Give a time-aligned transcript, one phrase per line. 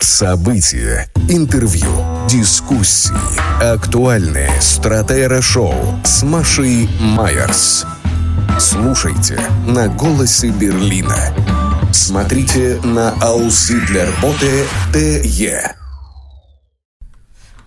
[0.00, 1.88] События, интервью,
[2.28, 3.12] дискуссии,
[3.62, 5.74] актуальные стратера-шоу
[6.04, 7.86] с Машей Майерс.
[8.58, 11.34] Слушайте на «Голосе Берлина».
[11.92, 15.83] Смотрите на Ауслидлерботе ТЕ.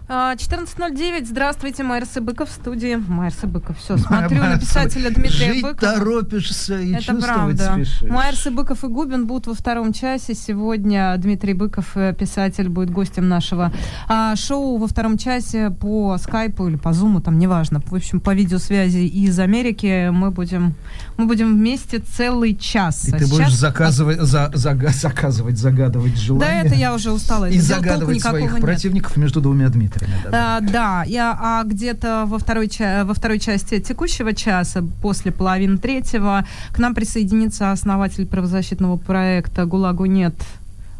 [0.09, 1.25] 14.09.
[1.25, 2.95] Здравствуйте, Майер Сыбыков в студии.
[2.95, 3.77] Майер Сыбыков.
[3.77, 5.93] Все, смотрю на писателя Дмитрия Жить Быкова.
[5.95, 7.25] торопишься и Это чувствовать
[7.57, 7.73] правда.
[7.73, 8.01] спешишь.
[8.09, 10.33] Майер Сыбыков и Губин будут во втором часе.
[10.33, 13.73] Сегодня Дмитрий Быков, э, писатель, будет гостем нашего
[14.07, 17.81] а, шоу во втором часе по скайпу или по зуму, там неважно.
[17.85, 20.73] В общем, по видеосвязи из Америки мы будем,
[21.17, 23.09] мы будем вместе целый час.
[23.09, 26.61] И А ты будешь сейчас- заказывать, за- зага- заказывать, загадывать Да, желания.
[26.63, 27.49] это я уже устала.
[27.49, 28.61] И дел загадывать своих нет.
[28.61, 29.96] противников между двумя Дмитриями.
[29.99, 30.57] Да-да.
[30.57, 35.77] А, да, я, а где-то во второй, ча- во второй части текущего часа, после половины
[35.77, 40.35] третьего, к нам присоединится основатель правозащитного проекта «ГУЛАГу нет»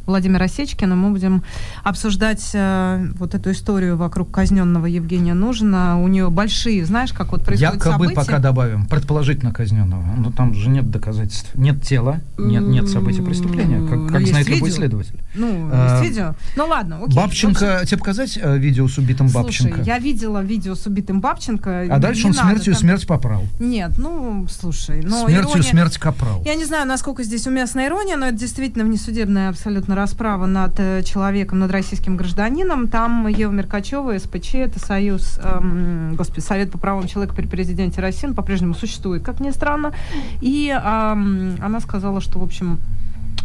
[0.07, 1.43] Владимир Осечкин, и мы будем
[1.83, 6.01] обсуждать э, вот эту историю вокруг казненного Евгения Нужина.
[6.01, 8.15] У нее большие, знаешь, как вот происходят Якобы события.
[8.15, 10.03] пока добавим, предположительно казненного.
[10.17, 11.53] Но там же нет доказательств.
[11.55, 13.85] Нет тела, нет, нет событий преступления.
[13.87, 14.77] Как, как знает любой видео.
[14.77, 15.19] следователь.
[15.35, 16.35] Ну, А, есть видео.
[16.55, 17.15] Ну ладно, окей.
[17.15, 19.75] Бабченко, тебе показать э, видео с убитым Бабченко?
[19.75, 21.85] Слушай, я видела видео с убитым Бабченко.
[21.89, 23.43] А дальше Не он надо смертью там- смерть попрал.
[23.59, 26.41] Нет, ну, слушай, но смертью ирония- смерть капрал.
[26.45, 31.03] Я не знаю, насколько здесь уместна ирония, но это действительно внесудебная абсолютно расправа над э,
[31.03, 32.87] человеком, над российским гражданином.
[32.87, 38.27] Там Ева Меркачева, СПЧ, это союз, эм, господи, Совет по правам человека при президенте России,
[38.27, 39.93] он по-прежнему существует, как ни странно.
[40.39, 42.79] И эм, она сказала, что, в общем,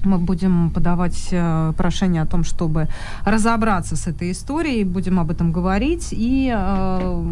[0.05, 2.89] мы будем подавать э, прошение о том, чтобы
[3.25, 7.25] разобраться с этой историей, будем об этом говорить, и, э,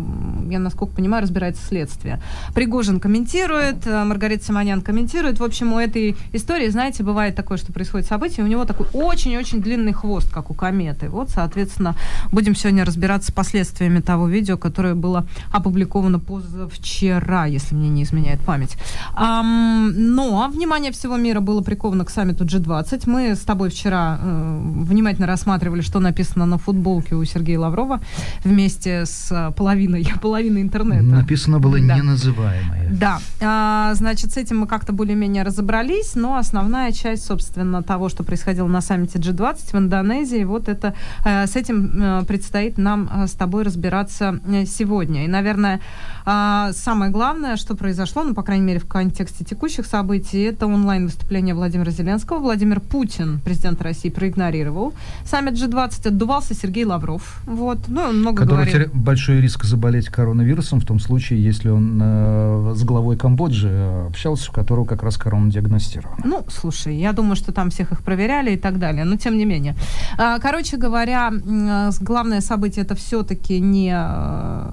[0.51, 2.21] я насколько понимаю, разбирается следствие.
[2.55, 5.41] Пригожин комментирует, э, Маргарита Симонян комментирует.
[5.41, 9.61] В общем, у этой истории, знаете, бывает такое, что происходит событие, у него такой очень-очень
[9.61, 11.09] длинный хвост, как у кометы.
[11.09, 11.95] Вот, соответственно,
[12.33, 18.41] будем сегодня разбираться с последствиями того видео, которое было опубликовано позавчера, если мне не изменяет
[18.41, 18.77] память.
[19.15, 22.60] Ам, но внимание всего мира было приковано к саммиту G20.
[23.07, 28.01] Мы с тобой вчера э, внимательно рассматривали, что написано на футболке у Сергея Лаврова
[28.45, 31.03] вместе с э, половиной, половиной интернета.
[31.05, 31.97] Написано было Да.
[31.97, 32.89] неназываемое.
[32.93, 38.25] Да, А, значит, с этим мы как-то более-менее разобрались, но основная часть, собственно, того, что
[38.25, 40.95] происходило на саммите G20 в Индонезии, вот это
[41.25, 45.25] э, с этим э, предстоит нам э, с тобой разбираться э, сегодня.
[45.25, 45.81] И, наверное,
[46.25, 51.55] а, самое главное, что произошло, ну, по крайней мере, в контексте текущих событий, это онлайн-выступление
[51.55, 52.39] Владимира Зеленского.
[52.51, 54.93] Владимир Путин, президент России, проигнорировал.
[55.25, 57.43] Саммит G20 отдувался Сергей Лавров.
[57.47, 58.91] Вот, ну, он много Который говорил.
[58.93, 64.51] большой риск заболеть коронавирусом в том случае, если он э, с главой Камбоджи э, общался,
[64.51, 66.17] у которого как раз корона диагностирована.
[66.25, 69.45] Ну, слушай, я думаю, что там всех их проверяли и так далее, но тем не
[69.45, 69.77] менее.
[70.19, 74.73] А, Короче говоря, э, главное событие это все-таки не э,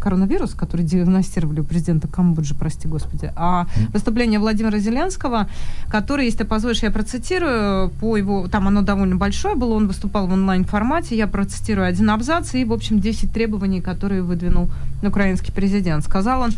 [0.00, 5.48] коронавирус, который диагностировали у президента Камбоджи, прости господи, а выступление Владимира Зеленского,
[5.88, 10.26] который, если ты позволишь, я процитирую, по его, там оно довольно большое было, он выступал
[10.26, 14.70] в онлайн-формате, я процитирую один абзац и, в общем, 10 требований, которые выдвинул
[15.02, 16.04] украинский президент.
[16.04, 16.50] Сказал он,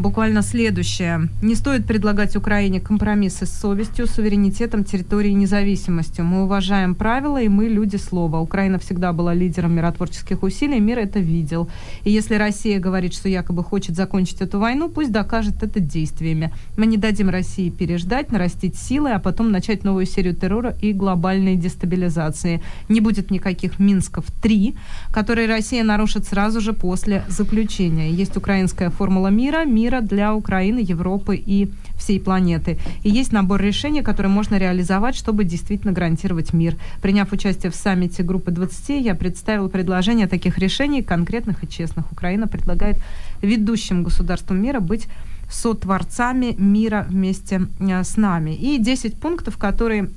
[0.00, 1.28] буквально следующее.
[1.42, 6.24] Не стоит предлагать Украине компромиссы с совестью, суверенитетом, территорией и независимостью.
[6.24, 8.40] Мы уважаем правила, и мы люди слова.
[8.40, 11.68] Украина всегда была лидером миротворческих усилий, мир это видел.
[12.04, 16.52] И если Россия говорит, что якобы хочет закончить эту войну, пусть докажет это действиями.
[16.76, 21.56] Мы не дадим России переждать, нарастить силы, а потом начать новую серию террора и глобальной
[21.56, 22.62] дестабилизации.
[22.88, 24.76] Не будет никаких Минсков-3,
[25.12, 28.10] которые Россия нарушит сразу же после заключения.
[28.10, 31.68] Есть украинская формула мира, мира для Украины, Европы и
[31.98, 32.78] всей планеты.
[33.02, 36.76] И есть набор решений, которые можно реализовать, чтобы действительно гарантировать мир.
[37.02, 42.12] Приняв участие в саммите группы 20, я представил предложение таких решений, конкретных и честных.
[42.12, 42.96] Украина предлагает
[43.42, 45.08] ведущим государствам мира быть
[45.50, 48.54] сотворцами мира вместе э, с нами.
[48.54, 50.08] И 10 пунктов, которые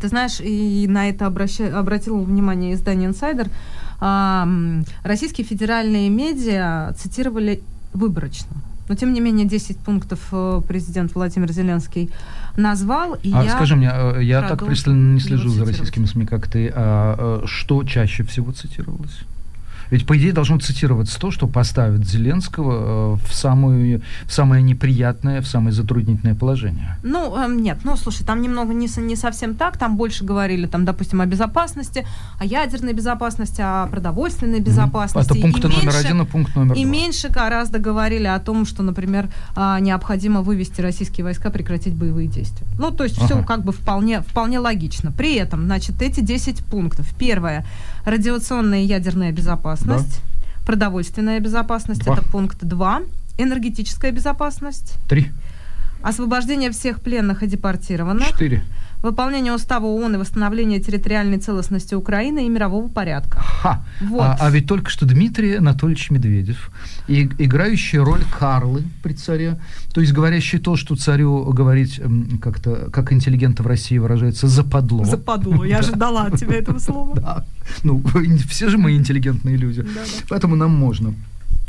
[0.00, 1.78] ты знаешь, и на это обраща...
[1.78, 3.48] обратил внимание издание «Инсайдер».
[5.04, 7.60] Российские федеральные медиа цитировали
[7.94, 8.56] выборочно.
[8.88, 12.10] Но, тем не менее, 10 пунктов э, президент Владимир Зеленский
[12.56, 13.14] назвал.
[13.22, 13.50] И А я...
[13.50, 16.70] скажи мне, э, я так пристально не слежу за российскими СМИ, как ты.
[16.74, 19.24] А э, что чаще всего цитировалось?
[19.94, 25.46] Ведь, по идее, должно цитироваться то, что поставит Зеленского в, самую, в самое неприятное, в
[25.46, 26.98] самое затруднительное положение.
[27.04, 30.84] Ну, э, нет, ну, слушай, там немного не, не совсем так, там больше говорили, там,
[30.84, 32.04] допустим, о безопасности,
[32.40, 35.30] о ядерной безопасности, о продовольственной безопасности.
[35.30, 36.82] Это пункт номер меньше, один и пункт номер и два.
[36.82, 42.26] И меньше гораздо говорили о том, что, например, а, необходимо вывести российские войска, прекратить боевые
[42.26, 42.66] действия.
[42.80, 43.26] Ну, то есть ага.
[43.26, 45.12] все как бы вполне, вполне логично.
[45.12, 47.06] При этом, значит, эти 10 пунктов.
[47.16, 47.64] Первое.
[48.04, 49.83] Радиационная и ядерная безопасность.
[49.84, 50.64] Да.
[50.66, 52.04] Продовольственная безопасность.
[52.04, 52.14] Два.
[52.14, 53.02] Это пункт 2.
[53.38, 54.94] Энергетическая безопасность.
[55.08, 55.30] Три.
[56.02, 58.28] Освобождение всех пленных и депортированных.
[58.28, 58.62] Четыре
[59.04, 63.38] выполнение Устава ООН и восстановление территориальной целостности Украины и мирового порядка.
[63.38, 63.84] Ха!
[64.00, 64.22] Вот.
[64.22, 66.70] А, а ведь только что Дмитрий Анатольевич Медведев,
[67.06, 69.60] и, играющий роль Карлы при царе,
[69.92, 72.00] то есть говорящий то, что царю говорить
[72.40, 75.04] как-то, как интеллигенты в России выражаются, западло.
[75.04, 77.14] Западло, я ожидала от тебя этого слова.
[77.24, 77.44] Да.
[77.82, 78.02] Ну,
[78.48, 79.86] все же мы интеллигентные люди,
[80.28, 81.14] поэтому нам можно.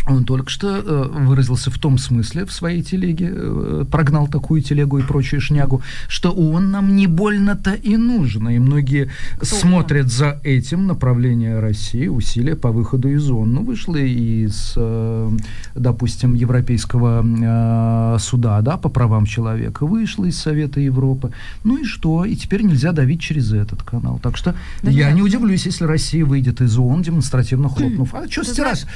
[0.08, 5.00] Он только что э, выразился в том смысле в своей телеге, э, прогнал такую телегу
[5.00, 8.48] и прочую шнягу, что он нам не больно-то и нужен.
[8.50, 13.54] И многие Кто смотрят за этим направление России, усилия по выходу из ООН.
[13.54, 15.32] Ну, вышло из, э,
[15.74, 21.32] допустим, Европейского э, суда да, по правам человека, вышло из Совета Европы.
[21.64, 22.26] Ну и что?
[22.26, 24.20] И теперь нельзя давить через этот канал.
[24.22, 25.16] Так что да я нет.
[25.16, 28.14] не удивлюсь, если Россия выйдет из ООН, демонстративно хлопнув.
[28.14, 28.30] А?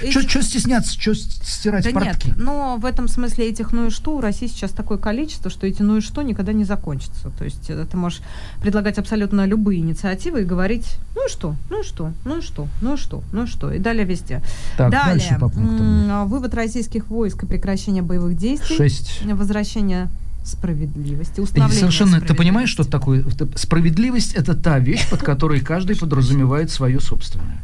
[0.10, 0.99] Что стесняться?
[1.00, 2.28] Что стирать да портки?
[2.28, 5.66] нет, но в этом смысле этих ну и что у России сейчас такое количество, что
[5.66, 7.30] эти ну и что никогда не закончатся.
[7.38, 8.22] То есть э, ты можешь
[8.62, 12.68] предлагать абсолютно любые инициативы и говорить, ну и что, ну и что, ну и что,
[12.82, 14.42] ну и что, ну и что, и далее везде.
[14.78, 16.28] Так, далее, дальше по пунктам.
[16.28, 18.76] Вывод российских войск и прекращение боевых действий.
[18.76, 19.22] Шесть.
[19.24, 20.10] Возвращение
[20.44, 23.26] справедливости, установление Совершенно, ты понимаешь, что такое?
[23.56, 27.64] Справедливость– это та вещь, под которой каждый подразумевает свое собственное.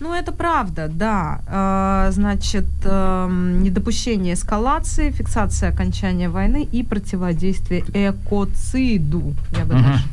[0.00, 1.42] Ну, это правда, да.
[1.46, 9.34] А, значит, эм, недопущение эскалации, фиксация окончания войны и противодействие экоциду.
[9.52, 9.82] Я бы uh-huh.
[9.82, 10.04] даже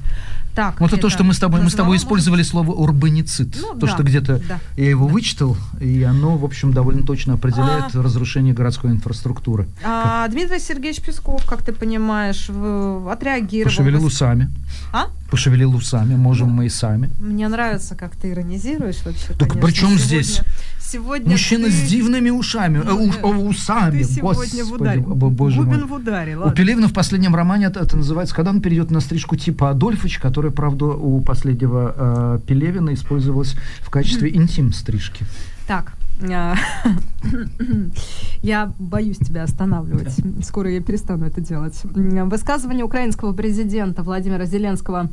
[0.57, 0.79] так.
[0.81, 3.55] Вот это то, что мы с тобой, мы с тобой использовали слово урбаницид.
[3.61, 5.13] Ну, то, да, что где-то да, я его да.
[5.13, 9.67] вычитал, и оно, в общем, довольно точно определяет а, разрушение городской инфраструктуры.
[9.83, 13.69] А, Дмитрий Сергеевич Песков, как ты понимаешь, в, отреагировал.
[13.69, 14.49] Пошевелил усами.
[14.91, 15.09] А?
[15.29, 17.11] Пошевелил усами, можем ну, мы и сами.
[17.19, 19.33] Мне нравится, как ты иронизируешь вообще.
[19.33, 20.41] Так конечно, при чем сегодня, здесь?
[20.79, 21.71] Сегодня Мужчина ты...
[21.71, 24.03] с дивными ушами, э, э, усами.
[24.03, 25.01] Ты сегодня в ударе.
[25.01, 25.87] Боже Губин мой.
[25.87, 26.53] в ударе, ладно.
[26.53, 30.19] У Пелевина в последнем романе это, это называется, когда он перейдет на стрижку типа Адольфович,
[30.19, 35.25] который, правда, у последнего э, Пелевина использовалась в качестве интим-стрижки.
[35.67, 35.93] Так,
[36.31, 36.55] а,
[38.41, 40.15] я боюсь тебя останавливать.
[40.43, 41.79] Скоро я перестану это делать.
[41.83, 45.09] Высказывание украинского президента Владимира Зеленского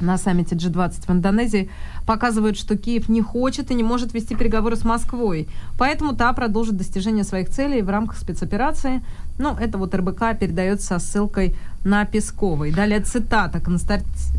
[0.00, 1.70] на саммите G20 в Индонезии
[2.06, 5.48] показывают, что Киев не хочет и не может вести переговоры с Москвой.
[5.76, 9.02] Поэтому та продолжит достижение своих целей в рамках спецоперации.
[9.38, 12.72] Ну, это вот РБК передает со ссылкой на Песковой.
[12.72, 13.60] Далее цитата.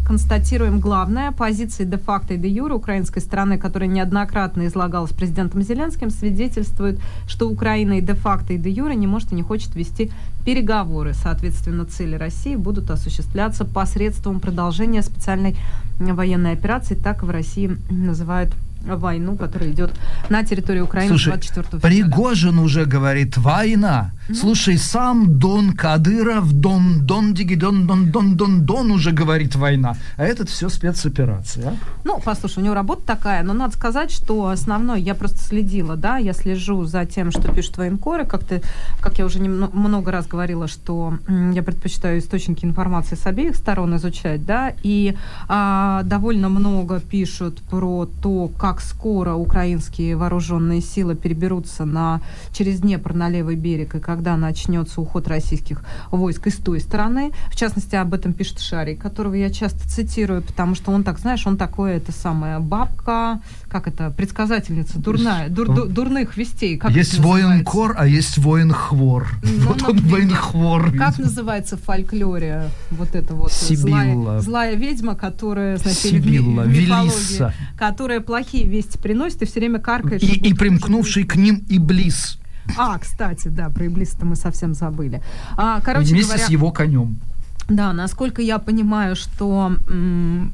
[0.10, 1.32] Констатируем главное.
[1.32, 8.02] Позиции де-факто и де-юре украинской стороны, которая неоднократно излагалась президентом Зеленским, свидетельствует, что Украина и
[8.02, 10.12] де-факто и де-юре не может и не хочет вести
[10.44, 11.14] переговоры.
[11.14, 15.56] Соответственно, цели России будут осуществляться посредством продолжения специальной
[16.00, 16.96] военной операции.
[16.96, 18.52] Так в России называют
[18.82, 19.92] войну, которая идет
[20.30, 21.82] на территории Украины Слушай, 24 февраля.
[21.82, 24.12] Пригожин уже говорит «война».
[24.34, 29.96] Слушай, сам Дон Кадыров, Дон, Дон, Диги, Дон, Дон, Дон, Дон, Дон уже говорит «война».
[30.18, 31.70] А этот все спецоперация.
[31.70, 31.74] А?
[32.04, 36.18] Ну, послушай, у него работа такая, но надо сказать, что основной, я просто следила, да,
[36.18, 38.62] я слежу за тем, что пишут военкоры, как ты,
[39.02, 43.96] как я уже немного, много раз говорила, что я предпочитаю источники информации с обеих сторон
[43.98, 45.16] изучать, да, и
[45.48, 52.22] а, довольно много пишут про то, как как скоро украинские вооруженные силы переберутся на,
[52.54, 57.32] через Днепр на левый берег, и когда начнется уход российских войск из той стороны.
[57.50, 61.48] В частности, об этом пишет Шарий, которого я часто цитирую, потому что он так, знаешь,
[61.48, 66.76] он такой, это самая бабка, как это, предсказательница, дурная, дур, дур, дурных вестей.
[66.78, 69.30] Как есть военкор, а есть воин-хвор.
[69.42, 70.92] Ну, вот он воин-хвор.
[70.98, 77.54] Как называется в фольклоре вот это вот злая, злая ведьма, которая, значит, Сибилла, ми- Велиса.
[77.78, 80.24] которая плохие вести приносит, и все время каркаешь.
[80.24, 82.39] И, и примкнувший к ним Иблис.
[82.78, 85.22] А, кстати, да, про Иблиса-то мы совсем забыли.
[85.58, 87.20] А, короче Вместе говоря, с его конем.
[87.68, 90.50] Да, насколько я понимаю, что а,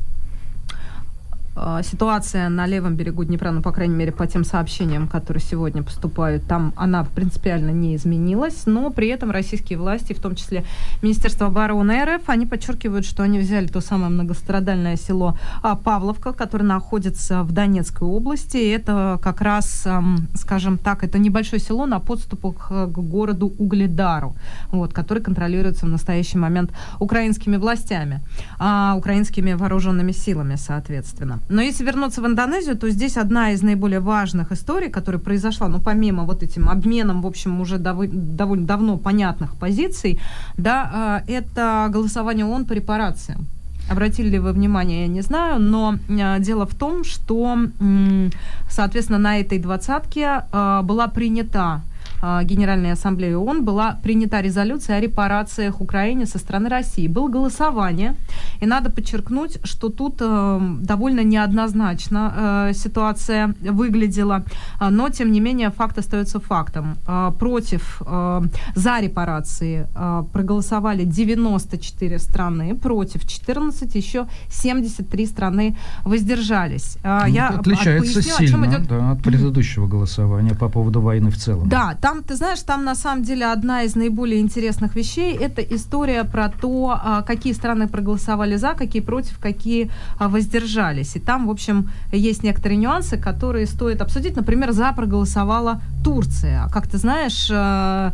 [1.84, 6.46] ситуация на левом берегу Днепра, ну, по крайней мере, по тем сообщениям, которые сегодня поступают,
[6.48, 10.66] там она принципиально не изменилась, но при этом российские власти, в том числе
[11.02, 16.66] Министерство обороны РФ, они подчеркивают, что они взяли то самое многострадальное село а, Павловка, которое
[16.66, 19.88] находится в Донецкой области, и это как раз,
[20.36, 24.36] скажем так, это небольшое село на подступах к городу Угледару,
[24.72, 28.22] вот, который контролируется в настоящий момент украинскими властями,
[28.60, 31.40] а, украинскими вооруженными силами, соответственно.
[31.50, 35.80] Но если вернуться в Индонезию, то здесь одна из наиболее важных историй, которая произошла, ну,
[35.80, 40.20] помимо вот этим обменом, в общем, уже дов- довольно давно понятных позиций,
[40.58, 43.46] да, э, это голосование ООН по репарациям.
[43.92, 48.30] Обратили ли вы внимание, я не знаю, но э, дело в том, что, э,
[48.68, 51.82] соответственно, на этой двадцатке э, была принята а,
[52.22, 57.08] Генеральной Ассамблеи ООН была принята резолюция о репарациях Украине со стороны России.
[57.08, 58.16] Было голосование,
[58.62, 62.34] и надо подчеркнуть, что тут э, довольно неоднозначно
[62.70, 64.44] э, ситуация выглядела,
[64.80, 66.98] а, но, тем не менее, факт остается фактом.
[67.08, 68.42] Э, против, э,
[68.76, 69.88] за репарации
[70.34, 76.98] проголосовали 94 страны, против 14, еще 73 страны воздержались.
[77.04, 78.88] Ну, Я отличается поясню, сильно о чем идет...
[78.88, 81.70] да, от предыдущего голосования по поводу войны в целом.
[81.70, 86.24] Да, там, ты знаешь, там на самом деле одна из наиболее интересных вещей– это история
[86.24, 91.16] про то, а, какие страны проголосовали за, какие против, какие а, воздержались.
[91.16, 94.36] И там, в общем, есть некоторые нюансы, которые стоит обсудить.
[94.36, 96.70] Например, за проголосовала Турция.
[96.72, 98.14] Как ты знаешь, а,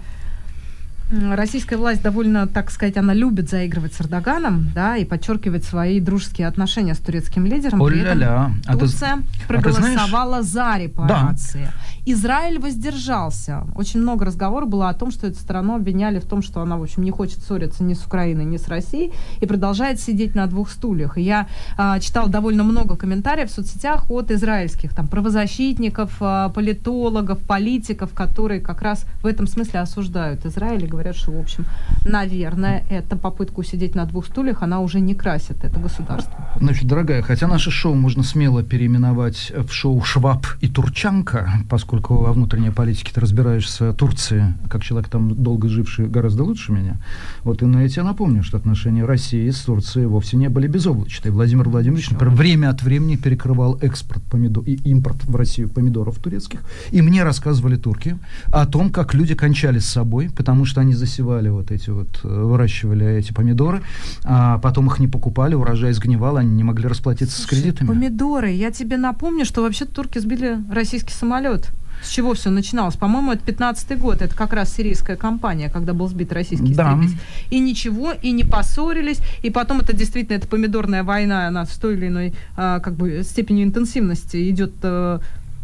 [1.12, 6.48] российская власть довольно, так сказать, она любит заигрывать с Эрдоганом, да, и подчеркивать свои дружеские
[6.48, 7.84] отношения с турецким лидером.
[7.86, 11.66] При этом а Турция ты, проголосовала а за репарации.
[11.66, 11.72] Да.
[12.06, 13.64] Израиль воздержался.
[13.76, 16.84] Очень много разговоров было о том, что эту страну обвиняли в том, что она, в
[16.84, 20.72] общем, не хочет ссориться ни с Украиной, ни с Россией, и продолжает сидеть на двух
[20.72, 21.18] стульях.
[21.18, 27.40] И я а, читала довольно много комментариев в соцсетях от израильских там правозащитников, а, политологов,
[27.40, 31.66] политиков, которые как раз в этом смысле осуждают Израиль и говорят, что, в общем,
[32.06, 36.34] наверное, эта попытка усидеть на двух стульях, она уже не красит это государство.
[36.60, 42.34] Значит, дорогая, хотя наше шоу можно смело переименовать в шоу «Шваб и Турчанка», поскольку во
[42.34, 46.98] внутренней политике ты разбираешься, Турции, как человек там долго живший, гораздо лучше меня.
[47.44, 51.32] Вот и на я напомню, что отношения России с Турцией вовсе не были безоблачные.
[51.32, 56.62] Владимир Владимирович, например, время от времени перекрывал экспорт помидор и импорт в Россию помидоров турецких.
[56.92, 58.18] И мне рассказывали турки
[58.48, 62.28] о том, как люди кончали с собой, потому что они засевали вот эти вот, э,
[62.28, 63.82] выращивали эти помидоры,
[64.24, 67.88] а потом их не покупали, урожай сгнивал, они не могли расплатиться Слушай, с кредитами.
[67.88, 68.52] Помидоры.
[68.52, 71.72] Я тебе напомню, что вообще турки сбили российский самолет.
[72.02, 72.96] С чего все начиналось?
[72.96, 74.22] По-моему, это 15-й год.
[74.22, 76.94] Это как раз сирийская кампания, когда был сбит российский да.
[76.94, 77.20] истребитель.
[77.52, 79.20] И ничего, и не поссорились.
[79.44, 83.22] И потом это действительно, это помидорная война, она в той или иной а, как бы
[83.24, 85.22] степени интенсивности идет а,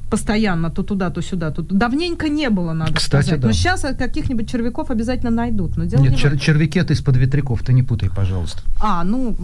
[0.10, 1.52] постоянно то туда, то сюда.
[1.52, 3.42] Тут давненько не было, надо Кстати, сказать.
[3.42, 3.48] Да.
[3.48, 5.78] Но сейчас каких-нибудь червяков обязательно найдут.
[5.78, 8.62] Но дело Нет, не чер- червяки это из-под ветряков, ты не путай, пожалуйста.
[8.80, 9.36] А, ну,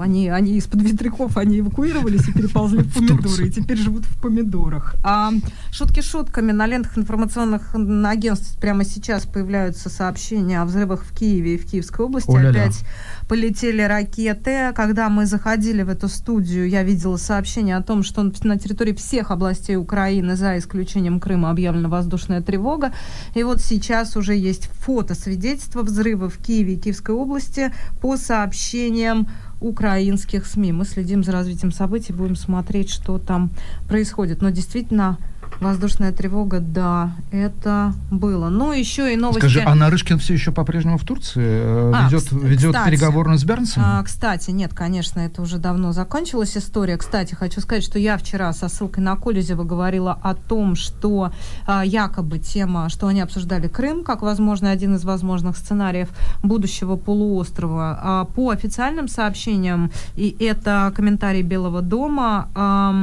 [0.00, 4.94] они, они из-под ветряков, они эвакуировались и переползли в помидоры, и теперь живут в помидорах.
[5.02, 5.32] А,
[5.70, 6.52] шутки шутками.
[6.52, 12.06] На лентах информационных агентств прямо сейчас появляются сообщения о взрывах в Киеве и в Киевской
[12.06, 12.30] области.
[12.30, 12.62] О-ля-ля.
[12.62, 12.84] Опять
[13.28, 14.72] полетели ракеты.
[14.74, 19.30] Когда мы заходили в эту студию, я видела сообщение о том, что на территории всех
[19.30, 20.05] областей Украины,
[20.36, 22.92] за исключением Крыма, объявлена воздушная тревога.
[23.34, 29.28] И вот сейчас уже есть фото-свидетельство взрыва в Киеве и Киевской области по сообщениям
[29.60, 30.72] украинских СМИ.
[30.72, 33.50] Мы следим за развитием событий, будем смотреть, что там
[33.88, 34.42] происходит.
[34.42, 35.18] Но действительно
[35.60, 38.50] Воздушная тревога, да, это было.
[38.50, 39.40] Ну, еще и новости...
[39.40, 41.42] Скажи, а Нарышкин все еще по-прежнему в Турции?
[41.44, 43.82] Э, а, ведет ведет кстати, переговоры с Бернсом?
[43.84, 46.98] А, кстати, нет, конечно, это уже давно закончилась история.
[46.98, 51.32] Кстати, хочу сказать, что я вчера со ссылкой на Колезева говорила о том, что
[51.66, 56.08] а, якобы тема, что они обсуждали Крым, как, возможно, один из возможных сценариев
[56.42, 57.98] будущего полуострова.
[58.02, 62.94] А, по официальным сообщениям, и это комментарий Белого дома, а,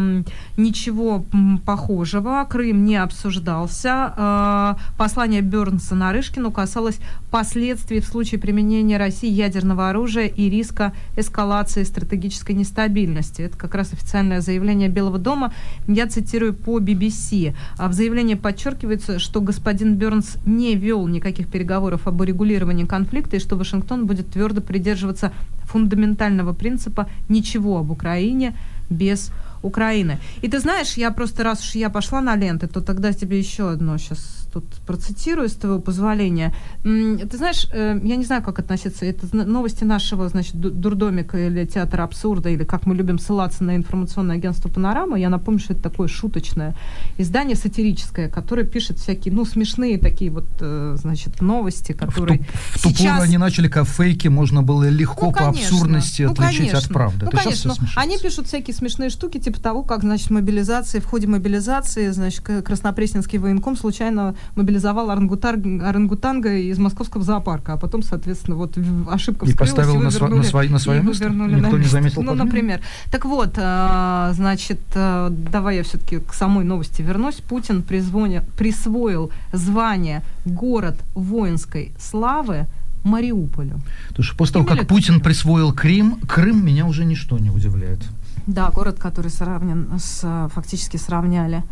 [0.55, 1.25] ничего
[1.65, 4.13] похожего Крым не обсуждался.
[4.17, 6.99] Э, послание Бернса Нарышкину касалось
[7.31, 13.43] последствий в случае применения России ядерного оружия и риска эскалации стратегической нестабильности.
[13.43, 15.53] Это как раз официальное заявление Белого дома.
[15.87, 17.55] Я цитирую по BBC.
[17.77, 23.39] А в заявлении подчеркивается, что господин Бернс не вел никаких переговоров об урегулировании конфликта и
[23.39, 25.31] что Вашингтон будет твердо придерживаться
[25.65, 28.55] фундаментального принципа «ничего об Украине
[28.89, 29.31] без
[29.63, 30.19] Украины.
[30.41, 33.69] И ты знаешь, я просто, раз уж я пошла на ленты, то тогда тебе еще
[33.69, 36.53] одно сейчас тут процитирую, с твоего позволения.
[36.83, 39.05] Ты знаешь, э, я не знаю, как относиться.
[39.05, 44.35] Это новости нашего, значит, дурдомика или театра абсурда, или как мы любим ссылаться на информационное
[44.35, 45.17] агентство «Панорама».
[45.17, 46.75] Я напомню, что это такое шуточное
[47.17, 52.41] издание сатирическое, которое пишет всякие, ну, смешные такие вот, э, значит, новости, которые
[52.73, 53.23] в, ту, в сейчас...
[53.23, 56.79] они начали как фейки, можно было легко ну, по абсурдности ну, отличить конечно.
[56.79, 57.25] от правды.
[57.25, 57.73] Ну, это конечно.
[57.95, 63.39] Они пишут всякие смешные штуки, типа того, как, значит, мобилизация, в ходе мобилизации, значит, Краснопресненский
[63.39, 68.77] военком случайно мобилизовал орангутар, орангутанга из московского зоопарка, а потом, соответственно, вот
[69.09, 71.29] ошибка вскрылась, и поставил на, вернули, на, свой, на свое место?
[71.29, 72.81] Никто не заметил Ну, например.
[73.11, 77.35] Так вот, а, значит, а, давай я все-таки к самой новости вернусь.
[77.35, 82.67] Путин призвоня, присвоил звание «Город воинской славы»
[83.03, 83.81] Мариуполю.
[84.09, 87.99] Потому что после того, как Путин присвоил Крым, Крым меня уже ничто не удивляет.
[88.47, 91.63] Да, город, который сравнен с, фактически сравняли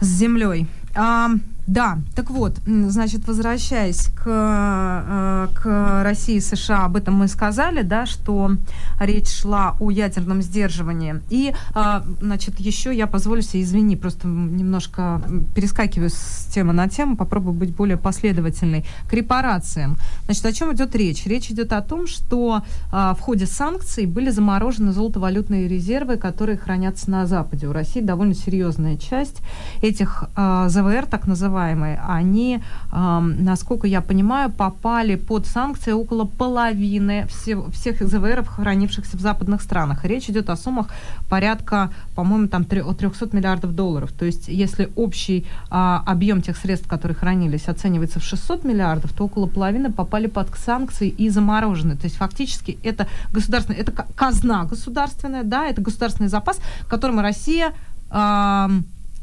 [0.00, 0.66] с землей.
[0.94, 1.30] А,
[1.66, 7.82] да, так вот, значит, возвращаясь к, э, к России и США, об этом мы сказали,
[7.82, 8.52] да, что
[9.00, 11.20] речь шла о ядерном сдерживании.
[11.28, 15.20] И, а, значит, еще я позволю себе, извини, просто немножко
[15.56, 18.84] перескакиваю с темы на тему, попробую быть более последовательной.
[19.10, 19.96] К репарациям.
[20.26, 21.26] Значит, о чем идет речь?
[21.26, 27.10] Речь идет о том, что а, в ходе санкций были заморожены золотовалютные резервы, которые хранятся
[27.10, 27.66] на Западе.
[27.66, 29.42] У России довольно серьезная часть
[29.82, 32.60] этих а, ЗВР, так называемых, называемые, они,
[32.92, 38.02] насколько я понимаю, попали под санкции около половины всех, всех
[38.46, 40.04] хранившихся в западных странах.
[40.04, 40.88] речь идет о суммах
[41.28, 44.12] порядка, по-моему, там 300 миллиардов долларов.
[44.12, 49.24] То есть, если общий а, объем тех средств, которые хранились, оценивается в 600 миллиардов, то
[49.24, 51.96] около половины попали под санкции и заморожены.
[51.96, 57.72] То есть, фактически, это государственная, это казна государственная, да, это государственный запас, к которому Россия,
[58.10, 58.70] а,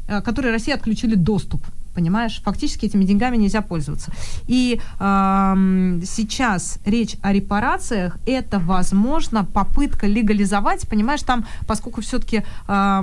[0.06, 1.62] который Россия отключили доступ
[1.94, 2.40] понимаешь?
[2.44, 4.12] Фактически этими деньгами нельзя пользоваться.
[4.46, 13.02] И э, сейчас речь о репарациях, это, возможно, попытка легализовать, понимаешь, там, поскольку все-таки э,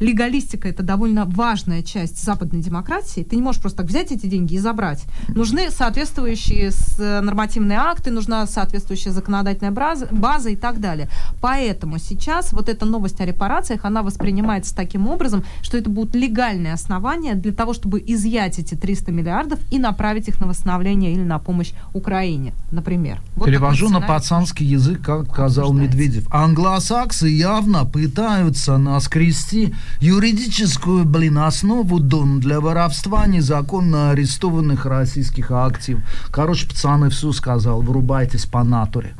[0.00, 4.54] легалистика это довольно важная часть западной демократии, ты не можешь просто так взять эти деньги
[4.54, 5.04] и забрать.
[5.28, 11.08] Нужны соответствующие нормативные акты, нужна соответствующая законодательная база, база и так далее.
[11.40, 16.72] Поэтому сейчас вот эта новость о репарациях, она воспринимается таким образом, что это будут легальные
[16.72, 21.38] основания для того, чтобы изъять эти 300 миллиардов и направить их на восстановление или на
[21.38, 23.20] помощь Украине, например.
[23.36, 26.26] Вот Перевожу на пацанский язык, как сказал Медведев.
[26.30, 36.02] Англосаксы явно пытаются наскрести юридическую, блин, основу дом для воровства незаконно арестованных российских активов.
[36.30, 39.14] Короче, пацаны, все сказал, вырубайтесь по натуре.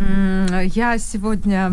[0.00, 1.70] Я сегодня...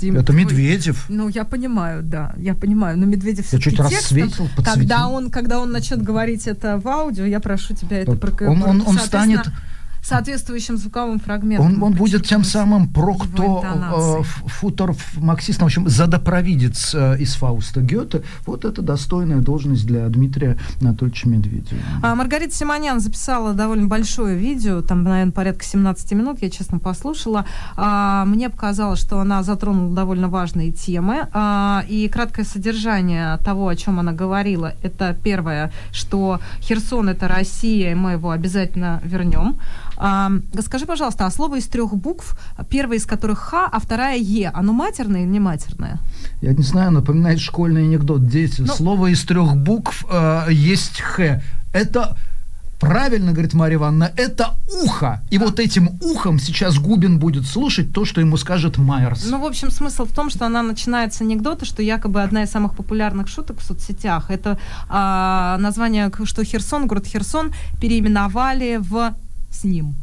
[0.00, 0.44] Дим, Это твой...
[0.44, 1.06] Медведев.
[1.08, 2.96] Ну, я понимаю, да, я понимаю.
[2.98, 7.40] Но Медведев Я чуть рассветил, когда он, когда он начнет говорить это в аудио, я
[7.40, 8.12] прошу тебя это...
[8.12, 8.50] Про...
[8.50, 9.42] Он, он, он станет
[10.02, 11.82] соответствующим звуковым фрагментом.
[11.82, 17.34] Он, он будет тем самым про кто э, футор марксист, в общем, задопровидец э, из
[17.34, 18.22] Фауста Гёте.
[18.46, 21.80] Вот это достойная должность для Дмитрия Анатольевича Медведева.
[22.02, 27.44] А, Маргарита Симонян записала довольно большое видео, там, наверное, порядка 17 минут, я честно послушала.
[27.76, 31.28] А, мне показалось, что она затронула довольно важные темы.
[31.32, 37.92] А, и краткое содержание того, о чем она говорила, это первое, что Херсон это Россия,
[37.92, 39.56] и мы его обязательно вернем.
[40.62, 42.38] Скажи, пожалуйста, а слово из трех букв,
[42.70, 45.98] первая из которых Х, а вторая Е, оно матерное или не матерное?
[46.40, 48.26] Я не знаю, напоминает школьный анекдот.
[48.26, 51.42] Дети, ну, слово из трех букв э, есть Х.
[51.72, 52.16] Это
[52.80, 55.20] Правильно, говорит Марья Ивановна, это ухо.
[55.28, 59.26] И вот этим ухом сейчас Губин будет слушать то, что ему скажет Майерс.
[59.26, 62.50] Ну, в общем, смысл в том, что она начинает с анекдота, что якобы одна из
[62.50, 64.58] самых популярных шуток в соцсетях это
[64.88, 69.14] а, название, что Херсон, город Херсон переименовали в
[69.50, 69.94] с ним.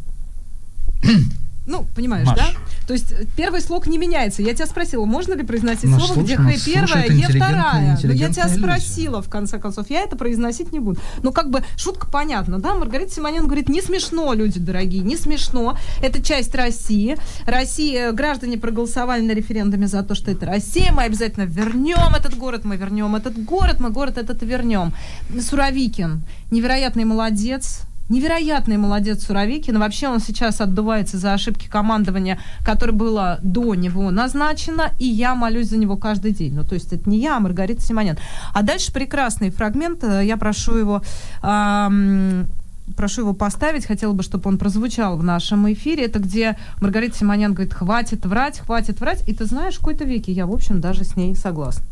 [1.68, 2.38] Ну, понимаешь, Маш.
[2.38, 2.48] да?
[2.88, 4.42] То есть э, первый слог не меняется.
[4.42, 8.00] Я тебя спросила, можно ли произносить но слово, где Х первая, Е вторая?
[8.02, 9.90] Но я тебя спросила, в конце концов.
[9.90, 11.02] Я это произносить не буду.
[11.24, 12.74] Ну, как бы шутка понятна, да?
[12.74, 15.78] Маргарита Симонян говорит, не смешно, люди дорогие, не смешно.
[16.02, 17.18] Это часть России.
[17.46, 20.94] Россия, граждане проголосовали на референдуме за то, что это Россия.
[20.94, 24.94] Мы обязательно вернем этот город, мы вернем этот город, мы город этот вернем.
[25.38, 29.80] Суровикин, невероятный молодец, Невероятный молодец Суровикин.
[29.80, 35.70] Вообще он сейчас отдувается за ошибки командования, которое было до него назначено, и я молюсь
[35.70, 36.54] за него каждый день.
[36.54, 38.18] Ну, то есть это не я, а Маргарита Симонян.
[38.54, 40.04] А дальше прекрасный фрагмент.
[40.04, 41.02] Я прошу его...
[41.44, 42.48] Эм,
[42.96, 46.06] прошу его поставить, хотела бы, чтобы он прозвучал в нашем эфире.
[46.06, 49.28] Это где Маргарита Симонян говорит, хватит врать, хватит врать.
[49.28, 51.84] И ты знаешь, в какой-то веке я, в общем, даже с ней согласна.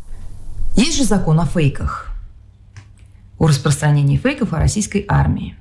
[0.76, 2.10] Есть же закон о фейках.
[3.38, 5.56] о распространении фейков о российской армии.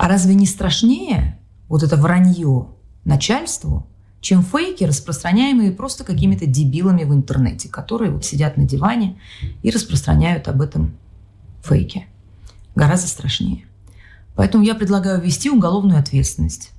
[0.00, 2.68] А разве не страшнее вот это вранье
[3.04, 3.86] начальству,
[4.22, 9.18] чем фейки, распространяемые просто какими-то дебилами в интернете, которые вот сидят на диване
[9.62, 10.94] и распространяют об этом
[11.62, 12.06] фейки.
[12.74, 13.66] Гораздо страшнее.
[14.36, 16.70] Поэтому я предлагаю ввести уголовную ответственность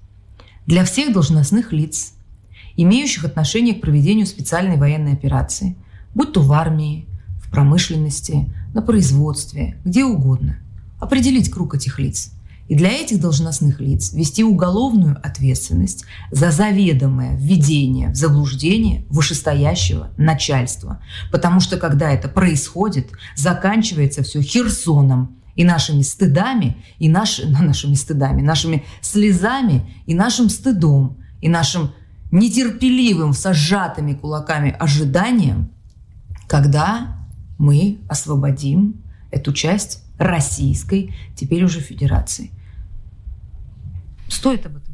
[0.66, 2.16] для всех должностных лиц,
[2.76, 5.76] имеющих отношение к проведению специальной военной операции,
[6.16, 7.06] будь то в армии,
[7.36, 10.58] в промышленности, на производстве, где угодно.
[11.00, 12.32] Определить круг этих лиц.
[12.72, 21.04] И для этих должностных лиц вести уголовную ответственность за заведомое введение в заблуждение вышестоящего начальства.
[21.34, 28.42] Потому что когда это происходит, заканчивается все Херсоном, и нашими стыдами, и наш, нашими стыдами,
[28.42, 31.92] нашими слезами, и нашим стыдом, и нашим
[32.32, 35.72] нетерпеливым, сожатыми кулаками ожиданием,
[36.48, 37.18] когда
[37.58, 42.52] мы освободим эту часть Российской, теперь уже Федерации.
[44.32, 44.91] Стоит об этом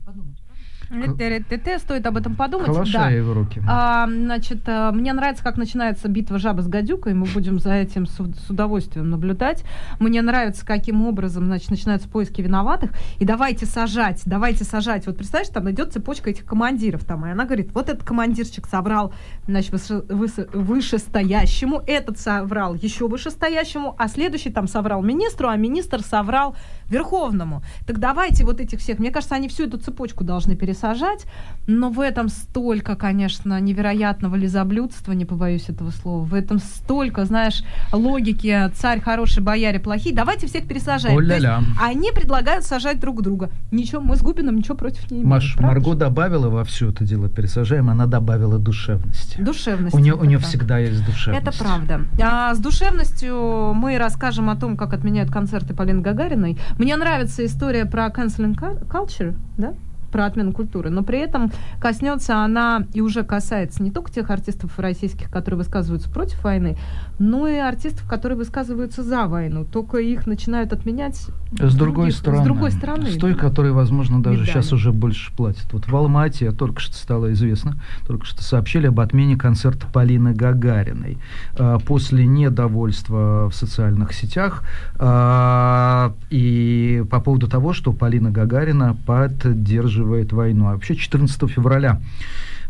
[1.80, 2.68] Стоит об этом подумать.
[2.68, 3.10] Калаша да.
[3.10, 3.62] его руки.
[3.68, 7.14] А, значит, э, мне нравится, как начинается битва жабы с гадюкой.
[7.14, 9.64] Мы будем за этим с, с удовольствием наблюдать.
[10.00, 12.92] Мне нравится, каким образом, значит, начинаются поиски виноватых.
[13.20, 15.06] И давайте сажать, давайте сажать.
[15.08, 19.14] Вот представляешь, там идет цепочка этих командиров там, и она говорит, вот этот командирчик собрал,
[19.46, 26.56] значит, выше, вышестоящему, этот соврал еще вышестоящему, а следующий там соврал министру, а министр соврал
[26.90, 27.62] Верховному.
[27.86, 31.26] Так давайте вот этих всех, мне кажется, они всю эту цепочку должны пересажать,
[31.68, 37.64] но в этом столько, конечно, невероятного лизоблюдства, не побоюсь этого слова, в этом столько, знаешь,
[37.92, 41.18] логики «царь хороший, бояре плохие», давайте всех пересажаем.
[41.18, 41.62] О-ля-ля.
[41.82, 43.50] они предлагают сажать друг друга.
[43.72, 45.30] Ничего, мы с Губином ничего против не имеем.
[45.30, 45.98] Маш, Марго же?
[45.98, 49.42] добавила во все это дело пересажаем, она добавила душевности.
[49.42, 49.96] Душевность.
[49.96, 51.48] У нее, у нее всегда есть душевность.
[51.48, 52.02] Это правда.
[52.22, 56.58] А с душевностью мы расскажем о том, как отменяют концерты Полины Гагариной.
[56.78, 58.56] Мне нравится история про canceling
[58.88, 59.74] culture, да?
[60.12, 64.78] Про отмену культуры, но при этом коснется она и уже касается не только тех артистов
[64.80, 66.78] российских, которые высказываются против войны,
[67.20, 69.66] но и артистов, которые высказываются за войну.
[69.66, 72.42] Только их начинают отменять с другой стороны.
[72.42, 73.10] С другой стороны.
[73.10, 74.52] С той, которой, возможно, даже Медали.
[74.52, 75.72] сейчас уже больше платят.
[75.72, 81.18] Вот в Алмате, только что стало известно, только что сообщили об отмене концерта Полины Гагариной.
[81.58, 84.64] А, после недовольства в социальных сетях
[84.98, 90.68] а, и по поводу того, что Полина Гагарина поддерживает войну.
[90.68, 92.02] А вообще 14 февраля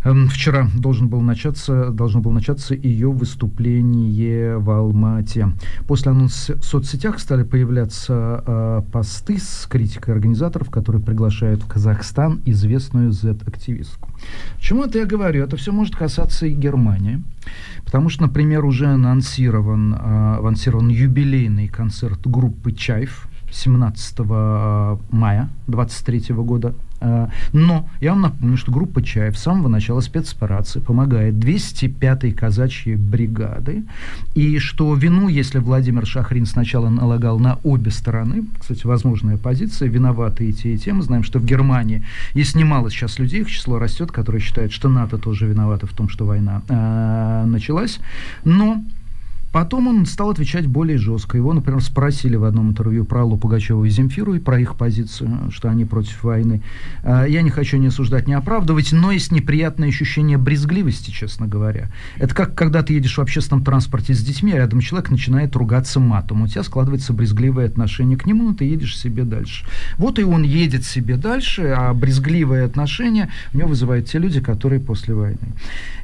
[0.04, 5.52] Эм, вчера должен был начаться, должно было начаться ее выступление в Алмате.
[5.88, 12.42] После анонса в соцсетях стали появляться э, посты с критикой организаторов, которые приглашают в Казахстан
[12.46, 14.10] известную Z-активистку.
[14.56, 15.44] Почему это я говорю?
[15.44, 17.22] Это все может касаться и Германии.
[17.84, 26.36] Потому что, например, уже анонсирован, э, анонсирован юбилейный концерт группы «Чайф», 17 э, мая 23
[26.36, 26.76] года.
[27.00, 32.96] Э, но я вам напомню, что группа «Чаев» с самого начала спецоперации помогает 205-й казачьей
[32.96, 33.84] бригады,
[34.36, 40.50] и что вину, если Владимир Шахрин сначала налагал на обе стороны, кстати, возможная позиция, виноваты
[40.50, 43.80] и те, и те, мы знаем, что в Германии есть немало сейчас людей, их число
[43.80, 48.00] растет, которые считают, что НАТО тоже виноваты в том, что война э, началась,
[48.44, 48.84] но
[49.58, 51.36] Потом он стал отвечать более жестко.
[51.36, 55.50] Его, например, спросили в одном интервью про Аллу Пугачеву и Земфиру и про их позицию,
[55.50, 56.62] что они против войны.
[57.02, 61.90] А, я не хочу не осуждать, не оправдывать, но есть неприятное ощущение брезгливости, честно говоря.
[62.18, 66.00] Это как когда ты едешь в общественном транспорте с детьми, а рядом человек начинает ругаться
[66.00, 66.44] матом.
[66.44, 69.66] У тебя складывается брезгливое отношение к нему, но ты едешь себе дальше.
[69.98, 74.80] Вот и он едет себе дальше, а брезгливое отношение у него вызывают те люди, которые
[74.80, 75.56] после войны.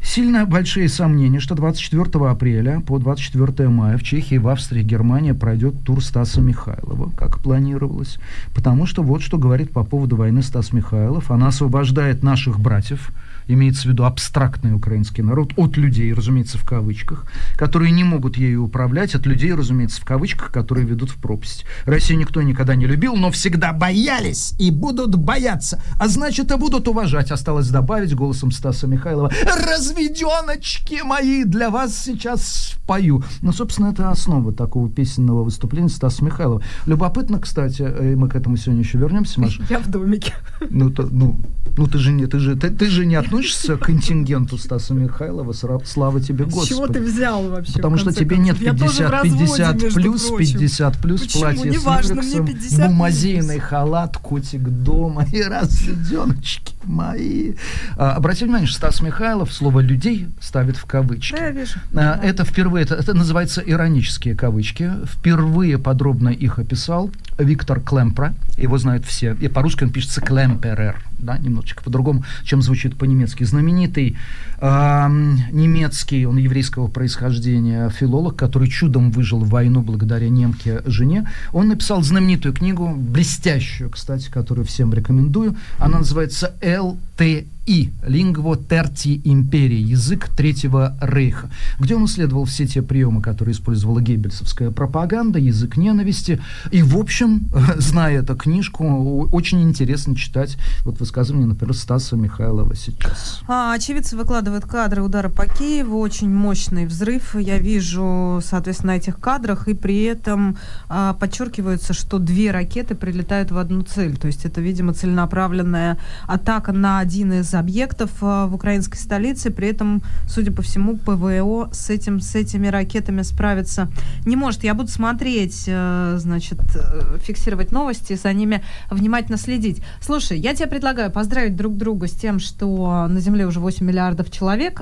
[0.01, 5.83] Сильно большие сомнения, что 24 апреля по 24 мая в Чехии, в Австрии, Германии пройдет
[5.83, 8.17] тур Стаса Михайлова, как планировалось.
[8.53, 11.31] Потому что вот что говорит по поводу войны Стас Михайлов.
[11.31, 13.11] Она освобождает наших братьев,
[13.47, 17.25] имеется в виду абстрактный украинский народ, от людей, разумеется, в кавычках,
[17.55, 21.65] которые не могут ею управлять, от людей, разумеется, в кавычках, которые ведут в пропасть.
[21.85, 26.87] Россию никто никогда не любил, но всегда боялись и будут бояться, а значит и будут
[26.87, 27.31] уважать.
[27.31, 33.23] Осталось добавить голосом Стаса Михайлова «Разведеночки мои, для вас сейчас пою».
[33.41, 36.61] Ну, собственно, это основа такого песенного выступления Стаса Михайлова.
[36.85, 39.63] Любопытно, кстати, э, мы к этому сегодня еще вернемся, Маша.
[39.69, 40.33] Я в домике.
[40.69, 41.39] Ну, то, ну,
[41.77, 44.93] ну ты же не, ты же, ты, ты же не от относишься к контингенту Стаса
[44.93, 46.65] Михайлова, слава тебе, Господи.
[46.65, 47.73] С чего ты взял вообще?
[47.73, 54.61] Потому что тебе нет 50, 50 плюс, 50 плюс, платье мне 50 бумазейный халат, котик
[54.61, 57.53] дома и разведеночки мои.
[57.97, 61.35] А, обрати внимание, что Стас Михайлов слово «людей» ставит в кавычки.
[61.35, 61.79] Да, я вижу.
[61.95, 64.91] А, это впервые, это, это, Это называется иронические кавычки.
[65.05, 68.33] Впервые подробно их описал Виктор Клемпра.
[68.57, 69.35] Его знают все.
[69.39, 73.43] И по-русски он пишется Клемперер, да, немножечко по-другому, чем звучит по-немецки.
[73.43, 74.17] Знаменитый
[74.59, 75.07] э,
[75.51, 81.29] немецкий, он еврейского происхождения, филолог, который чудом выжил в войну благодаря немке жене.
[81.51, 85.55] Он написал знаменитую книгу, блестящую, кстати, которую всем рекомендую.
[85.79, 91.49] Она называется «ЛТ и «Лингво терти империи»– язык Третьего Рейха,
[91.79, 96.41] где он исследовал все те приемы, которые использовала геббельсовская пропаганда, язык ненависти.
[96.71, 103.41] И, в общем, зная эту книжку, очень интересно читать вот высказывания, например, Стаса Михайлова сейчас.
[103.47, 107.35] А, очевидцы выкладывают кадры удара по Киеву, очень мощный взрыв.
[107.35, 110.57] Я вижу, соответственно, на этих кадрах, и при этом
[110.89, 114.17] а, подчеркивается, что две ракеты прилетают в одну цель.
[114.17, 115.97] То есть это, видимо, целенаправленная
[116.27, 119.51] атака на один из объектов э, в украинской столице.
[119.51, 123.89] При этом, судя по всему, ПВО с, этим, с этими ракетами справиться
[124.25, 124.63] не может.
[124.63, 129.81] Я буду смотреть, э, значит, э, фиксировать новости, за ними внимательно следить.
[130.01, 134.31] Слушай, я тебе предлагаю поздравить друг друга с тем, что на Земле уже 8 миллиардов
[134.31, 134.81] человек,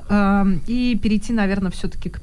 [0.67, 2.19] и перейти, наверное, все-таки к,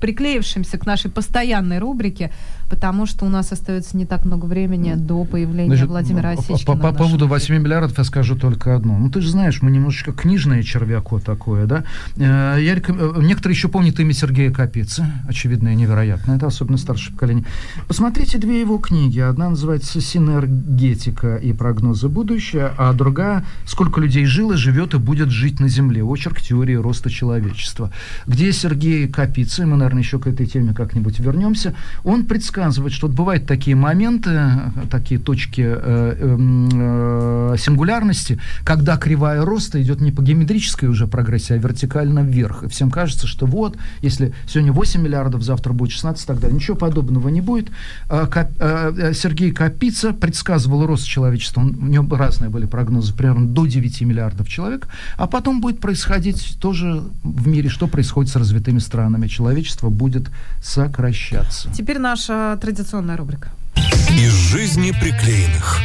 [0.00, 2.32] приклеившимся к нашей постоянной рубрике,
[2.68, 6.76] потому что у нас остается не так много времени до появления Значит, Владимира Осечкина.
[6.76, 8.98] По, по поводу 8 миллиардов я скажу только одно.
[8.98, 11.84] Ну, ты же знаешь, мы немножечко книжное червяко такое, да.
[12.16, 12.98] Э, я реком...
[12.98, 17.44] Э, некоторые еще помнят имя Сергея Капицы, очевидно и невероятно, это особенно старшее поколение.
[17.86, 19.20] Посмотрите две его книги.
[19.20, 25.60] Одна называется «Синергетика и прогнозы будущего», а другая «Сколько людей жило, живет и будет жить
[25.60, 26.02] на Земле.
[26.02, 27.92] Очерк теории роста человечества»,
[28.26, 31.74] где Сергей Капица, мы, наверное, еще к этой теме как-нибудь вернемся,
[32.04, 32.24] он
[32.56, 34.30] предсказывает, что бывают такие моменты,
[34.90, 41.52] такие точки э, эм, э, сингулярности, когда кривая роста идет не по геометрической уже прогрессии,
[41.52, 42.62] а вертикально вверх.
[42.62, 46.56] И всем кажется, что вот, если сегодня 8 миллиардов, завтра будет 16 и так далее.
[46.56, 47.68] Ничего подобного не будет.
[48.08, 51.60] А, а, э, Сергей Капица предсказывал рост человечества.
[51.60, 54.88] У него разные были прогнозы, примерно до 9 миллиардов человек.
[55.18, 59.26] А потом будет происходить тоже в мире, что происходит с развитыми странами.
[59.26, 60.30] Человечество будет
[60.62, 61.70] сокращаться.
[61.74, 63.50] Теперь наша традиционная рубрика.
[64.10, 65.80] Из жизни приклеенных.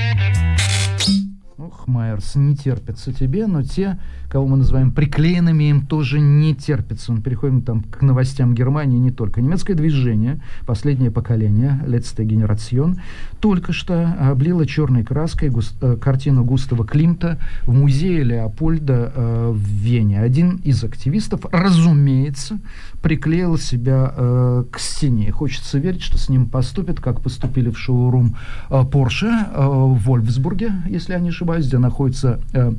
[1.57, 3.99] Ох, Майерс, не терпится тебе, но те,
[4.31, 7.11] кого мы называем приклеенными, им тоже не терпится.
[7.11, 9.41] Мы переходим там к новостям Германии не только.
[9.41, 12.97] Немецкое движение, последнее поколение, Letzte Generation,
[13.41, 19.67] только что облило черной краской густ, э, картину Густава Климта в музее Леопольда э, в
[19.67, 20.21] Вене.
[20.21, 22.57] Один из активистов, разумеется,
[23.01, 25.31] приклеил себя э, к стене.
[25.31, 28.37] Хочется верить, что с ним поступят, как поступили в шоурум
[28.69, 32.71] э, Porsche э, в Вольфсбурге, если я не ошибаюсь, где находится э,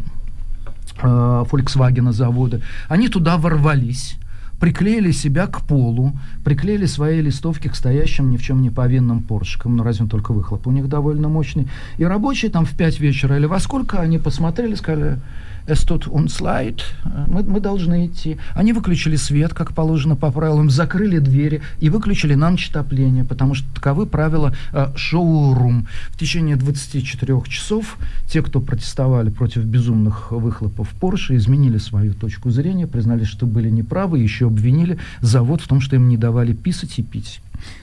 [1.01, 4.17] Volkswagen заводы, они туда ворвались
[4.63, 6.13] приклеили себя к полу,
[6.45, 10.69] приклеили свои листовки к стоящим ни в чем не повинным поршикам, ну разве только выхлоп
[10.69, 11.67] у них довольно мощный.
[11.99, 15.19] И рабочие там в 5 вечера или во сколько они посмотрели, сказали,
[15.67, 16.83] es uns leid,
[17.29, 18.39] мы, мы должны идти.
[18.55, 23.55] Они выключили свет, как положено по правилам, закрыли двери и выключили на ночь отопление, потому
[23.55, 25.87] что таковы правила э, шоу-рум.
[26.11, 27.97] В течение 24 часов
[28.29, 34.19] те, кто протестовали против безумных выхлопов Porsche, изменили свою точку зрения, признали, что были неправы,
[34.19, 37.41] еще обвинили завод в том, что им не давали писать и пить.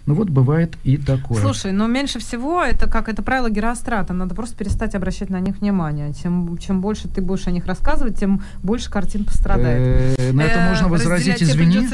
[0.10, 1.40] Ну вот бывает и такое.
[1.40, 4.12] Слушай, но меньше всего это как это правило Герострата.
[4.12, 6.14] Надо просто перестать обращать на них внимание.
[6.14, 10.18] Тем, чем больше ты будешь о них рассказывать, тем больше картин пострадает.
[10.18, 11.88] Э, на это можно возразить, извини.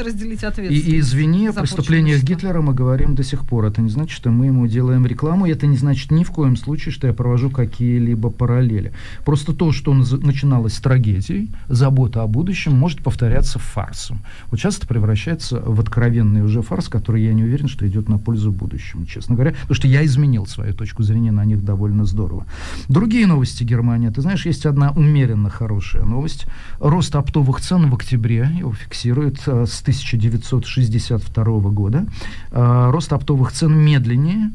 [0.70, 3.66] И извини, о преступлениях Гитлера мы говорим до сих пор.
[3.66, 5.46] Это не значит, что мы ему делаем рекламу.
[5.46, 8.94] Это не значит ни в коем случае, что я провожу какие-либо параллели.
[9.26, 14.22] Просто то, что начиналось с трагедией, забота о будущем, может повторяться фарсом.
[14.46, 18.18] Вот сейчас это превращается в откровенный уже фарс, который я не уверен, что идет на
[18.18, 22.46] пользу будущему, честно говоря, потому что я изменил свою точку зрения на них довольно здорово.
[22.88, 24.08] Другие новости Германии.
[24.08, 26.46] Ты знаешь, есть одна умеренно хорошая новость.
[26.80, 32.06] Рост оптовых цен в октябре, его фиксируют э, с 1962 года.
[32.50, 34.50] Э, рост оптовых цен медленнее,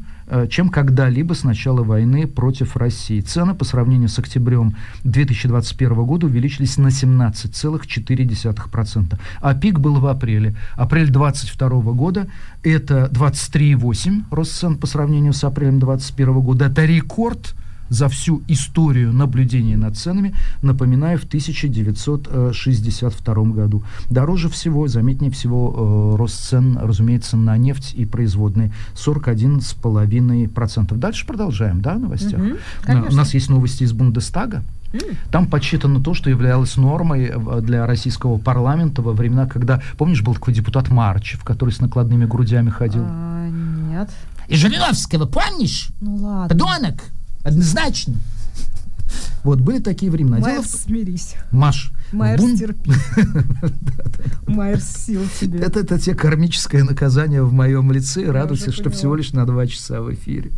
[0.50, 3.20] чем когда-либо с начала войны против России.
[3.20, 10.56] Цены по сравнению с октябрем 2021 года увеличились на 17,4%, а пик был в апреле.
[10.74, 12.26] Апрель 2022 года
[12.62, 16.66] это 23,8% рост цен по сравнению с апрелем 2021 года.
[16.66, 17.54] Это рекорд
[17.92, 23.82] за всю историю наблюдения над ценами, напоминаю, в 1962 году.
[24.08, 30.96] Дороже всего, заметнее всего, э, рост цен, разумеется, на нефть и производные 41,5%.
[30.96, 32.40] Дальше продолжаем, да, новостях?
[32.40, 32.56] Угу,
[33.10, 34.62] У нас есть новости из Бундестага.
[35.30, 40.32] Там подсчитано то, что являлось нормой э, для российского парламента во времена, когда, помнишь, был
[40.34, 43.04] такой депутат Марчев, который с накладными грудями ходил?
[43.06, 44.08] А, нет.
[44.48, 45.90] И Жириновского, помнишь?
[46.00, 46.48] Ну ладно.
[46.48, 48.14] Подонок, однозначно.
[49.44, 50.40] Вот, были такие времена.
[50.40, 50.66] Дело в...
[50.66, 51.34] смирись.
[51.50, 52.56] Маш, Майерс, Бун...
[52.56, 52.92] терпи.
[54.46, 55.60] Майерс, сил тебе.
[55.60, 58.30] Это, это те кармическое наказание в моем лице.
[58.30, 60.50] Радуйся, что всего лишь на два часа в эфире.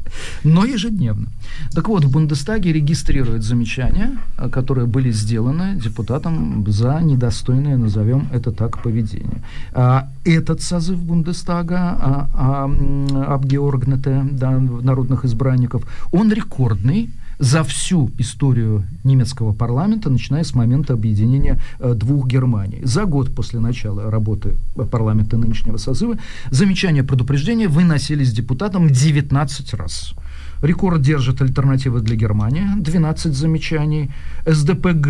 [0.43, 1.29] Но ежедневно.
[1.73, 4.19] Так вот, в Бундестаге регистрируют замечания,
[4.51, 9.43] которые были сделаны депутатом за недостойное, назовем это так, поведение.
[9.73, 18.85] А этот созыв Бундестага, а, а, Абгеоргнете, да, народных избранников, он рекордный за всю историю
[19.05, 22.81] немецкого парламента, начиная с момента объединения э, двух Германий.
[22.85, 24.55] За год после начала работы
[24.91, 26.17] парламента нынешнего созыва
[26.51, 30.15] замечания предупреждения выносились депутатам 19 раз.
[30.63, 34.11] Рекорд держит альтернатива для Германии, 12 замечаний,
[34.47, 35.07] СДПГ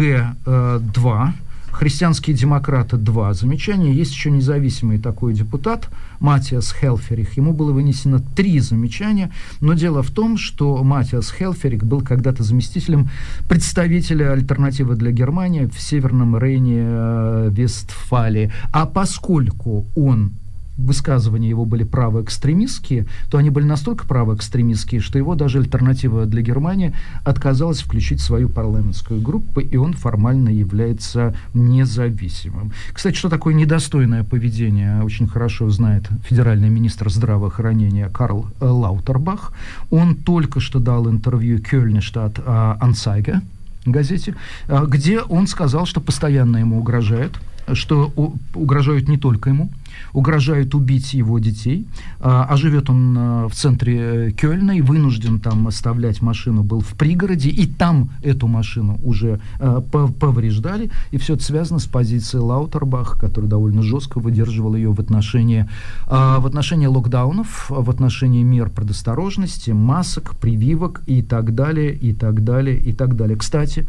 [0.47, 1.35] э, 2,
[1.75, 3.93] Христианские демократы два замечания.
[3.93, 7.37] Есть еще независимый такой депутат Матиас Хелферих.
[7.37, 9.33] Ему было вынесено три замечания.
[9.61, 13.11] Но дело в том, что Матиас Хелферик был когда-то заместителем
[13.49, 18.53] представителя альтернативы для Германии в Северном Рейне э, Вестфалии.
[18.73, 20.33] А поскольку он
[20.77, 26.93] высказывания его были правоэкстремистские, то они были настолько правоэкстремистские, что его даже альтернатива для Германии
[27.25, 32.73] отказалась включить свою парламентскую группу, и он формально является независимым.
[32.93, 39.53] Кстати, что такое недостойное поведение, очень хорошо знает федеральный министр здравоохранения Карл Лаутербах.
[39.91, 43.41] Он только что дал интервью Кёльнштадт Ансайге,
[43.87, 44.35] газете,
[44.69, 47.39] а, где он сказал, что постоянно ему угрожают,
[47.73, 48.13] что
[48.55, 49.71] угрожают не только ему,
[50.13, 51.87] угрожают убить его детей,
[52.21, 56.95] а, а живет он а, в центре Кёльна и вынужден там оставлять машину, был в
[56.95, 63.19] пригороде, и там эту машину уже а, повреждали, и все это связано с позицией Лаутербах,
[63.19, 65.69] который довольно жестко выдерживал ее в отношении,
[66.07, 72.79] в отношении локдаунов, в отношении мер предосторожности, масок, прививок и так далее, и так далее,
[72.79, 73.37] и так далее.
[73.37, 73.87] Кстати,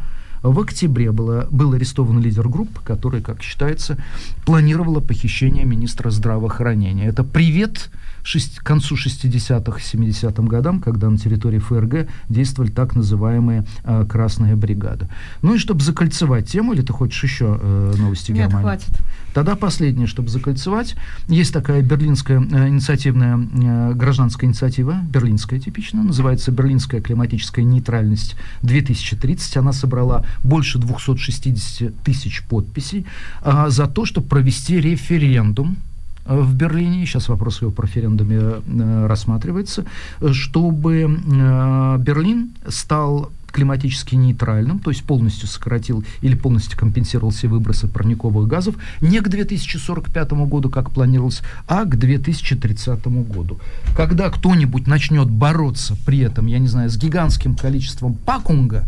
[0.51, 3.97] в октябре было, был арестован лидер группы, который, как считается,
[4.45, 7.05] планировала похищение министра здравоохранения.
[7.05, 7.89] Это привет
[8.26, 14.56] шесть, к концу 60-х, 70-м годам, когда на территории ФРГ действовали так называемые э, красные
[14.56, 15.08] бригады.
[15.44, 18.64] Ну и чтобы закольцевать тему, или ты хочешь еще э, новости Нет, Германии?
[18.64, 19.02] хватит.
[19.34, 20.96] Тогда последнее, чтобы закольцевать.
[21.28, 29.60] Есть такая берлинская э, инициативная э, гражданская инициатива, берлинская типично, называется «Берлинская климатическая нейтральность 2030».
[29.60, 33.06] Она собрала больше 260 тысяч подписей
[33.44, 35.78] э, за то, чтобы провести референдум
[36.26, 39.86] в Берлине, сейчас вопрос его про референдуме э, рассматривается,
[40.32, 47.88] чтобы э, Берлин стал климатически нейтральным, то есть полностью сократил или полностью компенсировал все выбросы
[47.88, 53.60] парниковых газов не к 2045 году, как планировалось, а к 2030 году.
[53.96, 58.86] Когда кто-нибудь начнет бороться при этом, я не знаю, с гигантским количеством пакунга,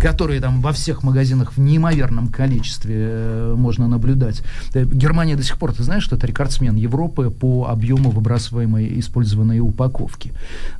[0.00, 4.42] которые там во всех магазинах в неимоверном количестве э, можно наблюдать.
[4.74, 9.60] Э, Германия до сих пор, ты знаешь, что это рекордсмен Европы по объему выбрасываемой использованной
[9.60, 10.32] упаковки.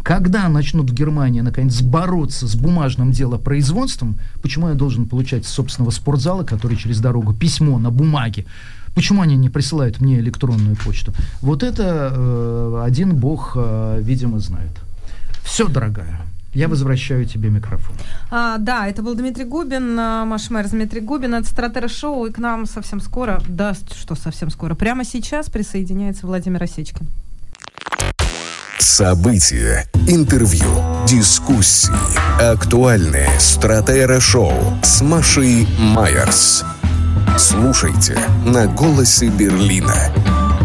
[0.03, 5.91] Когда начнут в Германии наконец бороться с бумажным делопроизводством, почему я должен получать с собственного
[5.91, 8.47] спортзала, который через дорогу письмо на бумаге,
[8.95, 11.15] Почему они не присылают мне электронную почту?
[11.41, 14.73] Вот это э, один бог, э, видимо, знает.
[15.43, 16.21] Все, дорогая.
[16.55, 17.97] Я возвращаю тебе микрофон.
[18.31, 21.35] А, да, это был Дмитрий Губин, а, Маш Мэр Дмитрий Губин.
[21.35, 26.27] Это Стратера Шоу, и к нам совсем скоро, да, что совсем скоро, прямо сейчас присоединяется
[26.27, 27.09] Владимир Осечкин.
[28.79, 30.67] События, интервью,
[31.09, 31.93] дискуссии,
[32.43, 36.65] актуальные Стратера Шоу с Машей Майерс.
[37.39, 40.13] Слушайте на «Голосе Берлина».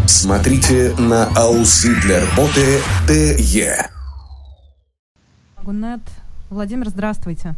[0.06, 3.97] Смотрите на Аусы для работы ТЕ.
[5.68, 6.00] Гунет.
[6.48, 7.54] Владимир, здравствуйте.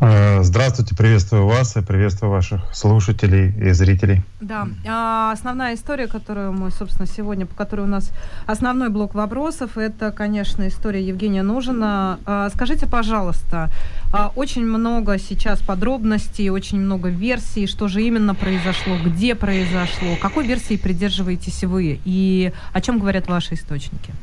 [0.00, 4.22] Э, здравствуйте, приветствую вас и приветствую ваших слушателей и зрителей.
[4.40, 8.12] Да, а основная история, которую мы, собственно, сегодня, по которой у нас
[8.46, 12.18] основной блок вопросов, это, конечно, история Евгения Нужина.
[12.24, 13.70] А, скажите, пожалуйста,
[14.10, 20.46] а, очень много сейчас подробностей, очень много версий, что же именно произошло, где произошло, какой
[20.46, 24.14] версии придерживаетесь вы и о чем говорят ваши источники?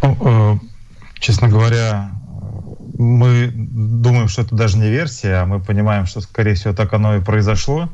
[0.00, 0.58] Ну, э,
[1.18, 2.10] честно говоря,
[2.98, 7.16] мы думаем, что это даже не версия, а мы понимаем, что, скорее всего, так оно
[7.16, 7.90] и произошло.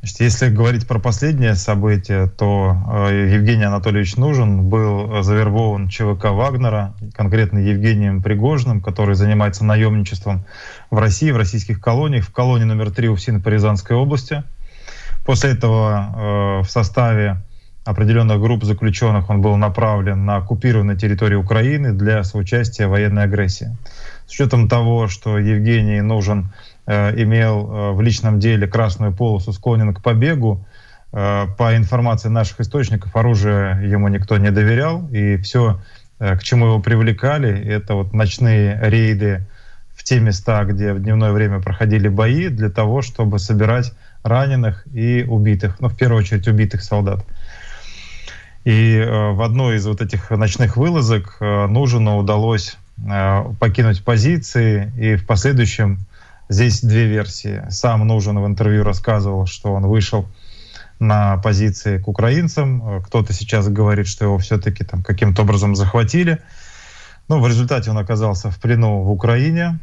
[0.00, 2.76] Значит, если говорить про последнее событие, то
[3.08, 10.44] э, Евгений Анатольевич Нужен был завербован ЧВК Вагнера, конкретно Евгением Пригожным, который занимается наемничеством
[10.90, 14.44] в России, в российских колониях, в колонии номер 3 УФСИН по Рязанской области.
[15.24, 17.42] После этого э, в составе
[17.84, 23.76] определенных групп заключенных он был направлен на оккупированную территорию Украины для соучастия в военной агрессии.
[24.26, 26.50] С учетом того, что Евгений Нужен
[26.86, 30.66] Э, имел э, в личном деле красную полосу, склонен к побегу.
[31.12, 35.80] Э, по информации наших источников, оружие ему никто не доверял, и все,
[36.18, 39.46] к чему его привлекали, это вот ночные рейды
[39.94, 45.24] в те места, где в дневное время проходили бои, для того, чтобы собирать раненых и
[45.26, 47.24] убитых, ну, в первую очередь, убитых солдат.
[48.64, 54.92] И э, в одной из вот этих ночных вылазок э, Нужину удалось э, покинуть позиции,
[54.98, 55.98] и в последующем
[56.48, 57.62] Здесь две версии.
[57.70, 60.26] Сам нужен в интервью рассказывал, что он вышел
[60.98, 63.02] на позиции к украинцам.
[63.02, 66.40] Кто-то сейчас говорит, что его все-таки там каким-то образом захватили.
[67.28, 69.78] Но в результате он оказался в плену в Украине.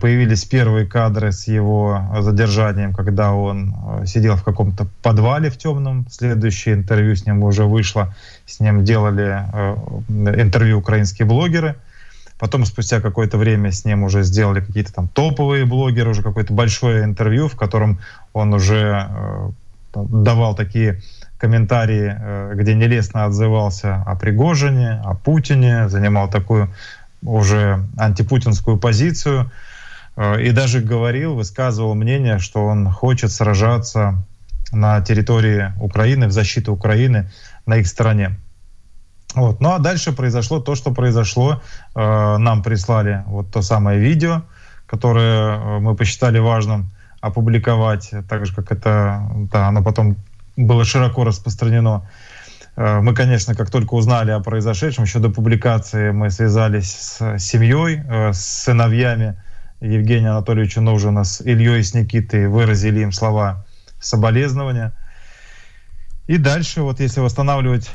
[0.00, 6.06] Появились первые кадры с его задержанием, когда он э, сидел в каком-то подвале в темном.
[6.10, 8.14] Следующее интервью с ним уже вышло.
[8.46, 11.74] С ним делали э, интервью украинские блогеры.
[12.38, 17.02] Потом спустя какое-то время с ним уже сделали какие-то там топовые блогеры, уже какое-то большое
[17.02, 17.98] интервью, в котором
[18.32, 19.50] он уже э,
[19.94, 21.02] давал такие
[21.36, 26.70] комментарии, где нелестно отзывался о Пригожине, о Путине, занимал такую
[27.24, 29.50] уже антипутинскую позицию
[30.16, 34.24] э, и даже говорил, высказывал мнение, что он хочет сражаться
[34.72, 37.30] на территории Украины, в защиту Украины
[37.66, 38.38] на их стороне.
[39.34, 39.60] Вот.
[39.60, 41.62] Ну а дальше произошло то, что произошло.
[41.94, 44.42] Э, нам прислали вот то самое видео,
[44.86, 50.16] которое э, мы посчитали важным опубликовать, так же как это, да, оно потом
[50.56, 52.08] было широко распространено.
[52.76, 58.02] Э, мы, конечно, как только узнали о произошедшем, еще до публикации мы связались с семьей,
[58.32, 59.36] с сыновьями
[59.80, 63.64] Евгения Анатольевича Нужина, с Ильей и с Никитой, выразили им слова
[64.00, 64.92] соболезнования.
[66.26, 67.90] И дальше, вот если восстанавливать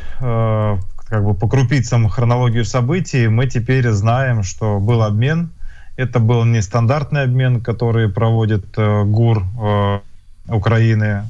[1.09, 5.51] как бы по крупицам хронологию событий, мы теперь знаем, что был обмен.
[5.97, 9.99] Это был не стандартный обмен, который проводит э, ГУР э,
[10.47, 11.23] Украины.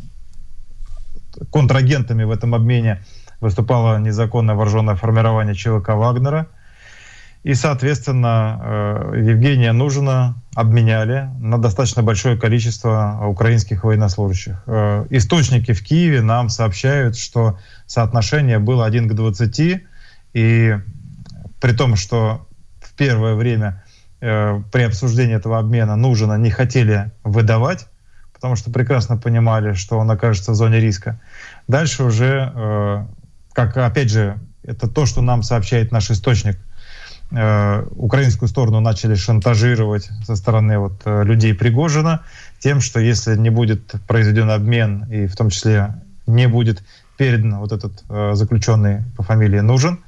[1.51, 3.01] Контрагентами в этом обмене
[3.41, 6.47] выступало незаконное вооруженное формирование ЧВК Вагнера–
[7.43, 14.61] и, соответственно, э, Евгения Нужина обменяли на достаточно большое количество украинских военнослужащих.
[14.67, 19.81] Э, источники в Киеве нам сообщают, что соотношение было 1 к 20,
[20.33, 20.77] и
[21.61, 22.45] при том, что
[22.81, 23.83] в первое время
[24.19, 27.87] э, при обсуждении этого обмена Нужина не хотели выдавать,
[28.33, 31.21] потому что прекрасно понимали, что он окажется в зоне риска.
[31.69, 33.07] Дальше уже,
[33.67, 36.57] как опять же, это то, что нам сообщает наш источник–
[37.31, 42.23] Э, украинскую сторону начали шантажировать со стороны вот, э, людей Пригожина
[42.57, 45.93] тем, что если не будет произведен обмен и в том числе
[46.25, 46.83] не будет
[47.17, 49.99] передан вот этот э, заключенный по фамилии Нужен,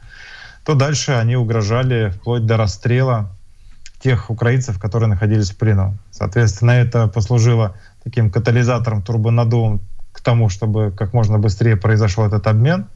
[0.65, 3.29] то дальше они угрожали вплоть до расстрела
[3.99, 5.95] тех украинцев, которые находились в плену.
[6.09, 9.81] Соответственно, это послужило таким катализатором, турбонаддувом
[10.11, 12.87] к тому, чтобы как можно быстрее произошел этот обмен.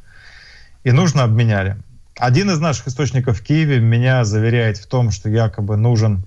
[0.85, 1.77] И нужно обменяли.
[2.15, 6.25] Один из наших источников в Киеве меня заверяет в том, что якобы нужен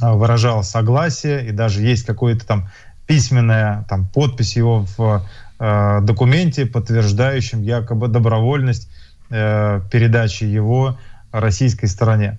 [0.00, 2.68] а, выражал согласие, и даже есть какое-то там
[3.08, 5.26] письменная там, подпись его в
[5.58, 8.88] э, документе, подтверждающем якобы добровольность
[9.30, 10.96] э, передачи его
[11.32, 12.38] российской стороне.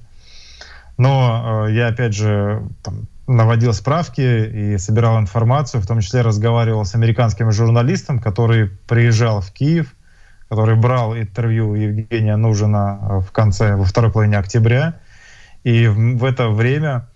[0.97, 6.85] Но э, я, опять же, там, наводил справки и собирал информацию, в том числе разговаривал
[6.85, 9.95] с американским журналистом, который приезжал в Киев,
[10.49, 14.95] который брал интервью Евгения Нужина э, в конце, во второй половине октября.
[15.63, 17.07] И в это время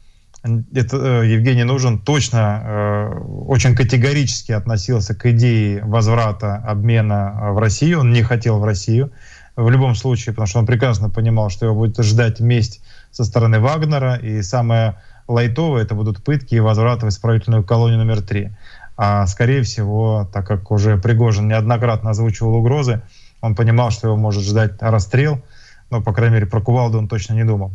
[0.73, 8.01] это, э, Евгений Нужен точно э, очень категорически относился к идее возврата обмена в Россию.
[8.01, 9.11] Он не хотел в Россию
[9.55, 12.81] в любом случае, потому что он прекрасно понимал, что его будет ждать месть
[13.11, 14.95] со стороны Вагнера, и самое
[15.27, 18.51] лайтовое это будут пытки и возврат в исправительную колонию номер три.
[18.95, 23.01] А скорее всего, так как уже Пригожин неоднократно озвучивал угрозы,
[23.43, 25.41] он понимал, что его может ждать расстрел,
[25.89, 27.71] но, по крайней мере, про кувалду он точно не думал.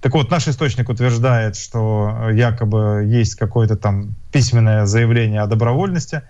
[0.00, 6.22] Так вот, наш источник утверждает, что якобы есть какое-то там письменное заявление о добровольности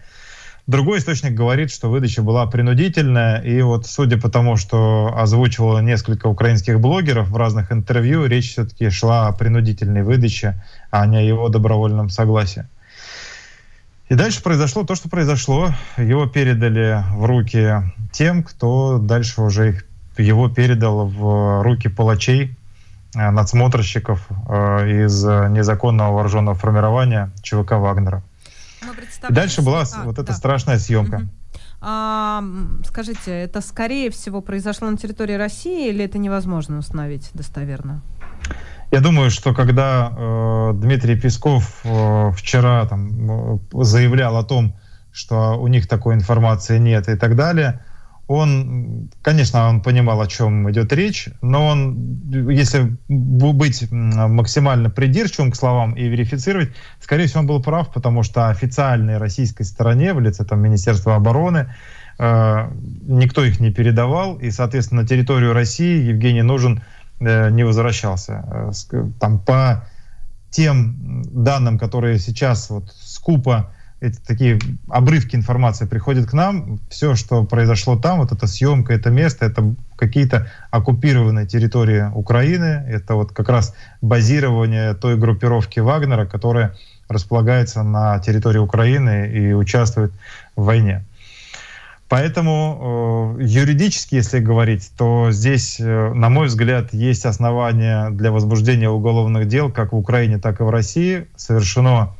[0.66, 6.28] Другой источник говорит, что выдача была принудительная, и вот судя по тому, что озвучивало несколько
[6.28, 11.48] украинских блогеров в разных интервью, речь все-таки шла о принудительной выдаче, а не о его
[11.48, 12.66] добровольном согласии.
[14.10, 15.70] И дальше произошло то, что произошло.
[15.96, 17.76] Его передали в руки
[18.10, 19.84] тем, кто дальше уже их,
[20.18, 22.56] его передал в руки палачей,
[23.14, 28.24] э, надсмотрщиков э, из незаконного вооруженного формирования ЧВК «Вагнера».
[29.28, 30.34] И дальше была а, вот эта да.
[30.34, 31.16] страшная съемка.
[31.16, 31.28] Угу.
[31.80, 32.42] А,
[32.86, 38.02] скажите, это скорее всего произошло на территории России или это невозможно установить достоверно?
[38.90, 44.74] Я думаю, что когда э, Дмитрий Песков э, вчера там, э, заявлял о том,
[45.12, 47.84] что у них такой информации нет и так далее,
[48.26, 55.56] он, конечно, он понимал, о чем идет речь, но он, если быть максимально придирчивым к
[55.56, 56.70] словам и верифицировать,
[57.00, 61.74] скорее всего, он был прав, потому что официальной российской стороне, в лице там, Министерства обороны,
[62.20, 62.70] э,
[63.02, 66.82] никто их не передавал, и, соответственно, на территорию России Евгений Нужен
[67.20, 68.72] не возвращался.
[68.92, 69.84] Э, там по
[70.50, 74.58] тем данным, которые сейчас вот скупо эти такие
[74.88, 76.80] обрывки информации приходят к нам.
[76.88, 82.84] Все, что произошло там, вот эта съемка, это место, это какие-то оккупированные территории Украины.
[82.88, 86.74] Это вот как раз базирование той группировки Вагнера, которая
[87.08, 90.12] располагается на территории Украины и участвует
[90.56, 91.04] в войне.
[92.10, 98.90] Поэтому э, юридически, если говорить, то здесь, э, на мой взгляд, есть основания для возбуждения
[98.90, 101.28] уголовных дел как в Украине, так и в России.
[101.36, 102.10] Совершено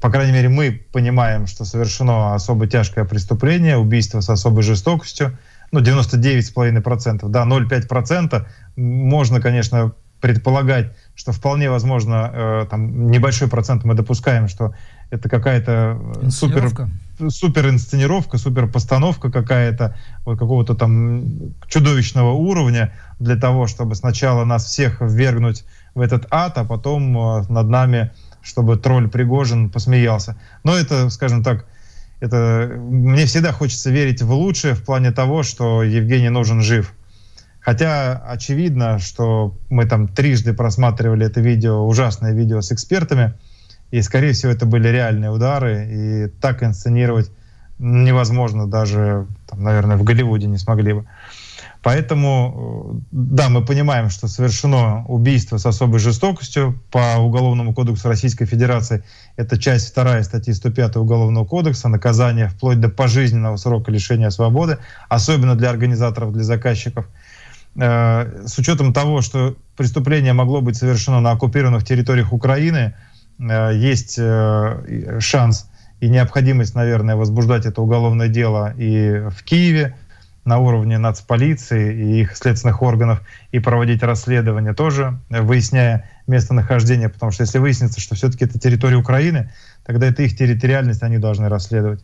[0.00, 5.38] по крайней мере, мы понимаем, что совершено особо тяжкое преступление, убийство с особой жестокостью,
[5.70, 8.46] ну, 99,5%, да, 0,5%.
[8.74, 9.92] Можно, конечно,
[10.22, 14.74] предполагать, что вполне возможно, э, там, небольшой процент мы допускаем, что
[15.10, 16.70] это какая-то э, супер,
[17.30, 24.64] супер инсценировка, супер постановка какая-то, вот какого-то там чудовищного уровня для того, чтобы сначала нас
[24.64, 25.64] всех ввергнуть
[25.94, 28.10] в этот ад, а потом э, над нами
[28.42, 30.36] чтобы тролль Пригожин посмеялся.
[30.64, 31.64] Но это, скажем так,
[32.20, 36.92] это мне всегда хочется верить в лучшее в плане того, что Евгений нужен жив.
[37.60, 43.34] Хотя очевидно, что мы там трижды просматривали это видео, ужасное видео с экспертами,
[43.92, 47.30] и, скорее всего, это были реальные удары, и так инсценировать
[47.78, 51.04] невозможно даже, там, наверное, в Голливуде не смогли бы.
[51.82, 58.46] Поэтому, э, да, мы понимаем, что совершено убийство с особой жестокостью по Уголовному кодексу Российской
[58.46, 59.04] Федерации.
[59.36, 64.78] Это часть вторая статьи 105 Уголовного кодекса, наказание вплоть до пожизненного срока лишения свободы,
[65.10, 67.06] особенно для организаторов, для заказчиков.
[67.76, 72.94] Э, с учетом того, что преступление могло быть совершено на оккупированных территориях Украины,
[73.42, 74.18] есть
[75.18, 75.68] шанс
[76.00, 79.94] и необходимость, наверное, возбуждать это уголовное дело и в Киеве,
[80.44, 83.22] на уровне нацполиции и их следственных органов
[83.52, 89.52] и проводить расследование тоже, выясняя местонахождение, потому что если выяснится, что все-таки это территория Украины,
[89.84, 92.02] тогда это их территориальность, они должны расследовать.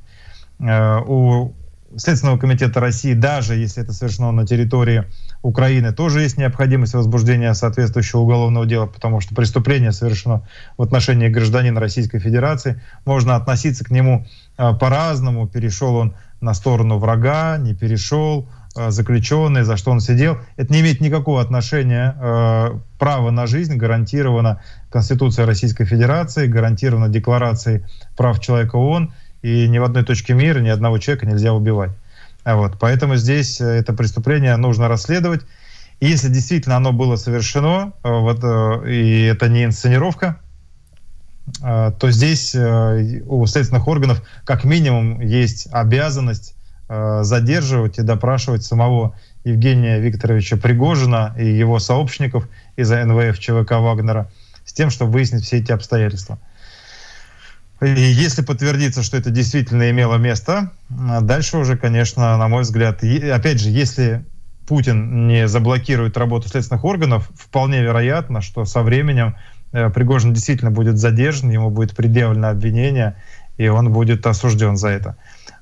[0.60, 1.52] Э, у
[1.96, 5.04] Следственного комитета России, даже если это совершено на территории
[5.42, 11.80] Украины, тоже есть необходимость возбуждения соответствующего уголовного дела, потому что преступление совершено в отношении гражданина
[11.80, 12.82] Российской Федерации.
[13.06, 14.26] Можно относиться к нему
[14.58, 20.38] э, по-разному, перешел он на сторону врага, не перешел, э, заключенный, за что он сидел.
[20.56, 22.16] Это не имеет никакого отношения.
[22.20, 24.60] Э, право на жизнь гарантировано
[24.90, 27.84] Конституцией Российской Федерации, гарантировано Декларацией
[28.16, 29.12] прав человека ООН,
[29.42, 31.90] и ни в одной точке мира ни одного человека нельзя убивать.
[32.44, 32.78] Вот.
[32.78, 35.42] Поэтому здесь э, это преступление нужно расследовать.
[36.00, 38.44] И если действительно оно было совершено, вот,
[38.86, 40.38] и это не инсценировка,
[41.62, 46.54] а, то здесь э, у следственных органов как минимум есть обязанность
[46.88, 49.14] э, задерживать и допрашивать самого
[49.44, 54.30] Евгения Викторовича Пригожина и его сообщников из НВФ ЧВК Вагнера
[54.64, 56.38] с тем, чтобы выяснить все эти обстоятельства.
[57.80, 63.60] И если подтвердится, что это действительно имело место, дальше уже, конечно, на мой взгляд, опять
[63.60, 64.24] же, если
[64.66, 69.36] Путин не заблокирует работу следственных органов, вполне вероятно, что со временем
[69.72, 73.16] Э, Пригожин действительно будет задержан, ему будет предъявлено обвинение,
[73.56, 75.16] и он будет осужден за это.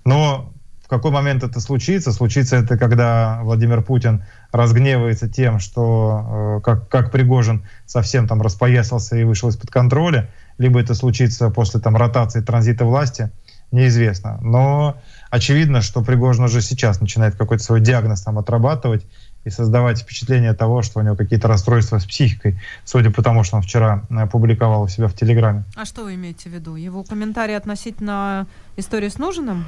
[0.05, 0.53] Но
[0.87, 2.12] в какой момент это случится?
[2.12, 9.16] Случится это, когда Владимир Путин разгневается тем, что э, как, как Пригожин совсем там распоясался
[9.16, 13.32] и вышел из-под контроля, либо это случится после там ротации транзита власти,
[13.72, 14.39] неизвестно.
[14.43, 14.97] Но
[15.28, 19.05] очевидно, что Пригожин уже сейчас начинает какой-то свой диагноз там отрабатывать,
[19.47, 23.57] и создавать впечатление того, что у него какие-то расстройства с психикой, судя по тому, что
[23.57, 25.62] он вчера э, публиковал у себя в Телеграме.
[25.76, 26.74] А что вы имеете в виду?
[26.74, 29.64] Его комментарии относительно истории с Нужиным?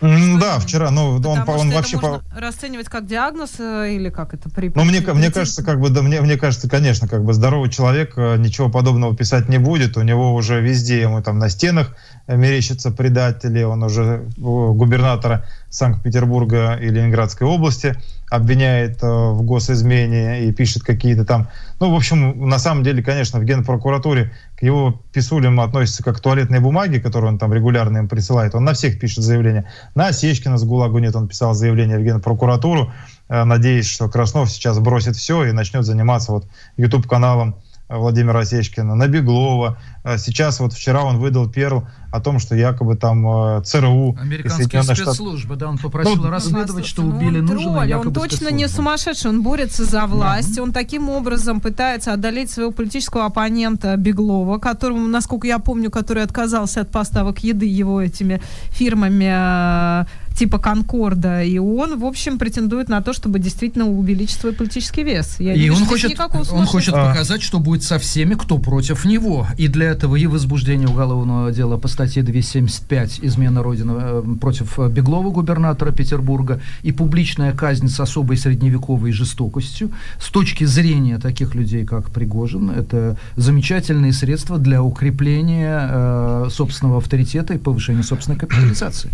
[0.00, 2.40] Да, вчера, ну он, он что вообще можно по...
[2.40, 4.70] расценивать как диагноз э, или как это при.
[4.74, 8.12] Ну, мне, мне кажется, как бы, да, мне, мне кажется, конечно, как бы здоровый человек
[8.16, 9.96] э, ничего подобного писать не будет.
[9.96, 11.96] У него уже везде, ему там на стенах
[12.36, 13.62] мерещатся предатели.
[13.62, 17.96] Он уже э, губернатора Санкт-Петербурга и Ленинградской области
[18.30, 21.48] обвиняет э, в госизмене и пишет какие-то там...
[21.80, 26.20] Ну, в общем, на самом деле, конечно, в Генпрокуратуре к его писулям относятся как к
[26.20, 28.54] туалетной бумаге, которую он там регулярно им присылает.
[28.54, 29.70] Он на всех пишет заявления.
[29.94, 32.92] На Осечкина с ГУЛАГу нет, он писал заявление в Генпрокуратуру,
[33.28, 37.56] э, надеясь, что Краснов сейчас бросит все и начнет заниматься вот YouTube-каналом
[37.88, 39.78] Владимира Осечкина, на Беглова.
[40.04, 44.82] Э, Сейчас вот вчера он выдал перл о том, что якобы там э, ЦРУ Американские
[44.82, 49.30] спецслужбы, да, он попросил Ну, расследовать, что Ну, убили тролль, якобы Он точно не сумасшедший,
[49.30, 50.58] он борется за власть.
[50.58, 56.82] Он таким образом пытается одолеть своего политического оппонента Беглова, которому, насколько я помню, который отказался
[56.82, 60.04] от поставок еды его этими фирмами э,
[60.38, 61.42] типа Конкорда.
[61.42, 65.36] И он, в общем, претендует на то, чтобы действительно увеличить свой политический вес.
[65.40, 67.08] Я не И вижу он здесь хочет, он хочет А.
[67.08, 69.46] показать, что будет со всеми, кто против него.
[69.56, 74.88] И для этого и возбуждение уголовного дела по статье 275 «Измена Родины» э, против э,
[74.88, 79.90] Беглова, губернатора Петербурга, и публичная казнь с особой средневековой жестокостью.
[80.20, 87.54] С точки зрения таких людей, как Пригожин, это замечательные средства для укрепления э, собственного авторитета
[87.54, 89.10] и повышения собственной капитализации.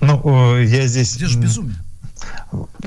[0.00, 1.16] Ну, я здесь...
[1.16, 1.76] Где же безумие?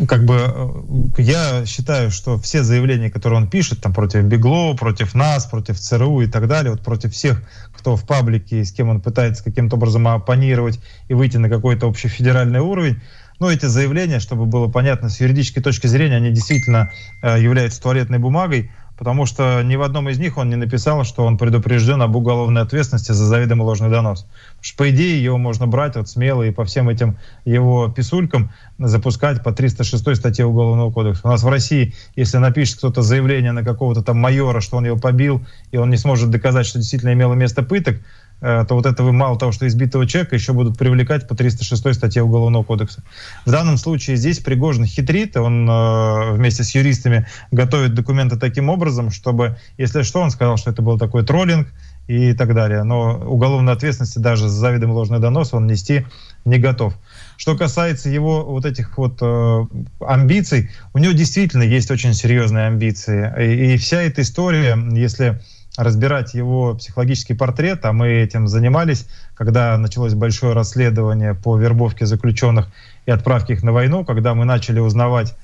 [0.08, 5.14] как бы э, я считаю, что все заявления, которые он пишет там против Беглова, против
[5.14, 7.42] нас, против ЦРУ и так далее, вот против всех,
[7.76, 12.60] кто в паблике с кем он пытается каким-то образом оппонировать и выйти на какой-то общефедеральный
[12.60, 13.00] уровень,
[13.40, 16.92] ну, эти заявления, чтобы было понятно, с юридической точки зрения, они действительно
[17.24, 21.26] э, являются туалетной бумагой, потому что ни в одном из них он не написал, что
[21.26, 24.26] он предупрежден об уголовной ответственности за заведомо ложный донос.
[24.26, 28.52] Потому что, по идее, его можно брать вот смело и по всем этим его писулькам
[28.78, 31.22] запускать по 306 статье Уголовного кодекса.
[31.24, 35.00] У нас в России, если напишет кто-то заявление на какого-то там майора, что он его
[35.00, 35.42] побил,
[35.72, 38.02] и он не сможет доказать, что действительно имело место пыток,
[38.42, 42.24] то вот это вы мало того, что избитого человека еще будут привлекать по 306 статье
[42.24, 43.04] Уголовного кодекса.
[43.46, 49.12] В данном случае здесь Пригожин хитрит, он э, вместе с юристами готовит документы таким образом,
[49.12, 51.68] чтобы, если что, он сказал, что это был такой троллинг
[52.08, 52.84] и так далее.
[52.84, 56.06] Но уголовной ответственности даже за заведомо ложный донос он нести
[56.44, 56.94] не готов.
[57.38, 59.66] Что касается его вот этих вот э,
[60.00, 63.32] амбиций, у него действительно есть очень серьезные амбиции.
[63.40, 65.40] И, и вся эта история, если
[65.78, 72.68] разбирать его психологический портрет, а мы этим занимались, когда началось большое расследование по вербовке заключенных
[73.06, 75.36] и отправке их на войну, когда мы начали узнавать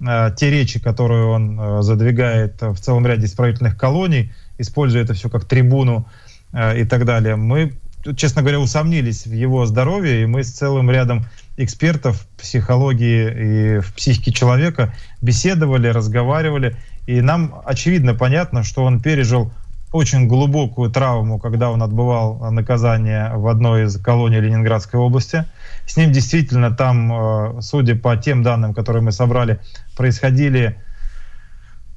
[0.00, 5.30] э, те речи, которые он э, задвигает в целом ряде исправительных колоний, используя это все
[5.30, 6.06] как трибуну
[6.52, 7.72] э, и так далее, мы,
[8.16, 11.26] честно говоря, усомнились в его здоровье, и мы с целым рядом
[11.56, 16.76] экспертов в психологии и в психике человека беседовали, разговаривали,
[17.06, 19.52] и нам очевидно понятно, что он пережил
[19.92, 25.44] очень глубокую травму, когда он отбывал наказание в одной из колоний Ленинградской области.
[25.86, 27.12] С ним действительно там,
[27.58, 29.60] э, судя по тем данным, которые мы собрали,
[29.96, 30.76] происходили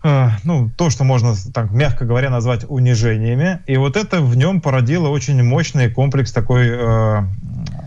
[0.04, 3.62] э, ну, то, что можно, так, мягко говоря, назвать унижениями.
[3.66, 7.24] И вот это в нем породило очень мощный комплекс такой э,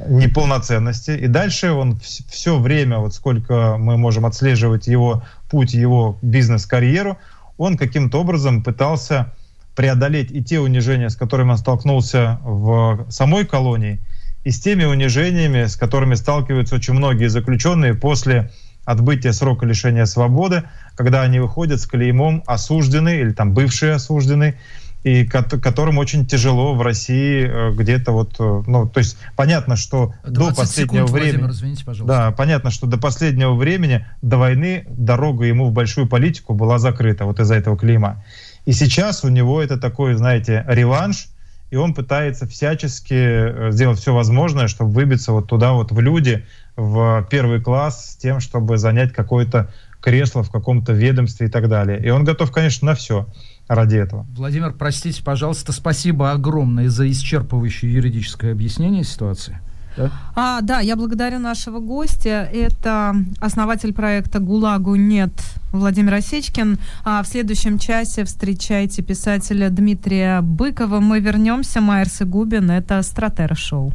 [0.09, 1.13] неполноценности.
[1.13, 7.19] И дальше он вс- все время, вот сколько мы можем отслеживать его путь, его бизнес-карьеру,
[7.57, 9.33] он каким-то образом пытался
[9.75, 14.01] преодолеть и те унижения, с которыми он столкнулся в самой колонии,
[14.45, 18.51] и с теми унижениями, с которыми сталкиваются очень многие заключенные после
[18.85, 20.65] отбытия срока лишения свободы,
[20.97, 24.57] когда они выходят с клеймом осужденный или там бывший осужденный,
[25.05, 29.75] и ко- которым очень тяжело в России э, где-то вот, э, ну, то есть понятно,
[29.77, 31.43] что до 20 последнего секунд, времени...
[31.43, 32.07] Владимир.
[32.07, 37.25] Да, понятно, что до последнего времени, до войны, дорога ему в большую политику была закрыта
[37.25, 38.25] вот из-за этого клейма.
[38.65, 41.29] И сейчас у него это такой, знаете, реванш,
[41.71, 46.45] и он пытается всячески э, сделать все возможное, чтобы выбиться вот туда вот в люди,
[46.77, 51.99] в первый класс, с тем, чтобы занять какое-то кресло в каком-то ведомстве и так далее.
[52.05, 53.27] И он готов, конечно, на все
[53.69, 54.27] ради этого.
[54.37, 59.59] Владимир, простите, пожалуйста, спасибо огромное за исчерпывающее юридическое объяснение ситуации.
[59.97, 60.11] Да?
[60.35, 62.49] А, да, я благодарю нашего гостя.
[62.53, 65.33] Это основатель проекта «ГУЛАГу нет»
[65.73, 66.79] Владимир Осечкин.
[67.05, 71.01] А в следующем часе встречайте писателя Дмитрия Быкова.
[71.01, 71.81] Мы вернемся.
[71.81, 72.71] Майерс и Губин.
[72.71, 73.93] Это «Стратера Шоу».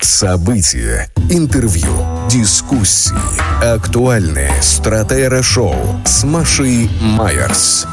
[0.00, 1.92] События, интервью,
[2.30, 3.14] дискуссии,
[3.62, 7.86] актуальные стратера-шоу с Машей Майерс.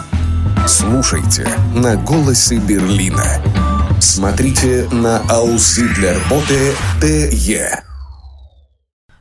[0.68, 3.75] Слушайте на «Голосе Берлина».
[4.00, 7.86] Смотрите на Ауслидлерботе ТЕ.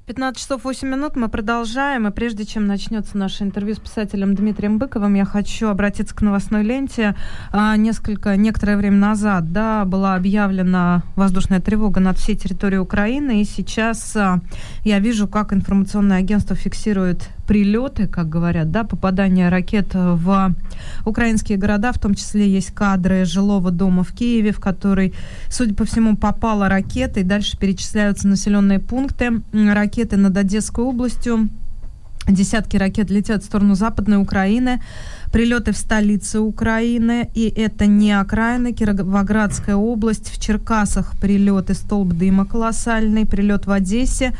[0.06, 2.06] 15 часов 8 минут мы продолжаем.
[2.06, 6.62] И прежде чем начнется наше интервью с писателем Дмитрием Быковым, я хочу обратиться к новостной
[6.62, 7.14] ленте.
[7.52, 13.40] А, несколько, некоторое время назад да, была объявлена воздушная тревога над всей территорией Украины.
[13.40, 14.40] И сейчас а,
[14.84, 20.54] я вижу, как информационное агентство фиксирует прилеты, как говорят, да, попадания ракет в
[21.04, 25.14] украинские города, в том числе есть кадры жилого дома в Киеве, в который,
[25.48, 29.42] судя по всему, попала ракета, и дальше перечисляются населенные пункты.
[29.52, 31.48] Ракеты над Одесской областью,
[32.26, 34.80] Десятки ракет летят в сторону Западной Украины,
[35.30, 42.46] прилеты в столице Украины, и это не окраины, Кировоградская область, в Черкасах прилеты, столб дыма
[42.46, 44.32] колоссальный, прилет в Одессе,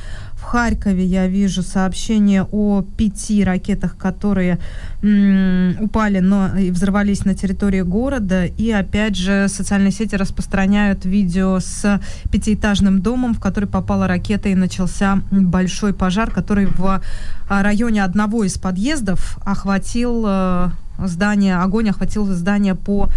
[0.44, 4.58] Харькове я вижу сообщение о пяти ракетах, которые
[5.02, 8.44] м, упали но, и взорвались на территории города.
[8.44, 14.54] И опять же социальные сети распространяют видео с пятиэтажным домом, в который попала ракета и
[14.54, 17.00] начался большой пожар, который в
[17.48, 20.68] а, районе одного из подъездов охватил э,
[20.98, 23.08] здание, огонь охватил здание по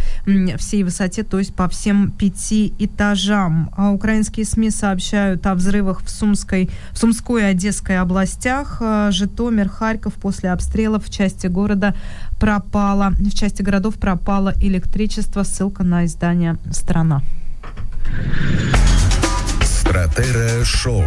[0.57, 3.71] всей высоте, то есть по всем пяти этажам.
[3.75, 8.78] А украинские СМИ сообщают о взрывах в Сумской, в Сумской и Одесской областях.
[8.82, 11.95] А, Житомир, Харьков после обстрелов в части города
[12.39, 15.43] пропало, в части городов пропало электричество.
[15.43, 17.21] Ссылка на издание «Страна».
[19.61, 21.03] Стратера Шоу.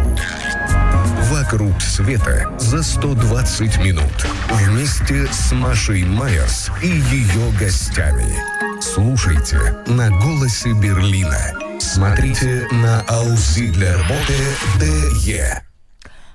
[1.31, 4.27] «Вокруг света» за 120 минут.
[4.49, 8.35] Вместе с Машей Майерс и ее гостями.
[8.81, 11.37] Слушайте на «Голосе Берлина».
[11.79, 14.37] Смотрите на Ауслидлерботе
[14.79, 15.63] ТЕ.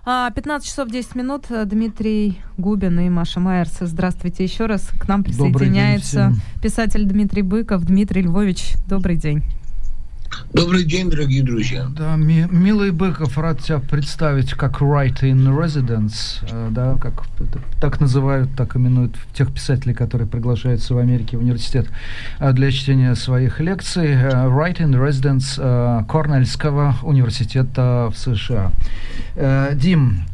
[0.05, 1.47] 15 часов 10 минут.
[1.49, 3.79] Дмитрий Губин и Маша Майерс.
[3.81, 4.89] Здравствуйте еще раз.
[5.01, 6.33] К нам присоединяется
[6.63, 7.85] писатель Дмитрий Быков.
[7.85, 9.43] Дмитрий Львович, добрый день.
[10.53, 11.87] Добрый день, дорогие друзья.
[11.91, 17.25] Да, ми, милый Быков, рад тебя представить как writer in residence, э, да, как
[17.81, 21.89] так называют, так именуют тех писателей, которые приглашаются в Америке в университет
[22.39, 24.13] э, для чтения своих лекций.
[24.13, 28.73] Э, writer in residence Корнельского университета в США.
[29.75, 30.25] Дим,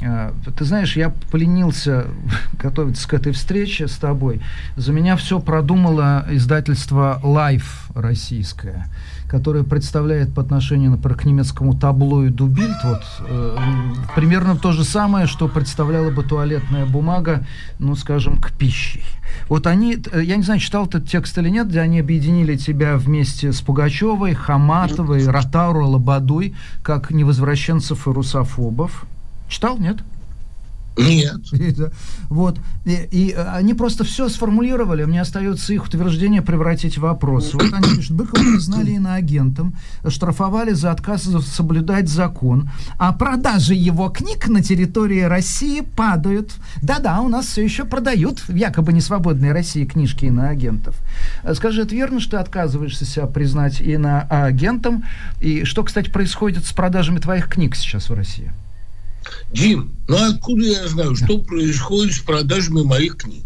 [0.57, 2.07] ты знаешь, я поленился
[2.63, 4.41] готовиться к этой встрече с тобой.
[4.77, 8.87] За меня все продумало издательство Life российское
[9.33, 13.57] которая представляет по отношению, например, к немецкому таблоиду Бильд, вот, э,
[14.15, 17.47] примерно то же самое, что представляла бы туалетная бумага,
[17.79, 19.01] ну, скажем, к пище.
[19.49, 22.99] Вот они, э, я не знаю, читал этот текст или нет, где они объединили тебя
[22.99, 29.07] вместе с Пугачевой, Хаматовой, Ротару, Лободой, как невозвращенцев и русофобов.
[29.49, 29.97] Читал, нет?
[30.97, 31.41] Нет.
[32.29, 32.59] Вот.
[32.87, 35.05] И, и они просто все сформулировали.
[35.05, 37.53] Мне остается их утверждение превратить в вопрос.
[37.53, 39.75] Вот они пишут, Быкова признали иноагентом,
[40.09, 46.55] штрафовали за отказ соблюдать закон, а продажи его книг на территории России падают.
[46.81, 50.97] Да-да, у нас все еще продают в якобы несвободной России книжки иноагентов.
[51.55, 55.05] Скажи, это верно, что ты отказываешься себя признать иноагентом?
[55.41, 58.53] И что, кстати, происходит с продажами твоих книг сейчас в России?
[59.53, 63.45] Дим, ну откуда я знаю, что происходит с продажами моих книг?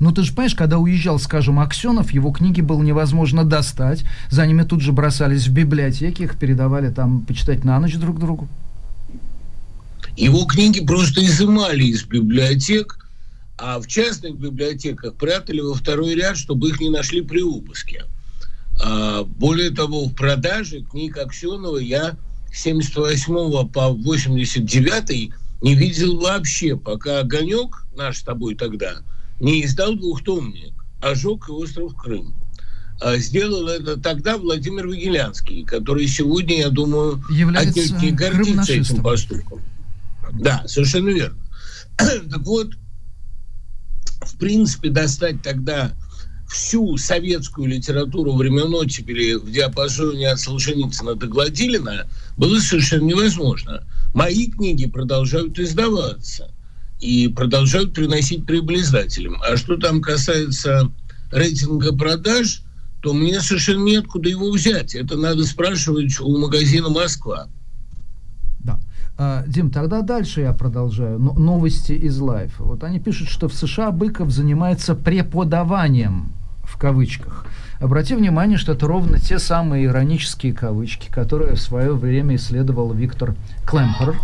[0.00, 4.04] Ну, ты же понимаешь, когда уезжал, скажем, Аксенов, его книги было невозможно достать.
[4.30, 8.48] За ними тут же бросались в библиотеки, их передавали там почитать на ночь друг другу.
[10.16, 13.08] Его книги просто изымали из библиотек,
[13.56, 18.04] а в частных библиотеках прятали во второй ряд, чтобы их не нашли при обыске.
[18.80, 22.16] А, более того, в продаже книг Аксенова я
[22.52, 25.32] 78 по 89
[25.62, 28.98] не видел вообще, пока Огонек, наш с тобой тогда,
[29.40, 32.34] не издал двухтомник «Ожог и остров Крым».
[33.00, 37.22] А сделал это тогда Владимир Вагилянский, который сегодня, я думаю,
[37.56, 39.62] отнюдь не гордится этим поступком.
[40.32, 41.38] Да, совершенно верно.
[41.96, 42.72] так вот,
[44.22, 45.92] в принципе, достать тогда
[46.48, 53.84] всю советскую литературу времен оттепели в диапазоне от Солженицына до Гладилина было совершенно невозможно.
[54.14, 56.50] Мои книги продолжают издаваться
[57.00, 59.40] и продолжают приносить прибыль издателям.
[59.42, 60.90] А что там касается
[61.30, 62.62] рейтинга продаж,
[63.02, 64.94] то мне совершенно неоткуда его взять.
[64.94, 67.48] Это надо спрашивать у магазина «Москва».
[69.20, 71.18] А, Дим, тогда дальше я продолжаю.
[71.18, 72.62] Новости из Лайфа.
[72.62, 76.32] Вот они пишут, что в США Быков занимается преподаванием
[76.78, 77.44] кавычках.
[77.80, 83.36] Обрати внимание, что это ровно те самые иронические кавычки, которые в свое время исследовал Виктор
[83.66, 84.16] Клемпер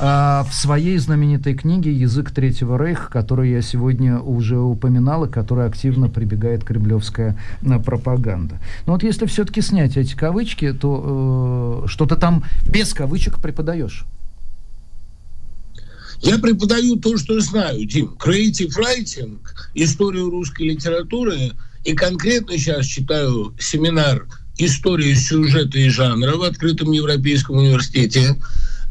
[0.00, 5.66] а, в своей знаменитой книге «Язык Третьего Рейха», которую я сегодня уже упоминал, и которой
[5.66, 7.36] активно прибегает кремлевская
[7.66, 8.60] а, пропаганда.
[8.86, 14.06] Но вот если все-таки снять эти кавычки, то э, что-то там без кавычек преподаешь.
[16.20, 18.16] Я преподаю то, что знаю, Дим.
[18.18, 19.38] Creative Writing,
[19.74, 21.52] историю русской литературы,
[21.86, 24.26] и конкретно сейчас читаю семинар
[24.58, 28.36] истории сюжета и жанра в открытом европейском университете.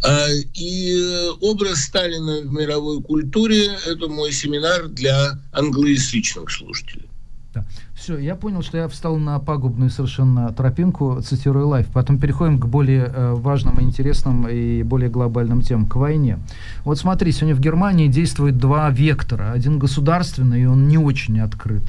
[0.04, 7.10] А, и образ Сталина в мировой культуре– это мой семинар для англоязычных слушателей.
[7.54, 7.66] Да.
[7.96, 11.88] Все, я понял, что я встал на пагубную совершенно тропинку, цитирую лайф.
[11.88, 16.38] Потом переходим к более э, важным, интересным и более глобальным темам, к войне.
[16.84, 19.52] Вот смотри, сегодня в Германии действует два вектора.
[19.52, 21.84] Один государственный, и он не очень открыт.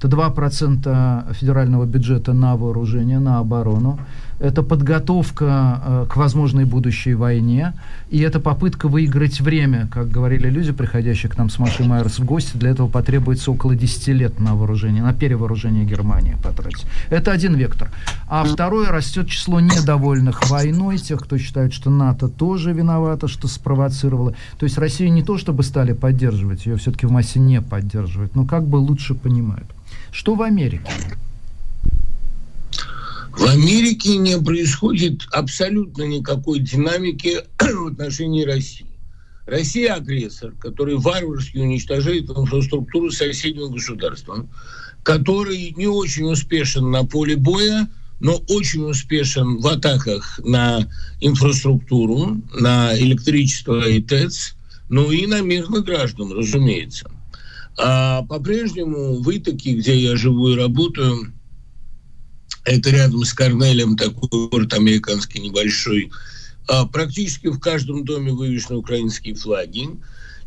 [0.00, 3.98] Это 2% федерального бюджета на вооружение, на оборону.
[4.38, 7.74] Это подготовка э, к возможной будущей войне.
[8.08, 9.86] И это попытка выиграть время.
[9.92, 13.74] Как говорили люди, приходящие к нам с Машей Майерс в гости, для этого потребуется около
[13.74, 16.86] 10 лет на вооружение, на перевооружение Германии потратить.
[17.10, 17.90] Это один вектор.
[18.26, 24.34] А второй растет число недовольных войной, тех, кто считает, что НАТО тоже виновата, что спровоцировала.
[24.58, 28.46] То есть Россию не то, чтобы стали поддерживать, ее все-таки в массе не поддерживают, но
[28.46, 29.66] как бы лучше понимают.
[30.12, 30.90] Что в Америке?
[33.32, 38.86] В Америке не происходит абсолютно никакой динамики в отношении России.
[39.46, 44.46] Россия агрессор, который варварски уничтожает инфраструктуру соседнего государства,
[45.02, 47.88] который не очень успешен на поле боя,
[48.20, 50.86] но очень успешен в атаках на
[51.20, 54.54] инфраструктуру, на электричество и ТЭЦ,
[54.88, 57.10] ну и на мирных граждан, разумеется.
[57.82, 61.32] А по-прежнему в Итаке, где я живу и работаю,
[62.64, 66.10] это рядом с Корнелем, такой город американский небольшой,
[66.68, 69.88] а практически в каждом доме вывешены украинские флаги.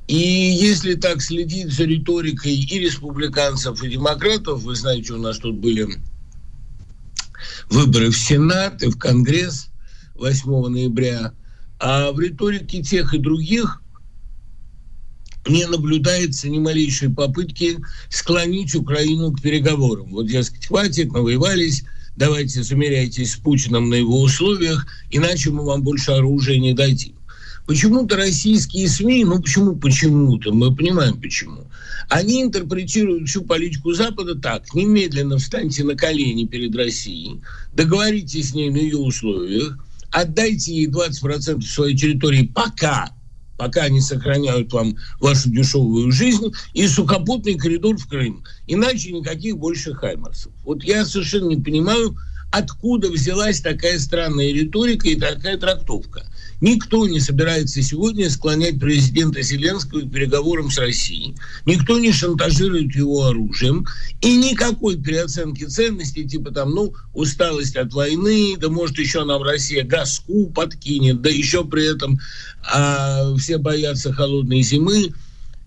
[0.07, 5.55] И если так следить за риторикой и республиканцев, и демократов, вы знаете, у нас тут
[5.55, 5.87] были
[7.69, 9.69] выборы в Сенат и в Конгресс
[10.15, 11.33] 8 ноября,
[11.79, 13.82] а в риторике тех и других
[15.47, 17.77] не наблюдается ни малейшей попытки
[18.09, 20.11] склонить Украину к переговорам.
[20.11, 21.83] Вот, дескать, хватит, навоевались,
[22.15, 27.15] давайте замеряйтесь с Путиным на его условиях, иначе мы вам больше оружия не дадим.
[27.65, 31.65] Почему-то российские СМИ, ну почему почему-то, мы понимаем почему,
[32.09, 37.41] они интерпретируют всю политику Запада так, немедленно встаньте на колени перед Россией,
[37.73, 39.77] договоритесь с ней на ее условиях,
[40.11, 43.11] отдайте ей 20% своей территории пока,
[43.57, 48.43] пока они сохраняют вам вашу дешевую жизнь, и сухопутный коридор в Крым.
[48.67, 50.51] Иначе никаких больше хаймарсов.
[50.63, 52.17] Вот я совершенно не понимаю,
[52.51, 56.23] откуда взялась такая странная риторика и такая трактовка.
[56.63, 61.35] Никто не собирается сегодня склонять президента Зеленского к переговорам с Россией.
[61.65, 63.85] Никто не шантажирует его оружием.
[64.21, 69.83] И никакой переоценки ценностей, типа там, ну, усталость от войны, да может еще нам Россия
[69.83, 72.17] газку подкинет, да еще при этом
[72.73, 75.13] а, все боятся холодной зимы.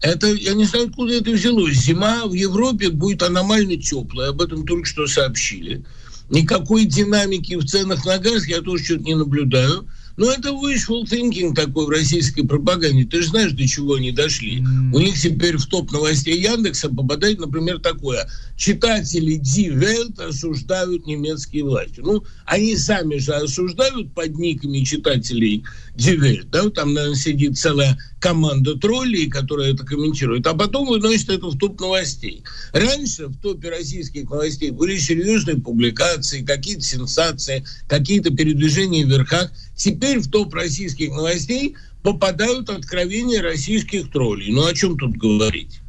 [0.00, 1.76] Это, я не знаю, откуда это взялось.
[1.76, 5.84] Зима в Европе будет аномально теплая, об этом только что сообщили.
[6.30, 9.86] Никакой динамики в ценах на газ я тоже что-то не наблюдаю.
[10.16, 13.04] Но это wishful thinking такой в российской пропаганде.
[13.04, 14.60] Ты же знаешь, до чего они дошли.
[14.60, 14.94] Mm.
[14.94, 18.28] У них теперь в топ новостей Яндекса попадает, например, такое.
[18.56, 22.00] Читатели Die Welt осуждают немецкие власти.
[22.00, 25.64] Ну, они сами же осуждают под никами читателей
[25.96, 26.48] Die Welt.
[26.50, 26.70] Да?
[26.70, 30.46] Там, наверное, сидит целая команда троллей, которая это комментирует.
[30.46, 32.42] А потом выносит это в топ новостей.
[32.72, 39.52] Раньше в топе российских новостей были серьезные публикации, какие-то сенсации, какие-то передвижения в верхах.
[39.76, 44.52] Теперь в топ российских новостей попадают откровения российских троллей.
[44.52, 45.80] Ну о чем тут говорить?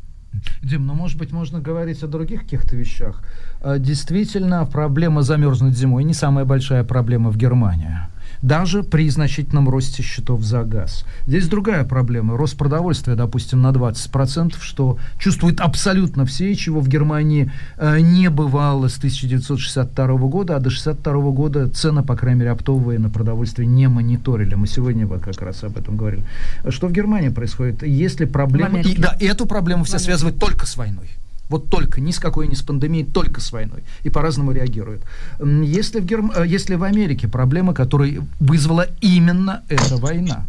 [0.62, 3.24] Дим, ну, может быть, можно говорить о других каких-то вещах.
[3.62, 7.98] А, действительно, проблема замерзнуть зимой не самая большая проблема в Германии
[8.42, 11.06] даже при значительном росте счетов за газ.
[11.26, 12.38] Здесь другая проблема.
[12.38, 18.88] Рост продовольствия, допустим, на 20%, что чувствуют абсолютно все, чего в Германии э, не бывало
[18.88, 23.88] с 1962 года, а до 1962 года цены, по крайней мере, оптовые на продовольствие не
[23.88, 24.56] мониторили.
[24.56, 26.24] Мы сегодня вот как раз об этом говорили.
[26.70, 27.84] Что в Германии происходит?
[27.84, 28.80] Если проблема...
[28.80, 31.10] И, да, эту проблему все связывают только с войной.
[31.50, 33.84] Вот только, ни с какой, ни с пандемией, только с войной.
[34.04, 35.04] И по-разному реагируют.
[35.40, 36.32] Если в, Герм...
[36.36, 40.46] Э, если в Америке проблема, которая вызвала именно эта война?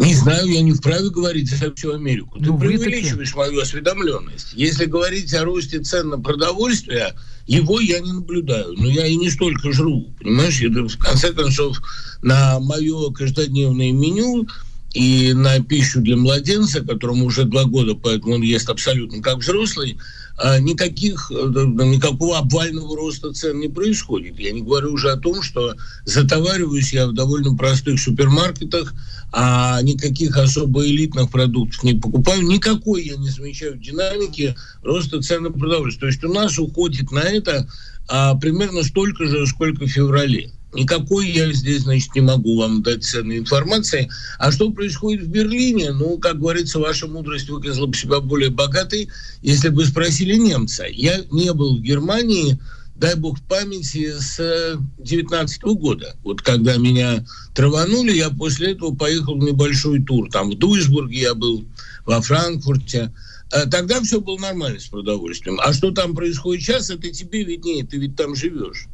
[0.00, 2.38] Не знаю, я не вправе говорить за всю Америку.
[2.38, 4.54] Ты ну, преувеличиваешь мою осведомленность.
[4.54, 7.14] Если говорить о росте цен на продовольствие,
[7.46, 8.72] его я не наблюдаю.
[8.78, 10.06] Но я и не столько жру.
[10.18, 11.82] Понимаешь, в конце концов,
[12.22, 14.48] на мое каждодневное меню
[14.92, 19.98] и на пищу для младенца, которому уже два года, поэтому он ест абсолютно как взрослый,
[20.36, 24.38] а никаких, э, никакого обвального роста цен не происходит.
[24.38, 25.74] Я не говорю уже о том, что
[26.06, 28.94] затовариваюсь я в довольно простых супермаркетах,
[29.32, 32.42] а никаких особо элитных продуктов не покупаю.
[32.42, 36.00] Никакой я не замечаю динамики роста цен на продовольствие.
[36.00, 37.68] То есть у нас уходит на это
[38.08, 40.50] а, примерно столько же, сколько в феврале.
[40.72, 44.08] Никакой я здесь, значит, не могу вам дать ценной информации.
[44.38, 45.92] А что происходит в Берлине?
[45.92, 49.08] Ну, как говорится, ваша мудрость выказала бы себя более богатой,
[49.42, 50.84] если бы спросили немца.
[50.86, 52.58] Я не был в Германии,
[52.94, 56.14] дай бог в памяти, с 19 года.
[56.22, 60.30] Вот когда меня траванули, я после этого поехал в небольшой тур.
[60.30, 61.64] Там в Дуйсбурге я был,
[62.06, 63.12] во Франкфурте.
[63.52, 65.58] А тогда все было нормально с продовольствием.
[65.60, 68.86] А что там происходит сейчас, это тебе виднее, ты ведь там живешь.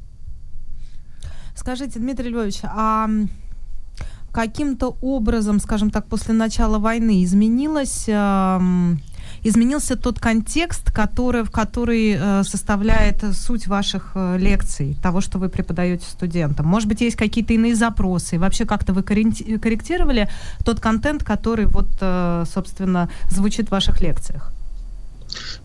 [1.57, 3.09] Скажите, Дмитрий Львович, а
[4.31, 8.61] каким-то образом, скажем так, после начала войны изменилось, э,
[9.43, 15.49] изменился тот контекст, который, в который э, составляет суть ваших э, лекций, того, что вы
[15.49, 16.67] преподаете студентам?
[16.67, 18.39] Может быть, есть какие-то иные запросы?
[18.39, 20.29] Вообще как-то вы корректировали
[20.67, 24.53] тот контент, который, вот, э, собственно, звучит в ваших лекциях?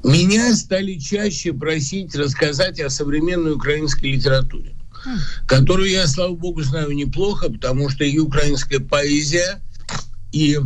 [0.02, 4.72] Меня стали чаще просить рассказать о современной украинской литературе
[5.48, 9.62] которую я, слава богу, знаю неплохо, потому что и украинская поэзия,
[10.32, 10.60] и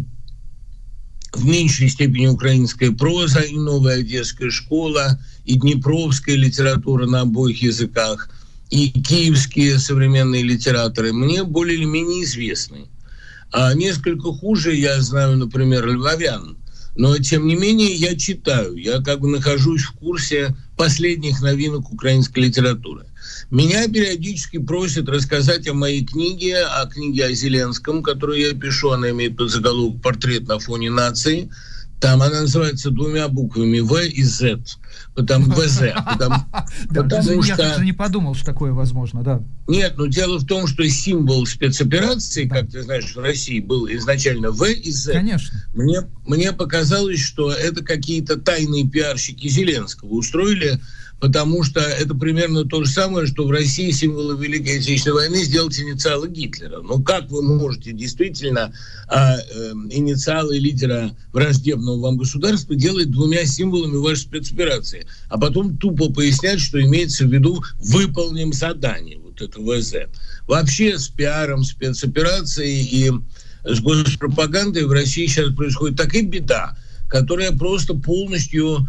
[1.34, 8.30] в меньшей степени украинская проза, и новая одесская школа, и днепровская литература на обоих языках,
[8.70, 12.88] и киевские современные литераторы мне более или менее известны.
[13.52, 16.58] А несколько хуже я знаю, например, львовян.
[16.98, 18.76] Но, тем не менее, я читаю.
[18.76, 23.06] Я как бы нахожусь в курсе последних новинок украинской литературы.
[23.52, 28.92] Меня периодически просят рассказать о моей книге, о книге о Зеленском, которую я пишу.
[28.92, 31.50] Она имеет под заголовок «Портрет на фоне нации».
[32.02, 34.60] Там она называется двумя буквами В и Z.
[35.16, 35.94] Потому ВЗ.
[36.06, 36.36] Потому,
[36.90, 37.64] потому что...
[37.64, 39.42] Я не подумал, что такое возможно, да.
[39.66, 44.52] Нет, но дело в том, что символ спецоперации, как ты знаешь, в России был изначально
[44.52, 45.14] В и Z.
[45.14, 45.66] Конечно.
[45.74, 50.82] Мне, мне показалось, что это какие-то тайные пиарщики Зеленского устроили
[51.20, 55.80] потому что это примерно то же самое, что в России символы Великой Отечественной войны сделать
[55.80, 56.82] инициалы Гитлера.
[56.82, 58.74] Ну как вы можете действительно
[59.08, 66.12] а, э, инициалы лидера враждебного вам государства делать двумя символами вашей спецоперации, а потом тупо
[66.12, 70.10] пояснять, что имеется в виду выполним задание, вот это ВЗ.
[70.48, 73.12] Вообще с пиаром спецоперации и
[73.64, 78.88] с госпропагандой в России сейчас происходит такая беда, которая просто полностью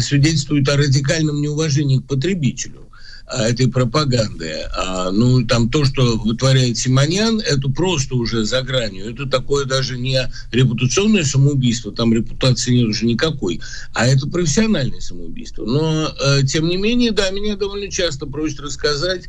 [0.00, 2.84] свидетельствует о радикальном неуважении к потребителю
[3.26, 4.52] а, этой пропаганды.
[4.76, 9.10] А, ну, там то, что вытворяет Симоньян, это просто уже за гранью.
[9.10, 10.20] Это такое даже не
[10.52, 13.60] репутационное самоубийство, там репутации нет уже никакой,
[13.94, 15.64] а это профессиональное самоубийство.
[15.64, 19.28] Но, э, тем не менее, да, меня довольно часто просят рассказать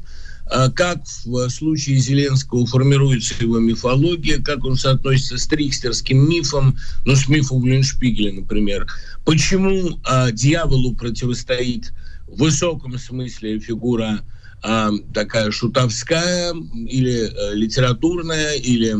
[0.75, 7.27] как в случае Зеленского формируется его мифология, как он соотносится с трикстерским мифом, ну, с
[7.27, 8.87] мифом Линшпигеля, например.
[9.25, 11.93] Почему а, дьяволу противостоит
[12.27, 14.21] в высоком смысле фигура
[14.61, 18.95] а, такая шутовская или а, литературная, или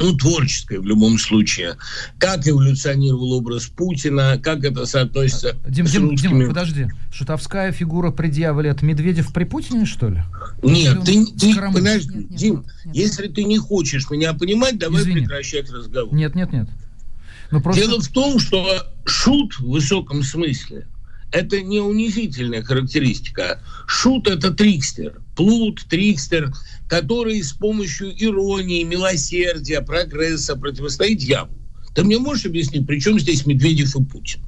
[0.00, 1.76] ну, творческое в любом случае.
[2.18, 6.38] Как эволюционировал образ Путина, как это соотносится Дим, с Дим, русскими...
[6.40, 10.22] Дим, подожди, шутовская фигура предъявляет Медведев при Путине, что ли?
[10.62, 12.96] Нет, ты, ты понимаешь, нет, нет, Дим, нет, нет.
[12.96, 15.20] если ты не хочешь меня понимать, давай Извини.
[15.20, 16.14] прекращать разговор.
[16.14, 16.68] Нет, нет, нет.
[17.50, 17.80] Ну, просто...
[17.80, 20.86] Дело в том, что шут в высоком смысле–
[21.32, 23.60] это не унизительная характеристика.
[23.86, 26.52] Шут– это трикстер, плут, трикстер,
[26.88, 31.52] который с помощью иронии, милосердия, прогресса противостоит дьяволу.
[31.94, 34.40] Ты мне можешь объяснить, при чем здесь Медведев и Путин?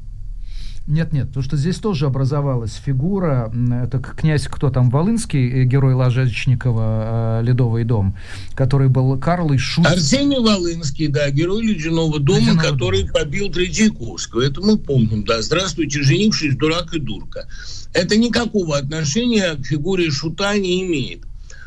[0.86, 5.94] Нет, нет, потому что здесь тоже образовалась фигура, это князь, кто там, Волынский, э, герой
[5.94, 8.16] Ложечникова, э, «Ледовый дом»,
[8.54, 9.86] который был Карл и Шут.
[9.86, 13.12] Арсений Волынский, да, герой Ледяного дома, Ледяного который дома.
[13.12, 17.46] побил Третьяковского, это мы помним, да, здравствуйте, женившись, дурак и дурка.
[17.92, 21.20] Это никакого отношения к фигуре Шута не имеет.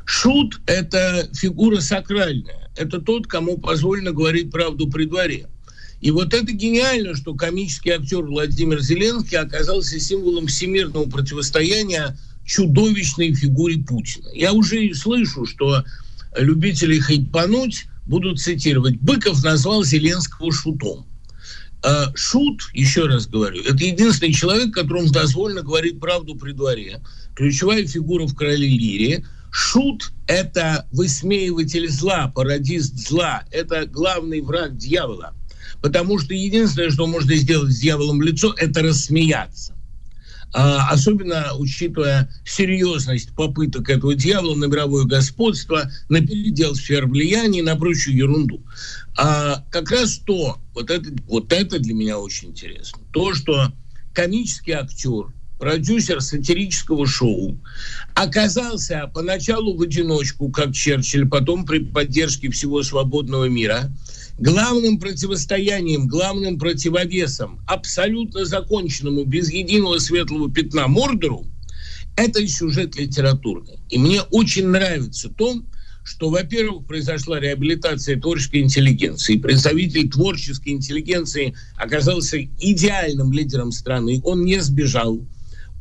[0.06, 5.47] Шут– это фигура сакральная, это тот, кому позволено говорить правду при дворе.
[6.01, 13.78] И вот это гениально, что комический актер Владимир Зеленский оказался символом всемирного противостояния чудовищной фигуре
[13.78, 14.28] Путина.
[14.34, 15.84] Я уже слышу, что
[16.38, 21.06] любители хайпануть буду цитировать, Быков назвал Зеленского шутом.
[21.84, 27.01] А шут, еще раз говорю, это единственный человек, которому дозволено говорить правду при дворе.
[27.36, 29.26] Ключевая фигура в «Короле Лире».
[29.56, 33.43] Шут– это высмеиватель зла, пародист зла.
[33.51, 35.36] Это главный враг дьявола.
[35.80, 39.76] Потому что единственное, что можно сделать с дьяволом лицо, это рассмеяться.
[40.56, 47.76] А, особенно учитывая серьезность попыток этого дьявола на мировое господство, на передел сфер влияния, на
[47.76, 48.66] прочую ерунду.
[49.16, 53.72] А как раз то, вот это, вот это для меня очень интересно, то, что
[54.16, 55.32] комический актер,
[55.64, 57.57] продюсер сатирического шоу,
[58.16, 63.89] оказался поначалу в одиночку, как Черчилль, потом при поддержке всего свободного мира–
[64.39, 71.45] главным противостоянием, главным противовесом абсолютно законченному, без единого светлого пятна Мордору,
[72.18, 73.80] это сюжет литературный.
[73.89, 75.64] И мне очень нравится то,
[76.03, 79.38] что, во-первых, произошла реабилитация творческой интеллигенции.
[79.38, 84.20] Представитель творческой интеллигенции оказался идеальным лидером страны.
[84.26, 85.26] Он не сбежал.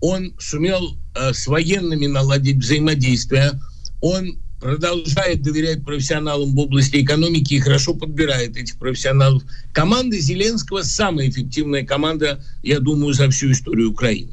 [0.03, 3.53] Он сумел э, с военными наладить взаимодействие.
[4.01, 9.45] Он продолжает доверять профессионалам в области экономики и хорошо подбирает этих профессионалов.
[9.73, 14.33] Команда Зеленского самая эффективная команда, я думаю, за всю историю Украины.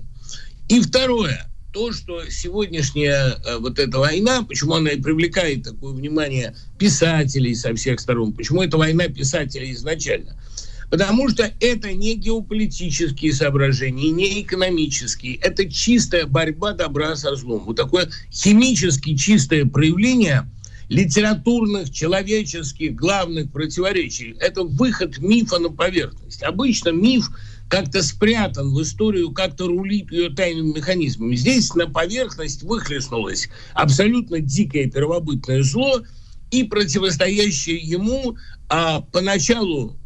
[0.70, 6.56] И второе, то, что сегодняшняя э, вот эта война, почему она и привлекает такое внимание
[6.80, 10.36] писателей со всех сторон, почему эта война писателей изначально–
[10.90, 15.36] Потому что это не геополитические соображения, не экономические.
[15.36, 17.64] Это чистая борьба добра со злом.
[17.66, 20.50] Вот такое химически чистое проявление
[20.90, 24.36] литературных, человеческих главных противоречий.
[24.40, 26.42] Это выход мифа на поверхность.
[26.42, 27.30] Обычно миф
[27.70, 31.36] как-то спрятан в историю, как-то рулит ее тайным механизмом.
[31.36, 36.02] Здесь на поверхность выхлестнулось абсолютно дикое первобытное зло
[36.50, 38.36] и противостоящее ему
[38.70, 39.99] а поначалу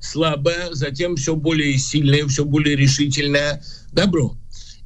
[0.00, 3.62] слабое, затем все более сильное, все более решительное
[3.92, 4.36] добро.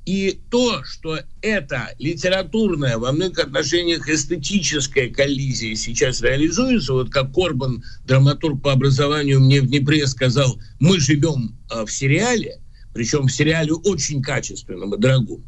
[0.05, 7.85] И то, что это литературная, во многих отношениях эстетическая коллизия сейчас реализуется, вот как Корбан,
[8.05, 12.61] драматург по образованию, мне в Днепре сказал, мы живем э, в сериале,
[12.93, 15.47] причем в сериале очень качественном и дорогом.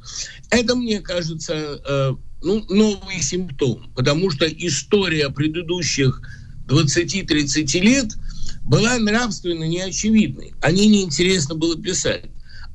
[0.50, 6.22] Это, мне кажется, э, ну, новый симптом, потому что история предыдущих
[6.68, 8.06] 20-30 лет–
[8.64, 10.54] была нравственно неочевидной.
[10.60, 12.24] О ней неинтересно было писать.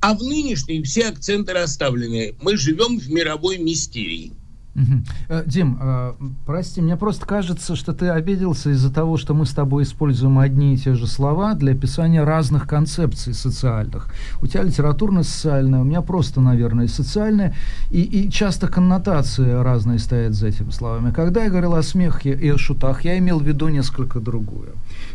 [0.00, 2.34] А в нынешней все акценты расставлены.
[2.40, 4.32] Мы живем в мировой мистерии.
[4.76, 5.42] Угу.
[5.46, 6.12] Дим, э,
[6.46, 10.74] прости, мне просто кажется, что ты обиделся из-за того, что мы с тобой используем одни
[10.74, 14.08] и те же слова для описания разных концепций социальных.
[14.40, 17.54] У тебя литературно-социальная, у меня просто, наверное, социальная,
[17.90, 21.12] и, и часто коннотации разные стоят за этими словами.
[21.12, 24.70] Когда я говорил о смехе и о шутах, я имел в виду несколько другое.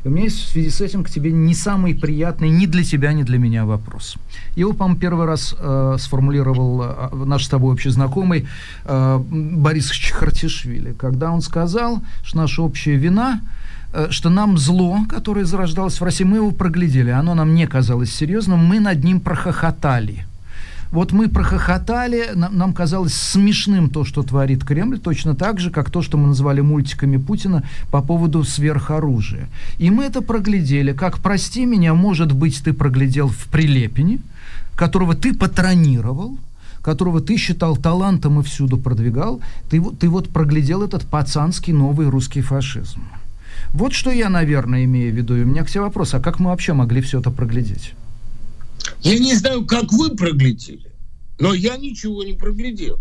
[0.05, 2.83] И у меня есть в связи с этим к тебе не самый приятный ни для
[2.83, 4.17] тебя, ни для меня вопрос.
[4.55, 8.47] Его, по-моему, первый раз э, сформулировал э, наш с тобой общий знакомый
[8.85, 13.41] э, Борис Чехартишвили, когда он сказал, что наша общая вина
[13.93, 18.13] э, что нам зло, которое зарождалось в России, мы его проглядели, оно нам не казалось
[18.13, 20.27] серьезным, мы над ним прохохотали.
[20.95, 25.89] Вот мы прохохотали, нам, нам казалось смешным то, что творит Кремль, точно так же, как
[25.89, 29.49] то, что мы назвали мультиками Путина по поводу сверхоружия.
[29.77, 30.93] И мы это проглядели.
[30.93, 34.19] Как, прости меня, может быть, ты проглядел в Прилепине,
[34.77, 36.37] которого ты патронировал,
[36.81, 42.39] которого ты считал талантом и всюду продвигал, ты, ты вот проглядел этот пацанский новый русский
[42.39, 43.01] фашизм.
[43.73, 45.35] Вот что я, наверное, имею в виду.
[45.35, 47.95] И у меня к тебе вопрос, а как мы вообще могли все это проглядеть?
[49.01, 50.84] Я не знаю, как вы проглядели,
[51.39, 52.99] но я ничего не проглядел.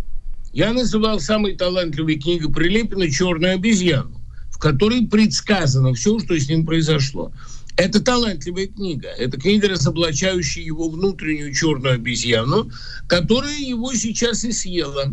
[0.52, 4.20] Я называл самой талантливой книгой Прилепина «Черную обезьяну»,
[4.50, 7.32] в которой предсказано все, что с ним произошло.
[7.76, 9.08] Это талантливая книга.
[9.08, 12.70] Это книга, разоблачающая его внутреннюю черную обезьяну,
[13.08, 15.12] которая его сейчас и съела.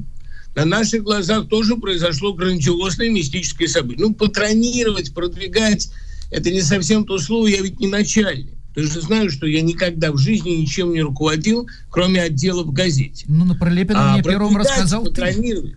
[0.56, 4.06] На наших глазах тоже произошло грандиозное мистическое событие.
[4.06, 5.90] Ну, патронировать, продвигать–
[6.32, 8.54] это не совсем то слово, я ведь не начальник.
[8.74, 13.26] Ты же знаешь, что я никогда в жизни ничем не руководил, кроме отдела в газете.
[13.28, 15.76] Ну, на Пролепина а, мне первым рассказал ты.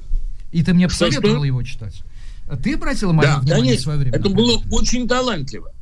[0.52, 2.02] И ты мне посоветовал его читать.
[2.46, 3.80] А ты обратил мое да, внимание конечно.
[3.80, 4.16] в свое время?
[4.16, 5.72] Это было очень талантливо.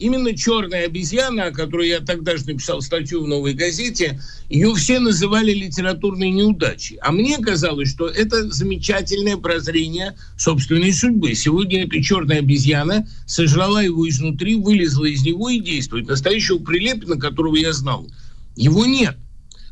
[0.00, 4.98] Именно черная обезьяна, о которой я тогда же написал статью в «Новой газете», ее все
[4.98, 6.96] называли литературной неудачей.
[7.02, 11.34] А мне казалось, что это замечательное прозрение собственной судьбы.
[11.34, 16.08] Сегодня эта черная обезьяна сожрала его изнутри, вылезла из него и действует.
[16.08, 18.08] Настоящего Прилепина, которого я знал,
[18.56, 19.18] его нет.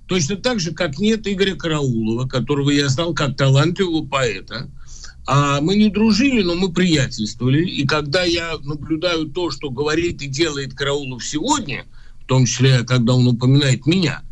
[0.09, 4.69] Точно так же, как нет Игоря Караулова, которого я знал как талантливого поэта,
[5.31, 7.63] А мы не дружили, но мы приятельствовали.
[7.63, 11.85] И когда я наблюдаю то, что говорит и делает Караулов сегодня,
[12.25, 14.23] в том числе, когда он упоминает меня,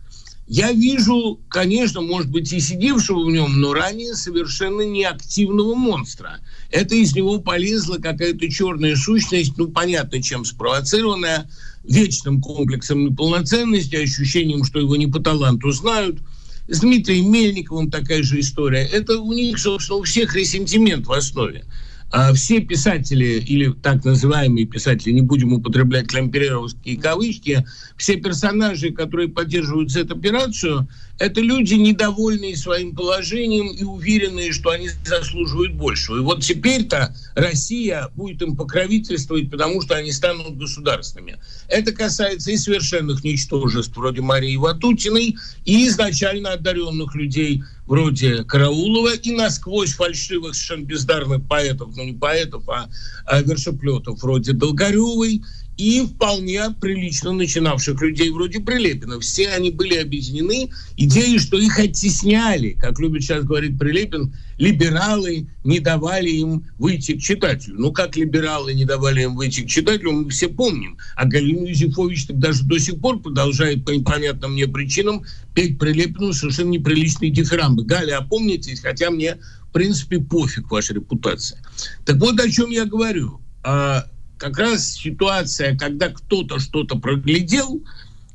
[0.49, 6.39] я вижу, конечно, может быть, и сидевшего в нем, но ранее совершенно неактивного монстра.
[6.71, 11.51] Это из него полезла какая-то черная сущность, ну, понятно, чем спровоцированная,
[11.85, 16.21] вечным комплексом неполноценности, ощущением, что его не по таланту знают–
[16.69, 18.85] с Дмитрием Мельниковым такая же история.
[18.85, 21.65] Это у них, собственно, у всех ресентимент в основе.
[22.11, 27.67] А все писатели, или так называемые писатели, не будем употреблять лампереровские кавычки,
[27.97, 30.89] все персонажи, которые поддерживают эту операцию,
[31.19, 36.19] это люди, недовольные своим положением и уверенные, что они заслуживают большего.
[36.19, 41.39] И вот теперь-то Россия будет им покровительствовать, потому что они станут государственными.
[41.69, 49.33] Это касается и совершенных ничтожеств вроде Марии Ватутиной, и изначально одаренных людей вроде Караулова, и
[49.33, 52.89] насквозь фальшивых, совершенно бездарных поэтов, ну не поэтов, а,
[53.25, 55.43] а вершеплетов вроде Долгоревой,
[55.77, 59.21] и вполне прилично начинавших людей вроде Прилепина.
[59.21, 65.81] Все они были объединены идеей, что их оттесняли, как любит сейчас говорить Прилепин, либералы не
[65.81, 67.77] давали им выйти к читателю.
[67.79, 70.97] Ну, как либералы не давали им выйти к читателю, мы все помним.
[71.15, 75.25] А Галина Юзефович даже до сих пор продолжает по непонятным мне причинам
[75.55, 77.85] петь Прилепину совершенно неприличные дифирамбы.
[77.85, 79.37] Галя, опомнитесь, хотя мне,
[79.69, 81.61] в принципе, пофиг ваша репутация.
[82.07, 84.07] Так вот, о чем я говорю а,
[84.39, 87.83] как раз ситуация, когда кто-то что-то проглядел,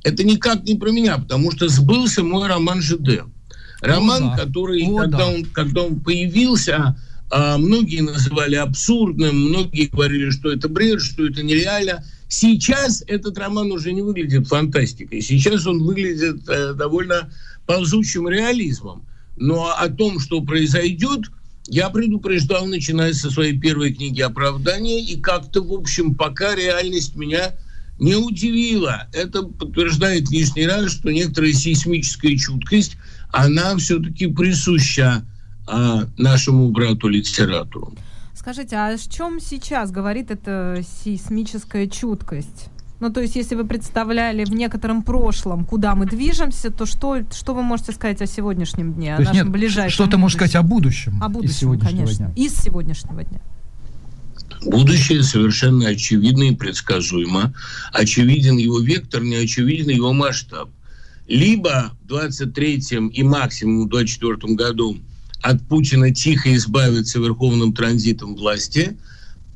[0.03, 3.23] это никак не про меня, потому что сбылся мой роман ЖД.
[3.81, 4.45] Роман, О, да.
[4.45, 5.27] который, О, когда, да.
[5.27, 6.95] он, когда он появился,
[7.29, 12.03] а, многие называли абсурдным, многие говорили, что это бред, что это нереально.
[12.27, 15.21] Сейчас этот роман уже не выглядит фантастикой.
[15.21, 17.29] Сейчас он выглядит э, довольно
[17.65, 19.05] ползучим реализмом.
[19.35, 21.25] Но о том, что произойдет,
[21.67, 27.53] я предупреждал, начиная со своей первой книги «Оправдание», и как-то, в общем, пока реальность меня
[27.99, 29.07] не удивила.
[29.13, 32.97] Это подтверждает лишний раз, что некоторая сейсмическая чуткость,
[33.31, 35.23] она все-таки присуща
[35.67, 37.95] а, нашему брату-литератору.
[38.33, 42.69] Скажите, а о чем сейчас говорит эта сейсмическая чуткость?
[43.01, 47.55] Ну, то есть, если вы представляли в некотором прошлом, куда мы движемся, то что, что
[47.55, 50.61] вы можете сказать о сегодняшнем дне, то о нашем нет, ближайшем Что-то можешь сказать о
[50.61, 51.17] будущем.
[51.19, 52.25] О будущем, из сегодняшнего конечно.
[52.27, 52.45] Дня.
[52.45, 53.41] Из сегодняшнего дня.
[54.63, 57.55] Будущее совершенно очевидно и предсказуемо.
[57.91, 60.69] Очевиден его вектор, не очевиден его масштаб.
[61.27, 64.99] Либо в 23-м и максимум в 24 году
[65.41, 68.95] от Путина тихо избавиться верховным транзитом власти,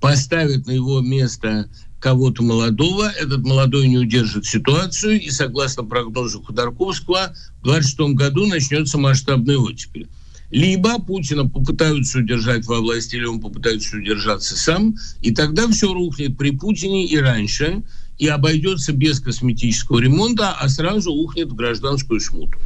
[0.01, 1.69] поставят на его место
[2.06, 8.99] кого-то молодого, этот молодой не удержит ситуацию, и, согласно прогнозу Ходорковского, в 2026 году начнется
[8.99, 10.07] масштабная оттепель.
[10.52, 16.38] Либо Путина попытаются удержать во власти, или он попытается удержаться сам, и тогда все рухнет
[16.38, 17.82] при Путине и раньше,
[18.19, 22.60] и обойдется без косметического ремонта, а сразу ухнет в гражданскую смуту.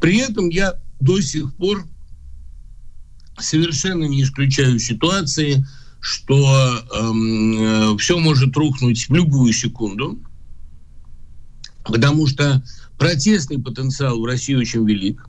[0.00, 1.86] При этом я до сих пор
[3.38, 5.66] совершенно не исключаю ситуации,
[6.06, 10.16] что эм, э, все может рухнуть в любую секунду,
[11.82, 12.62] потому что
[12.96, 15.28] протестный потенциал в России очень велик,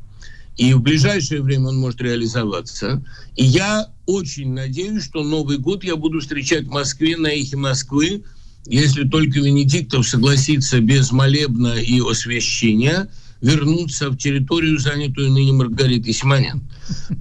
[0.56, 3.04] и в ближайшее время он может реализоваться.
[3.36, 8.24] И я очень надеюсь, что Новый год я буду встречать в Москве на эхе Москвы,
[8.68, 13.10] если только Венедиктов согласится без молебна и освящения
[13.42, 16.62] вернуться в территорию, занятую ныне Маргаритой Симонян.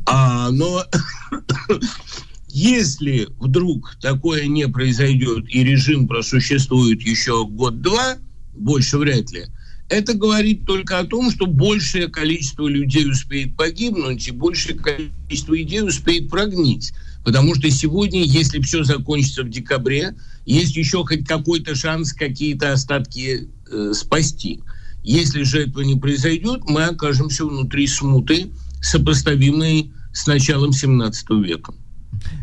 [0.04, 0.84] А, но
[2.58, 8.16] Если вдруг такое не произойдет и режим просуществует еще год-два,
[8.54, 9.44] больше вряд ли,
[9.90, 15.82] это говорит только о том, что большее количество людей успеет погибнуть и большее количество идей
[15.82, 16.94] успеет прогнить.
[17.26, 20.14] Потому что сегодня, если все закончится в декабре,
[20.46, 24.60] есть еще хоть какой-то шанс какие-то остатки э, спасти.
[25.04, 28.46] Если же этого не произойдет, мы окажемся внутри смуты,
[28.80, 31.74] сопоставимой с началом 17 века.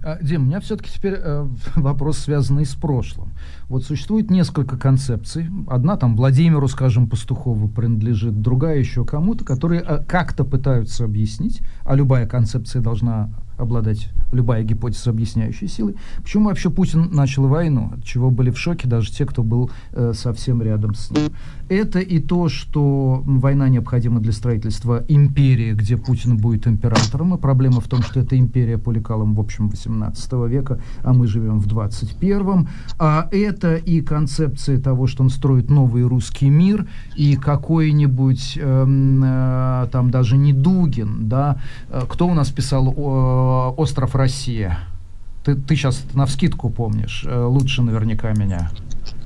[0.03, 3.33] А, Дим, у меня все-таки теперь э, вопрос, связанный с прошлым.
[3.69, 5.49] Вот существует несколько концепций.
[5.67, 11.95] Одна там Владимиру, скажем, Пастухову принадлежит, другая еще кому-то, которые э, как-то пытаются объяснить, а
[11.95, 15.95] любая концепция должна обладать любая гипотеза, объясняющей силой.
[16.21, 17.91] Почему вообще Путин начал войну?
[17.95, 21.29] От чего были в шоке даже те, кто был э, совсем рядом с ним.
[21.69, 27.35] Это и то, что война необходима для строительства империи, где Путин будет императором.
[27.35, 31.27] И проблема в том, что эта империя по лекалам, в общем, 18 века, а мы
[31.27, 32.67] живем в 21-м.
[32.99, 38.85] А это и концепция того, что он строит новый русский мир, и какой-нибудь, э,
[39.23, 43.42] э, там даже не Дугин, да, э, кто у нас писал о
[43.77, 44.79] остров Россия?
[45.43, 48.71] Ты, ты сейчас на вскидку помнишь, э, лучше наверняка меня.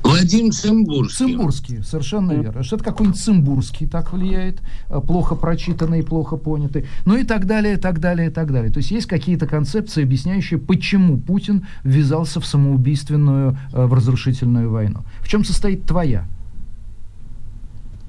[0.03, 1.15] Владимир Цимбурский.
[1.15, 2.63] Цимбурский, совершенно верно.
[2.63, 7.73] Что это какой-нибудь Цимбурский так влияет, э, плохо прочитанный, плохо понятый, ну и так далее,
[7.73, 8.71] и так далее, и так далее.
[8.71, 15.03] То есть есть какие-то концепции, объясняющие, почему Путин ввязался в самоубийственную, э, в разрушительную войну.
[15.19, 16.25] В чем состоит твоя?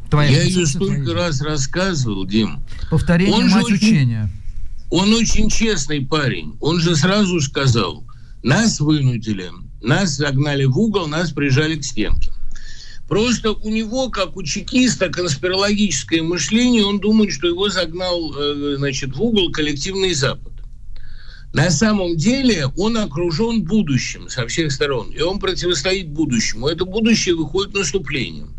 [0.08, 1.26] Твоя Я ее столько твоя.
[1.26, 2.60] раз рассказывал, Дим.
[2.90, 4.30] Повторение он мать очень, учения.
[4.90, 6.56] Он очень честный парень.
[6.60, 8.04] Он же сразу сказал,
[8.42, 9.50] нас вынудили,
[9.82, 12.32] нас загнали в угол, нас прижали к стенке.
[13.08, 19.16] Просто у него, как у чекиста, конспирологическое мышление, он думает, что его загнал э, значит,
[19.16, 20.52] в угол коллективный Запад.
[21.54, 26.68] На самом деле он окружен будущим со всех сторон, и он противостоит будущему.
[26.68, 28.54] Это будущее выходит наступлением.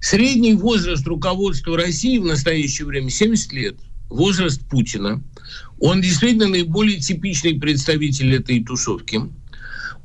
[0.00, 3.76] Средний возраст руководства России в настоящее время 70 лет.
[4.10, 5.22] Возраст Путина.
[5.80, 9.20] Он действительно наиболее типичный представитель этой тусовки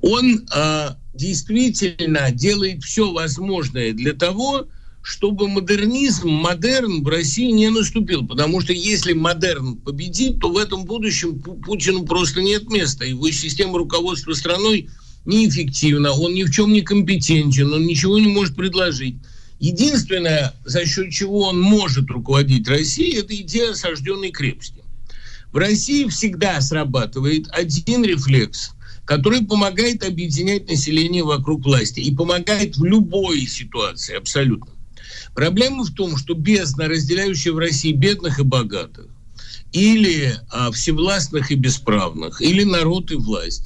[0.04, 4.68] он э, действительно делает все возможное для того,
[5.02, 8.28] чтобы модернизм, модерн в России не наступил.
[8.28, 13.06] Потому что если модерн победит, то в этом будущем Путину просто нет места.
[13.06, 14.90] Его система руководства страной
[15.26, 19.16] неэффективна, он ни в чем не компетентен, он ничего не может предложить.
[19.62, 24.83] Единственное, за счет чего он может руководить Россией, это идея осажденной крепости.
[25.54, 28.72] В России всегда срабатывает один рефлекс–
[29.06, 34.72] который помогает объединять население вокруг власти и помогает в любой ситуации абсолютно.
[35.36, 39.08] Проблема в том, что бездна, разделяющая в России бедных и богатых,
[39.72, 43.66] или а, всевластных и бесправных, или народ и власть,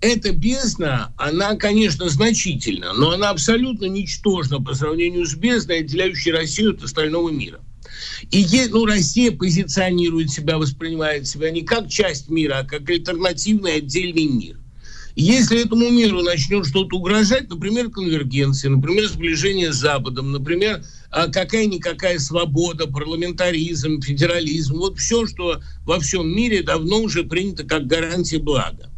[0.00, 6.74] эта бездна, она, конечно, значительна, но она абсолютно ничтожна по сравнению с бездной, отделяющей Россию
[6.74, 7.60] от остального мира.
[8.30, 14.26] И ну, Россия позиционирует себя, воспринимает себя не как часть мира, а как альтернативный отдельный
[14.26, 14.58] мир.
[15.20, 22.20] Если этому миру начнет что-то угрожать, например, конвергенция, например, сближение с Западом, например, а какая-никакая
[22.20, 28.90] свобода, парламентаризм, федерализм, вот все, что во всем мире давно уже принято как гарантия блага.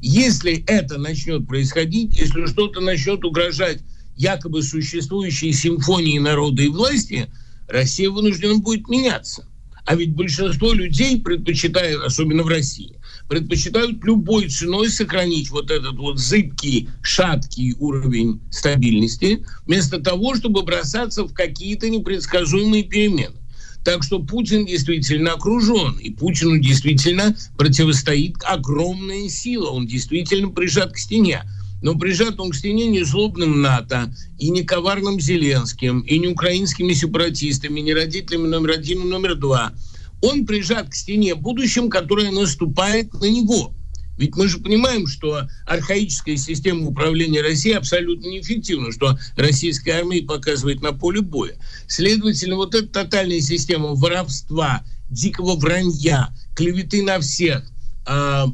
[0.00, 3.82] Если это начнет происходить, если что-то начнет угрожать
[4.16, 7.28] якобы существующей симфонии народа и власти,
[7.68, 9.46] Россия вынуждена будет меняться.
[9.84, 16.18] А ведь большинство людей предпочитают, особенно в России, предпочитают любой ценой сохранить вот этот вот
[16.18, 23.36] зыбкий, шаткий уровень стабильности, вместо того, чтобы бросаться в какие-то непредсказуемые перемены.
[23.82, 30.98] Так что Путин действительно окружен, и Путину действительно противостоит огромная сила, он действительно прижат к
[30.98, 31.44] стене.
[31.82, 36.92] Но прижат он к стене не злобным НАТО, и не коварным Зеленским, и не украинскими
[36.92, 39.72] сепаратистами, не родителями номер один и номер два–
[40.20, 43.72] он прижат к стене будущим, которое наступает на него.
[44.16, 50.82] Ведь мы же понимаем, что архаическая система управления Россией абсолютно неэффективна, что российская армия показывает
[50.82, 51.54] на поле боя.
[51.86, 57.70] Следовательно, вот эта тотальная система воровства, дикого вранья, клеветы на всех,
[58.08, 58.44] э,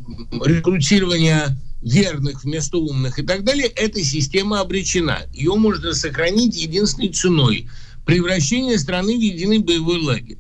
[0.44, 5.27] рекрутирования верных вместо умных и так далее, эта система обречена.
[5.32, 7.69] Ее можно сохранить единственной ценой–
[8.06, 10.39] превращение страны в единый боевой лагерь.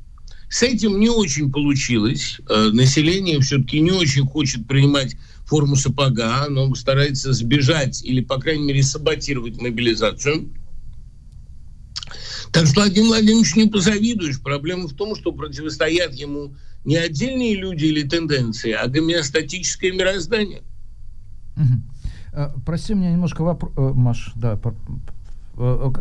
[0.48, 2.40] С этим не очень получилось.
[2.48, 5.16] Э, население все-таки не очень хочет принимать
[5.46, 10.50] форму сапога, оно старается сбежать или, по крайней мере, саботировать мобилизацию.
[12.52, 14.40] Так что Владимир Владимирович не позавидуешь.
[14.40, 16.54] Проблема в том, что противостоят ему
[16.84, 20.62] не отдельные люди или тенденции, а гомеостатическое мироздание.
[21.56, 22.50] Угу.
[22.64, 24.58] Прости меня немножко вопрос, э, Маш, да,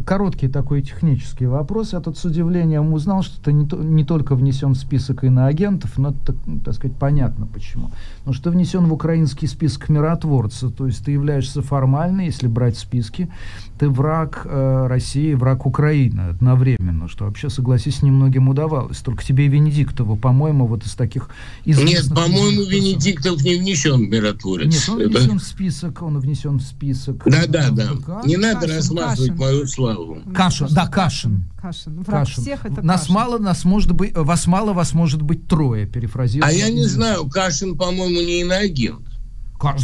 [0.06, 1.94] короткий такой технический вопрос.
[1.94, 6.10] Я тут с удивлением узнал, что ты не, не только внесен в список иноагентов, но
[6.10, 6.36] это,
[6.66, 7.92] так сказать, понятно почему.
[8.26, 13.30] Но что внесен в украинский список миротворца, то есть ты являешься формально, если брать списки,
[13.78, 19.00] ты враг э, России, враг Украины одновременно, что вообще, согласись, немногим удавалось.
[19.00, 21.30] Только тебе и Венедиктову, по-моему, вот из таких.
[21.66, 24.74] Нет, по-моему, Венедиктов не внесен в миротворец.
[24.74, 25.20] Нет, он Это...
[25.20, 27.24] внесен в список, он внесен в список.
[27.26, 28.22] Да-да, да.
[28.26, 29.43] Не надо Кашин, размазывать.
[29.44, 30.22] Мою славу.
[30.34, 31.46] Кашин, да, Кашин.
[31.62, 32.02] Кашин.
[32.02, 32.44] Враг Кашин.
[32.44, 33.16] всех это Нас Кашин.
[33.16, 36.50] мало, нас может быть, вас мало, вас может быть трое, перефразируя.
[36.50, 39.08] А я не знаю, Кашин, по-моему, не иноагент.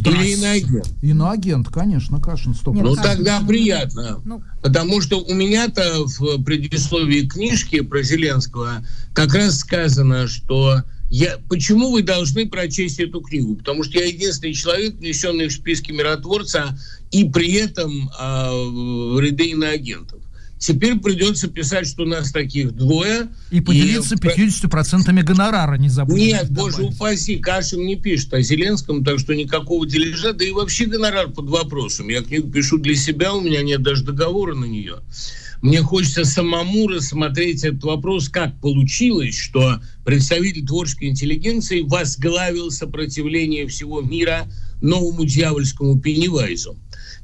[0.05, 0.93] Или иноагент.
[1.01, 2.53] Иноагент, конечно, Кашин.
[2.53, 2.75] Стоп.
[2.75, 4.19] ну, Кашин, тогда приятно.
[4.25, 4.43] Ну...
[4.61, 8.83] Потому что у меня-то в предисловии книжки про Зеленского
[9.13, 13.55] как раз сказано, что я, почему вы должны прочесть эту книгу?
[13.55, 16.77] Потому что я единственный человек, внесенный в списки миротворца,
[17.11, 20.19] и при этом э, в ряды иноагентов.
[20.59, 23.29] Теперь придется писать, что у нас таких двое.
[23.49, 24.17] И поделиться и...
[24.17, 26.25] 50% гонорара, не забудьте.
[26.25, 30.85] Нет, боже упаси, Кашин не пишет о Зеленском, так что никакого дележа, да и вообще
[30.85, 32.09] гонорар под вопросом.
[32.09, 34.97] Я книгу пишу для себя, у меня нет даже договора на нее.
[35.61, 44.01] Мне хочется самому рассмотреть этот вопрос, как получилось, что представитель творческой интеллигенции возглавил сопротивление всего
[44.01, 44.47] мира
[44.81, 46.77] новому дьявольскому Пеннивайзу.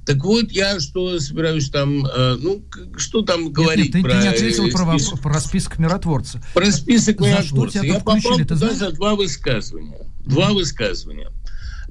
[0.05, 2.63] Так вот, я что собираюсь там, э, ну,
[2.97, 4.11] что там говорить нет, про...
[4.11, 6.41] Ты не ответил про, список, про список миротворца.
[6.53, 7.83] Про список миротворца.
[7.83, 9.97] Я попал туда за два высказывания.
[10.25, 11.31] Два высказывания.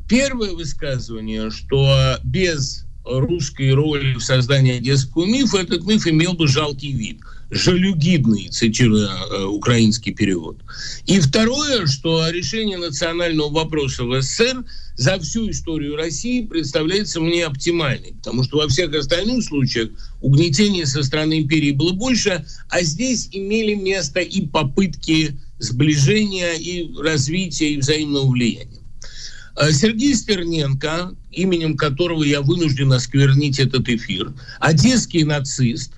[0.08, 6.92] Первое высказывание, что без русской роли в создании одесского мифа, этот миф имел бы жалкий
[6.92, 7.20] вид.
[7.50, 10.56] Жалюгидный, цитируя э, украинский перевод.
[11.06, 14.64] И второе, что решение национального вопроса в СССР
[14.96, 19.90] за всю историю России представляется мне оптимальной, потому что во всех остальных случаях
[20.20, 27.74] угнетения со стороны империи было больше, а здесь имели место и попытки сближения, и развития,
[27.74, 28.73] и взаимного влияния.
[29.56, 35.92] Э, Сергей Стерненко, именем которого я вынужден осквернить этот эфир, одесский нацист,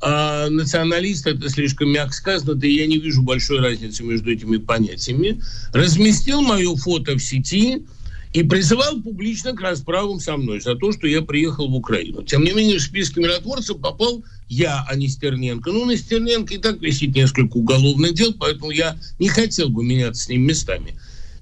[0.00, 5.40] а националист это слишком мягко сказано, да я не вижу большой разницы между этими понятиями,
[5.72, 7.84] разместил мое фото в сети
[8.32, 12.22] и призывал публично к расправам со мной за то, что я приехал в Украину.
[12.22, 15.70] Тем не менее, в списке миротворцев попал я, а не Стерненко.
[15.72, 20.24] Ну, на Стерненко и так висит несколько уголовных дел, поэтому я не хотел бы меняться
[20.24, 20.94] с ним местами.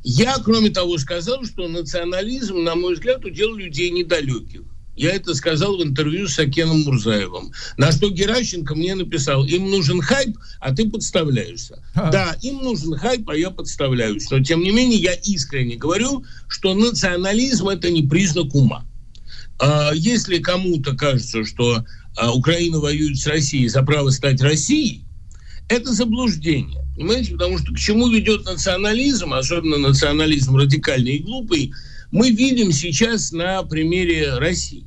[0.03, 4.63] Я, кроме того, сказал, что национализм, на мой взгляд, удел людей недалеких.
[4.99, 7.53] Я это сказал в интервью с Акеном Мурзаевым.
[7.77, 11.85] На что Геращенко мне написал, им нужен хайп, а ты подставляешься.
[11.95, 12.11] А.
[12.11, 14.29] Да, им нужен хайп, а я подставляюсь.
[14.31, 18.85] Но, тем не менее, я искренне говорю, что национализм– это не признак ума.
[19.61, 21.85] А если кому-то кажется, что
[22.17, 25.05] а, Украина воюет с Россией за право стать Россией,
[25.69, 26.85] это заблуждение.
[26.99, 31.73] Понимаете, потому что к чему ведет национализм, особенно национализм радикальный и глупый,
[32.11, 34.85] мы видим сейчас на примере России.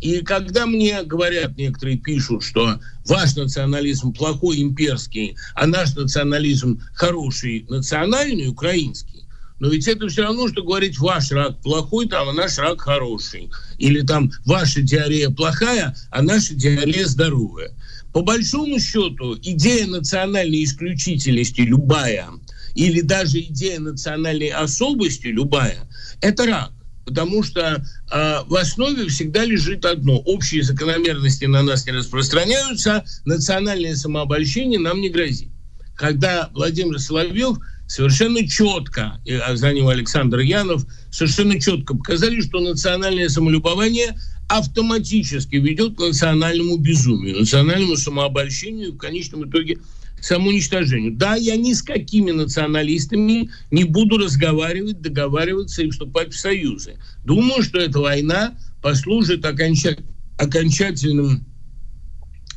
[0.00, 7.66] И когда мне говорят, некоторые пишут, что ваш национализм плохой, имперский, а наш национализм хороший,
[7.68, 9.26] национальный, украинский,
[9.58, 13.50] но ведь это все равно, что говорить, ваш рак плохой, там, а наш рак хороший.
[13.76, 17.72] Или там, ваша диарея плохая, а наша диарея здоровая.
[18.12, 22.28] По большому счету, идея национальной исключительности любая,
[22.74, 25.88] или даже идея национальной особости любая,
[26.20, 26.72] это рак.
[27.04, 30.18] Потому что э, в основе всегда лежит одно.
[30.18, 35.48] Общие закономерности на нас не распространяются, национальное самообольщение нам не грозит.
[35.96, 37.58] Когда Владимир Соловьев
[37.88, 44.16] совершенно четко, а за ним Александр Янов, совершенно четко показали, что национальное самолюбование
[44.50, 49.78] автоматически ведет к национальному безумию, национальному самообольщению и в конечном итоге
[50.20, 51.12] самоуничтожению.
[51.16, 56.96] Да, я ни с какими националистами не буду разговаривать, договариваться и вступать в союзы.
[57.24, 59.96] Думаю, что эта война послужит оконча...
[60.36, 61.46] окончательным,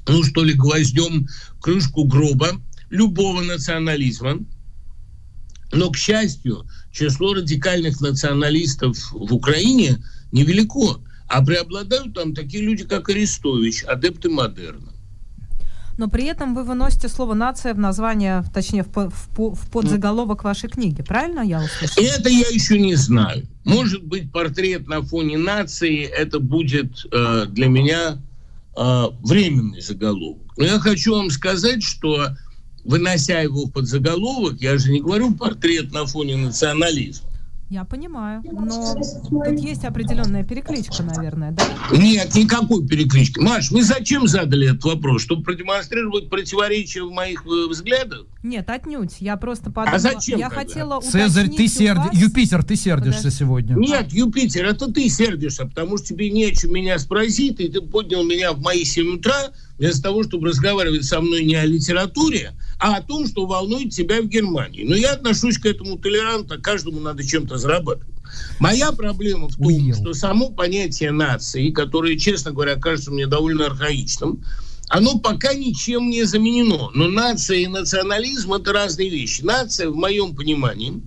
[0.07, 1.27] ну что ли, гвоздем
[1.61, 2.59] крышку гроба
[2.89, 4.39] любого национализма.
[5.71, 10.99] Но, к счастью, число радикальных националистов в Украине невелико.
[11.33, 14.93] А преобладают там такие люди, как Арестович, адепты модерна.
[15.97, 20.69] Но при этом вы выносите слово «нация» в название, точнее, в, в, в подзаголовок вашей
[20.69, 21.01] книги.
[21.01, 22.03] Правильно я услышала?
[22.03, 23.47] Это я еще не знаю.
[23.63, 28.17] Может быть, портрет на фоне нации– это будет э, для меня
[28.77, 30.55] э, временный заголовок.
[30.57, 32.29] Но я хочу вам сказать, что
[32.83, 37.32] вынося его в подзаголовок, я же не говорю портрет на фоне национализма.
[37.73, 41.63] Я понимаю, но тут есть определенная перекличка, наверное, да?
[41.91, 43.39] Нет, никакой переклички.
[43.39, 45.23] Маш, вы зачем задали этот вопрос?
[45.23, 48.27] Чтобы продемонстрировать противоречие в моих э, взглядах?
[48.43, 49.15] Нет, отнюдь.
[49.21, 49.95] Я просто подумала...
[49.95, 50.61] А зачем Я тогда?
[50.61, 51.97] хотела Цезарь, ты серди...
[51.97, 52.13] вас...
[52.13, 53.39] Юпитер, ты сердишься Подожди.
[53.39, 53.75] сегодня.
[53.75, 57.81] Нет, Юпитер, это ты сердишься, потому что тебе не о чем меня спросить, и ты
[57.81, 62.53] поднял меня в мои 7 утра, вместо того, чтобы разговаривать со мной не о литературе,
[62.79, 64.83] а о том, что волнует тебя в Германии.
[64.83, 68.13] Но я отношусь к этому толерантно, каждому надо чем-то зарабатывать.
[68.59, 69.95] Моя проблема в том, Уел.
[69.95, 74.43] что само понятие нации, которое, честно говоря, кажется мне довольно архаичным,
[74.89, 76.89] оно пока ничем не заменено.
[76.93, 79.41] Но нация и национализм– это разные вещи.
[79.41, 81.01] Нация, в моем понимании,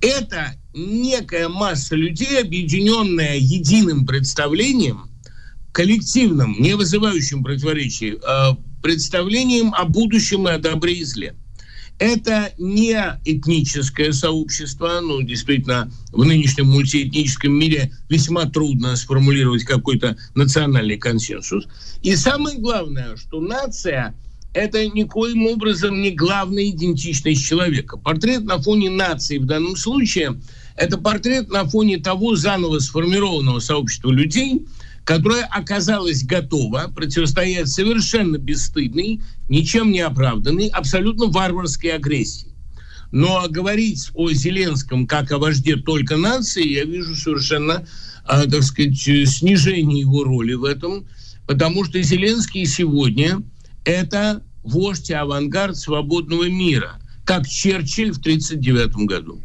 [0.00, 5.07] это некая масса людей, объединенная единым представлением
[5.78, 11.36] коллективным, не вызывающим противоречий, а представлением о будущем и о добре и зле.
[12.00, 20.96] Это не этническое сообщество, ну, действительно, в нынешнем мультиэтническом мире весьма трудно сформулировать какой-то национальный
[20.96, 21.68] консенсус.
[22.02, 24.16] И самое главное, что нация–
[24.54, 27.96] это никоим образом не главная идентичность человека.
[27.96, 30.40] Портрет на фоне нации в данном случае–
[30.76, 34.66] это портрет на фоне того заново сформированного сообщества людей–
[35.08, 42.52] которая оказалась готова противостоять совершенно бесстыдной, ничем не оправданной, абсолютно варварской агрессии.
[43.10, 47.86] Но говорить о Зеленском как о вожде только нации, я вижу совершенно,
[48.24, 51.08] а, так сказать, снижение его роли в этом,
[51.46, 53.42] потому что Зеленский сегодня–
[53.86, 59.40] это вождь и авангард свободного мира, как Черчилль в 1939 году.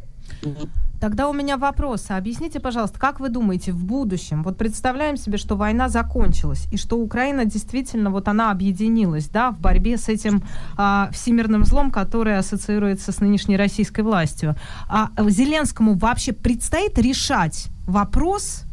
[1.04, 2.06] Тогда у меня вопрос.
[2.08, 6.98] Объясните, пожалуйста, как вы думаете, в будущем, вот представляем себе, что война закончилась, и что
[6.98, 10.44] Украина действительно, вот она объединилась, да, в борьбе с этим
[10.78, 14.56] а, всемирным злом, который ассоциируется с нынешней российской властью.
[14.88, 18.64] А Зеленскому вообще предстоит решать вопрос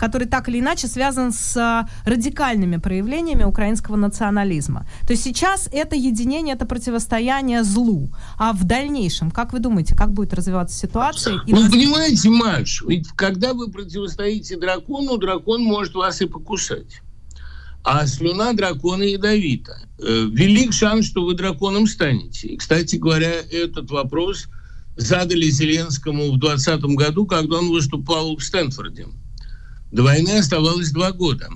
[0.00, 4.86] который так или иначе связан с а, радикальными проявлениями украинского национализма.
[5.06, 8.10] То есть сейчас это единение, это противостояние злу.
[8.38, 11.40] А в дальнейшем, как вы думаете, как будет развиваться ситуация?
[11.46, 17.02] И ну, понимаете, Маш, ведь когда вы противостоите дракону, дракон может вас и покусать.
[17.84, 19.82] А слюна дракона ядовита.
[19.98, 22.48] Э, велик шанс, что вы драконом станете.
[22.48, 24.48] И, кстати говоря, этот вопрос
[24.96, 29.06] задали Зеленскому в 2020 году, когда он выступал в Стэнфорде.
[29.90, 31.48] До войны оставалось два года.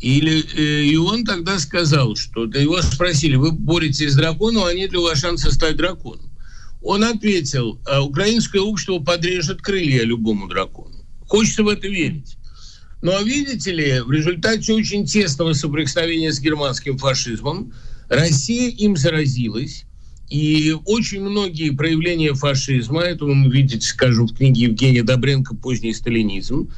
[0.00, 4.92] Или, э, и он тогда сказал, что его спросили, вы боретесь с драконом, а нет
[4.92, 6.30] ли у вас шанса стать драконом?
[6.82, 11.04] Он ответил, «А украинское общество подрежет крылья любому дракону.
[11.26, 12.38] Хочется в это верить.
[13.02, 17.72] Но видите ли, в результате очень тесного соприкосновения с германским фашизмом
[18.08, 19.84] Россия им заразилась.
[20.28, 26.70] И очень многие проявления фашизма, это вы видите, скажу, в книге Евгения Добренко «Поздний сталинизм»,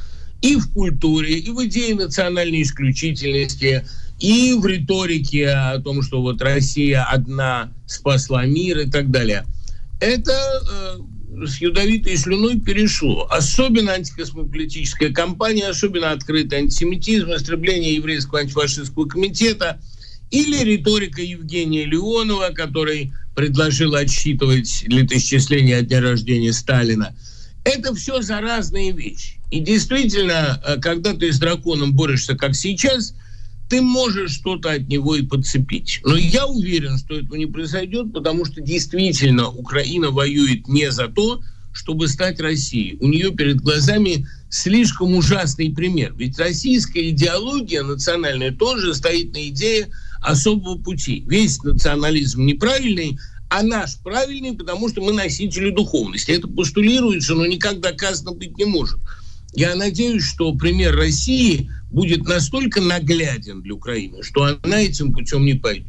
[0.43, 3.87] и в культуре, и в идее национальной исключительности,
[4.19, 9.45] и в риторике о том, что вот Россия одна спасла мир и так далее.
[10.01, 13.27] Это э, с ядовитой слюной перешло.
[13.31, 19.81] Особенно антикосмополитическая кампания, особенно открытый антисемитизм, истребление еврейского антифашистского комитета
[20.31, 27.15] или риторика Евгения Леонова, который предложил отсчитывать летоисчисление от дня рождения Сталина.
[27.65, 29.39] Это все заразные вещи.
[29.51, 33.15] И действительно, э, когда ты с драконом борешься, как сейчас,
[33.69, 36.01] ты можешь что-то от него и подцепить.
[36.05, 41.41] Но я уверен, что этого не произойдет, потому что действительно Украина воюет не за то,
[41.73, 42.99] чтобы стать Россией.
[43.01, 46.13] У нее перед глазами слишком ужасный пример.
[46.17, 49.89] Ведь российская идеология национальная тоже стоит на идее
[50.21, 51.25] особого пути.
[51.27, 53.19] Весь национализм неправильный,
[53.53, 56.31] а наш правильный, потому что мы носители духовности.
[56.31, 58.99] Это постулируется, но никак доказано быть не может.
[59.53, 65.55] Я надеюсь, что пример России будет настолько нагляден для Украины, что она этим путем не
[65.55, 65.87] пойдет.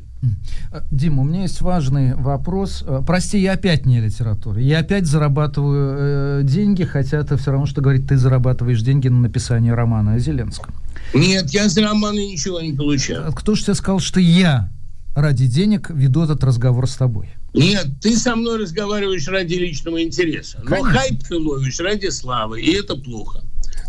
[0.91, 2.83] Дима, у меня есть важный вопрос.
[2.85, 4.59] Э, прости, я опять не литература.
[4.59, 9.19] Я опять зарабатываю э, деньги, хотя это все равно, что говорить, ты зарабатываешь деньги на
[9.19, 10.73] написание романа о Зеленском.
[11.13, 13.33] Нет, я за романы ничего не получаю.
[13.33, 14.69] Кто же тебе сказал, что я
[15.15, 17.29] ради денег веду этот разговор с тобой?
[17.53, 20.59] Нет, ты со мной разговариваешь ради личного интереса.
[20.63, 20.91] Но Конечно.
[20.91, 23.41] хайп ты ловишь ради славы, и это плохо.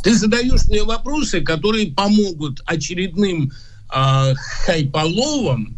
[0.03, 3.53] Ты задаешь мне вопросы, которые помогут очередным
[3.95, 4.35] э,
[4.67, 5.77] хайполовам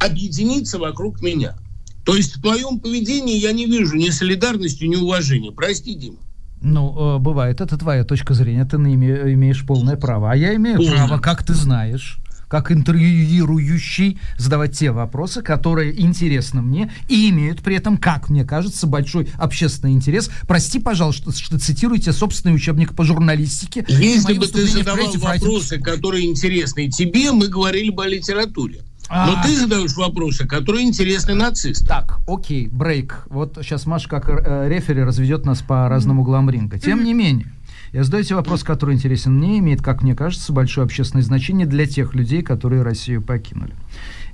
[0.00, 1.56] объединиться вокруг меня.
[2.04, 5.52] То есть в твоем поведении я не вижу ни солидарности, ни уважения.
[5.52, 6.16] Прости, Дима.
[6.60, 10.32] Ну, э, бывает, это твоя точка зрения, ты имеешь полное право.
[10.32, 10.96] А я имею Полное.
[10.96, 12.18] право, как ты знаешь,
[12.48, 18.86] как интервьюирующий задавать те вопросы, которые интересны мне и имеют при этом, как мне кажется,
[18.86, 20.30] большой общественный интерес.
[20.46, 23.84] Прости, пожалуйста, что цитируете собственный учебник по журналистике.
[23.88, 28.82] Если бы ты задавал вопросы, которые интересны тебе, мы говорили бы о литературе.
[29.10, 29.42] Но а...
[29.42, 31.86] ты задаешь вопросы, которые интересны нацистам.
[31.86, 33.26] Так, окей, брейк.
[33.30, 36.78] Вот сейчас Маша как э, рефери разведет нас по разным углам ринга.
[36.78, 37.50] Тем не менее,
[37.92, 41.86] я задаю тебе вопрос, который интересен мне, имеет, как мне кажется, большое общественное значение для
[41.86, 43.74] тех людей, которые Россию покинули.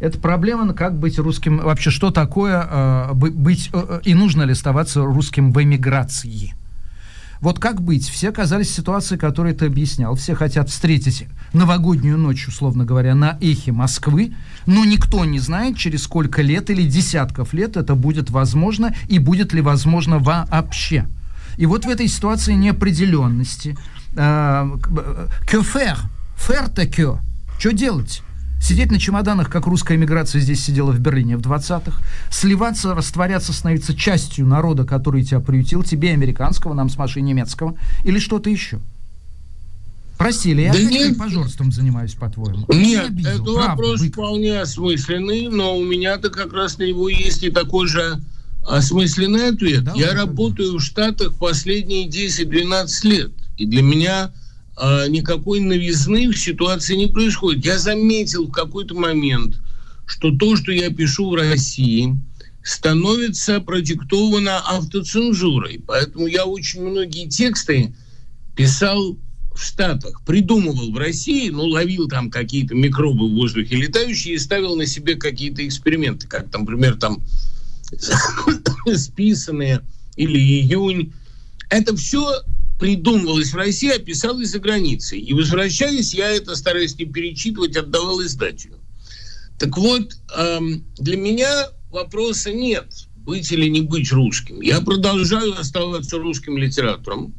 [0.01, 4.53] Это проблема, ну, как быть русским, вообще, что такое э, быть, э, и нужно ли
[4.53, 6.55] оставаться русским в эмиграции?
[7.41, 8.09] Вот как быть?
[8.09, 10.15] Все оказались в ситуации, которую ты объяснял.
[10.15, 14.33] Все хотят встретить новогоднюю ночь, условно говоря, на эхе Москвы,
[14.67, 19.53] но никто не знает, через сколько лет или десятков лет это будет возможно и будет
[19.53, 21.07] ли возможно вообще.
[21.57, 23.77] И вот в этой ситуации неопределенности,
[24.15, 25.99] que faire?
[26.37, 27.19] Faire que?
[27.59, 28.23] Что делать?
[28.61, 32.01] Сидеть на чемоданах, как русская эмиграция здесь сидела в Берлине в 20-х.
[32.31, 35.83] Сливаться, растворяться, становиться частью народа, который тебя приютил.
[35.83, 37.75] Тебе американского, нам с Машей немецкого.
[38.05, 38.79] Или что-то еще.
[40.17, 41.19] Прости, или я Да нет.
[41.19, 42.65] пожорством занимаюсь, по-твоему?
[42.69, 44.13] Нет, это правда, вопрос бык.
[44.13, 48.19] вполне осмысленный, но у меня-то как раз на него есть и такой же
[48.67, 49.85] осмысленный ответ.
[49.85, 50.27] Давай, Я давай.
[50.27, 54.33] работаю в Штатах последние 10-12 лет, и для меня
[54.77, 57.65] а, никакой новизны в ситуации не происходит.
[57.65, 59.59] Я заметил в какой-то момент,
[60.07, 62.19] что то, что я пишу в России,
[62.63, 65.83] становится продиктовано автоцензурой.
[65.87, 67.95] Поэтому я очень многие тексты
[68.57, 69.19] писал
[69.55, 74.75] в Штатах, придумывал в России, ну, ловил там какие-то микробы в воздухе летающие и ставил
[74.77, 77.23] на себе какие-то эксперименты, как, там, например, там
[78.97, 79.83] списанные
[80.17, 81.13] или июнь.
[81.71, 82.43] Это все
[82.79, 85.21] придумывалось в России, а писалось за границей.
[85.21, 88.79] И возвращаясь, я это стараюсь не перечитывать, отдавал издателю.
[89.59, 94.61] Так вот, эм, для меня вопроса нет, быть или не быть русским.
[94.61, 97.35] Я продолжаю оставаться русским литератором.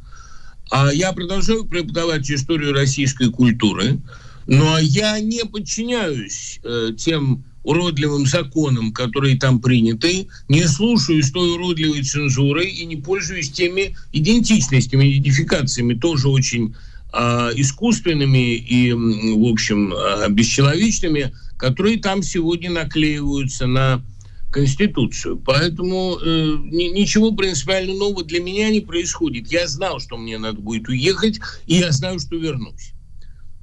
[0.71, 3.99] А я продолжаю преподавать историю российской культуры,
[4.47, 12.03] но я не подчиняюсь э, тем уродливым законам, которые там приняты, не слушаюсь той уродливой
[12.03, 16.75] цензурой и не пользуюсь теми идентичностями, идентификациями, тоже очень
[17.11, 24.03] э, искусственными и, в общем, э, бесчеловечными, которые там сегодня наклеиваются на
[24.51, 25.41] Конституцию.
[25.43, 29.51] Поэтому э, ни- ничего принципиально нового для меня не происходит.
[29.51, 32.94] Я знал, что мне надо будет уехать, и я знаю, что вернусь.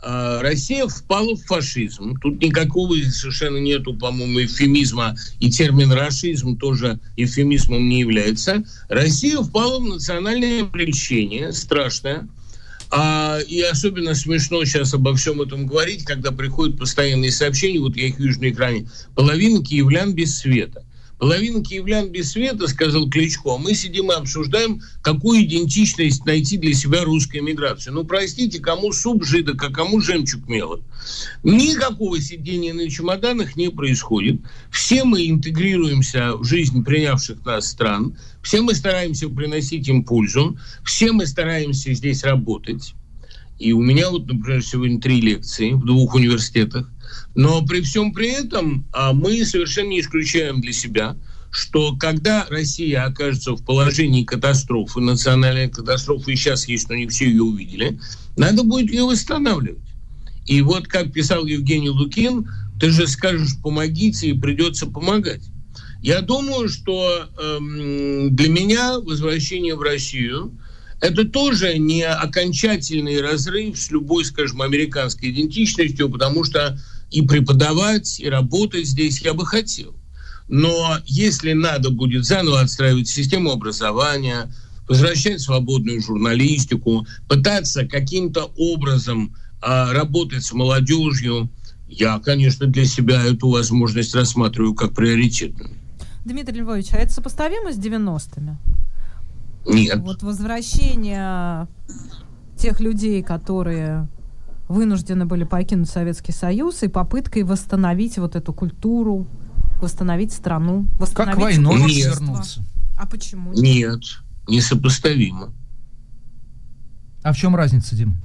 [0.02, 2.16] А, Россия впала в фашизм.
[2.20, 5.16] Тут никакого совершенно нету, по-моему, эвфемизма.
[5.38, 8.64] И термин «рашизм» тоже эвфемизмом не является.
[8.88, 12.28] Россия впала в национальное прельщение, страшное.
[12.90, 18.08] А, и особенно смешно сейчас обо всем этом говорить, когда приходят постоянные сообщения, вот я
[18.08, 20.84] их вижу на экране, половина киевлян без света.
[21.22, 27.04] Половина киевлян без света, сказал Кличко, мы сидим и обсуждаем, какую идентичность найти для себя
[27.04, 27.90] русской эмиграции.
[27.90, 30.80] Ну, простите, кому суп жидок, а кому жемчуг мелок.
[31.44, 34.40] Никакого сидения на чемоданах не происходит.
[34.72, 38.18] Все мы интегрируемся в жизнь принявших нас стран.
[38.42, 40.58] Все мы стараемся приносить им пользу.
[40.84, 42.94] Все мы стараемся здесь работать.
[43.60, 46.90] И у меня вот, например, сегодня три лекции в двух университетах.
[47.34, 51.16] Но при всем при этом а, мы совершенно не исключаем для себя,
[51.50, 57.26] что когда Россия окажется в положении катастрофы, национальной катастрофы, и сейчас есть, но не все
[57.26, 57.98] ее увидели,
[58.36, 59.78] надо будет ее восстанавливать.
[60.46, 62.48] И вот как писал Евгений Лукин,
[62.80, 65.42] ты же скажешь «помогите» и придется помогать.
[66.02, 70.52] Я думаю, что эм, для меня возвращение в Россию
[71.00, 76.78] это тоже не окончательный разрыв с любой, скажем, американской идентичностью, потому что
[77.12, 79.94] и преподавать, и работать здесь я бы хотел.
[80.48, 84.52] Но если надо будет заново отстраивать систему образования,
[84.88, 91.48] возвращать свободную журналистику, пытаться каким-то образом а, работать с молодежью,
[91.88, 95.70] я, конечно, для себя эту возможность рассматриваю как приоритетную.
[96.24, 98.56] Дмитрий Львович, а это сопоставимо с 90-ми?
[99.66, 99.98] Нет.
[99.98, 101.68] Вот возвращение
[102.56, 104.08] тех людей, которые
[104.72, 109.26] вынуждены были покинуть Советский Союз, и попыткой восстановить вот эту культуру,
[109.80, 112.06] восстановить страну, восстановить Как войной Нет.
[112.06, 112.64] вернуться.
[112.96, 113.52] А почему?
[113.52, 114.00] Нет,
[114.48, 115.52] несопоставимо.
[117.22, 118.16] А в чем разница, Дим?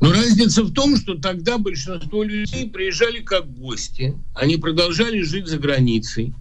[0.00, 5.58] Но разница в том, что тогда большинство людей приезжали как гости, они продолжали жить за
[5.58, 6.34] границей,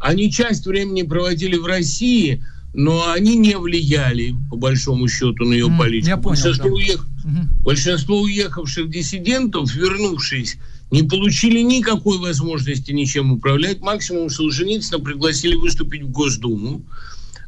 [0.00, 5.66] они часть времени проводили в России, но они не влияли, по большому счету, на ее
[5.66, 6.08] М, политику.
[6.08, 6.74] я понял, большинство, да.
[6.74, 7.48] уех- Мгм.
[7.62, 10.56] большинство уехавших диссидентов, вернувшись,
[10.90, 13.80] не получили никакой возможности ничем управлять.
[13.80, 16.82] Максимум Солженицына пригласили выступить в Госдуму.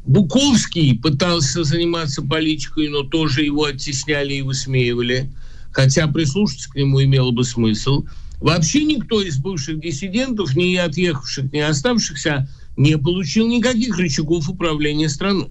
[0.05, 5.29] Буковский пытался заниматься политикой, но тоже его оттесняли и высмеивали.
[5.71, 8.05] Хотя прислушаться к нему имело бы смысл.
[8.39, 15.49] Вообще никто из бывших диссидентов, ни отъехавших, ни оставшихся, не получил никаких рычагов управления страной.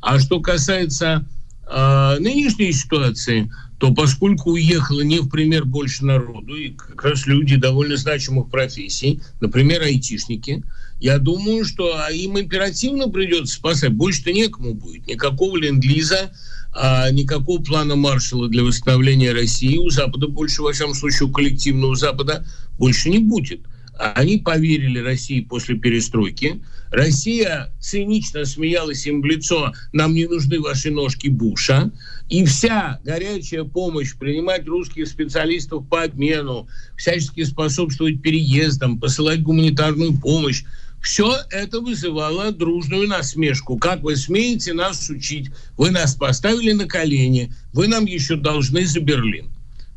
[0.00, 1.26] А что касается
[1.68, 3.50] э, нынешней ситуации,
[3.82, 9.20] то поскольку уехало не в пример больше народу, и как раз люди довольно значимых профессий,
[9.40, 10.62] например, айтишники,
[11.00, 13.92] я думаю, что а, им императивно придется спасать.
[13.92, 15.08] Больше-то некому будет.
[15.08, 16.30] Никакого ленд-лиза,
[16.72, 21.96] а, никакого плана Маршала для восстановления России у Запада больше, во всяком случае, у коллективного
[21.96, 22.46] Запада
[22.78, 23.62] больше не будет.
[24.02, 26.60] Они поверили России после перестройки.
[26.90, 31.92] Россия цинично смеялась им в лицо «нам не нужны ваши ножки Буша».
[32.28, 36.66] И вся горячая помощь принимать русских специалистов по обмену,
[36.96, 40.64] всячески способствовать переездам, посылать гуманитарную помощь,
[41.00, 43.78] все это вызывало дружную насмешку.
[43.78, 45.50] Как вы смеете нас учить?
[45.76, 49.48] Вы нас поставили на колени, вы нам еще должны за Берлин.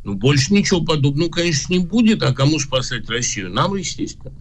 [0.06, 2.22] Ну, больше ничего подобного, конечно, не будет.
[2.22, 3.52] А кому спасать Россию?
[3.52, 4.32] Нам, естественно.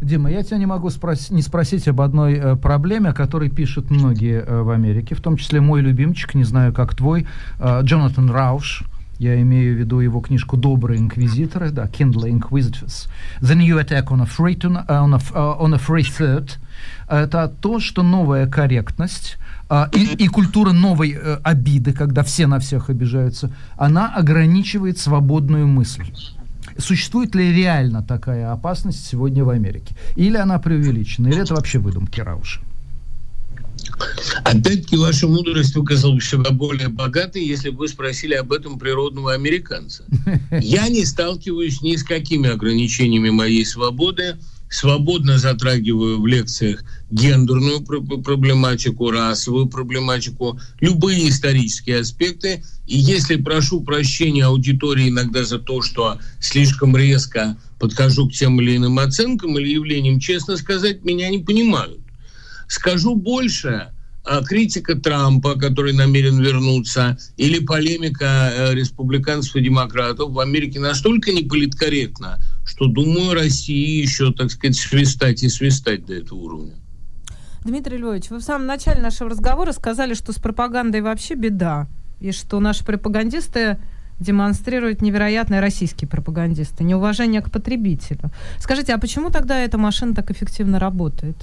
[0.00, 3.90] Дима, я тебя не могу спрос- не спросить об одной э, проблеме, о которой пишут
[3.90, 7.26] многие э, в Америке, в том числе мой любимчик, не знаю, как твой,
[7.58, 8.82] э, Джонатан Рауш.
[9.18, 13.06] Я имею в виду его книжку «Добрые инквизиторы», да, Kindle Inquisitors.
[13.42, 16.52] The New Attack on a Free, to, on a, on a free Third.
[17.10, 19.36] Это то, что новая корректность
[19.68, 25.66] а, и, и культура новой э, обиды, когда все на всех обижаются, она ограничивает свободную
[25.66, 26.04] мысль.
[26.78, 29.96] Существует ли реально такая опасность сегодня в Америке?
[30.14, 31.28] Или она преувеличена?
[31.28, 32.60] Или это вообще выдумки Рауша?
[34.44, 39.34] Опять-таки, ваша мудрость выказала бы себя более богатой, если бы вы спросили об этом природного
[39.34, 40.04] американца.
[40.60, 44.36] Я не сталкиваюсь ни с какими ограничениями моей свободы,
[44.70, 52.62] свободно затрагиваю в лекциях гендерную проблематику, расовую проблематику, любые исторические аспекты.
[52.86, 58.76] И если прошу прощения аудитории иногда за то, что слишком резко подхожу к тем или
[58.76, 62.00] иным оценкам или явлениям, честно сказать, меня не понимают.
[62.68, 63.88] Скажу больше,
[64.22, 71.32] а, критика Трампа, который намерен вернуться, или полемика э, республиканцев и демократов в Америке настолько
[71.32, 72.38] неполиткорректна,
[72.70, 76.74] что, думаю, России еще, так сказать, свистать и свистать до этого уровня.
[77.64, 81.88] Дмитрий Львович, вы в самом начале нашего разговора сказали, что с пропагандой вообще беда,
[82.20, 83.76] и что наши пропагандисты
[84.20, 88.30] демонстрируют невероятные российские пропагандисты, неуважение к потребителю.
[88.60, 91.36] Скажите, а почему тогда эта машина так эффективно работает?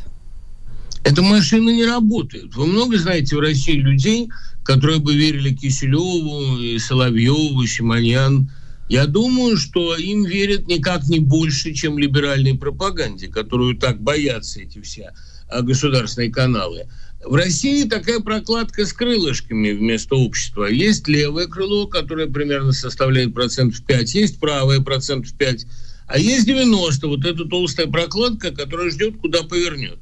[1.03, 2.55] Эта машина не работает.
[2.55, 4.29] Вы много знаете в России людей,
[4.63, 8.49] которые бы верили Киселеву, и Соловьеву, и Симоньян.
[8.89, 14.79] Я думаю, что им верят никак не больше, чем либеральной пропаганде, которую так боятся эти
[14.81, 15.11] все
[15.49, 16.87] а, государственные каналы.
[17.25, 20.65] В России такая прокладка с крылышками вместо общества.
[20.65, 25.65] Есть левое крыло, которое примерно составляет процентов 5, есть правое процентов 5,
[26.07, 29.99] а есть 90, вот эта толстая прокладка, которая ждет, куда повернет.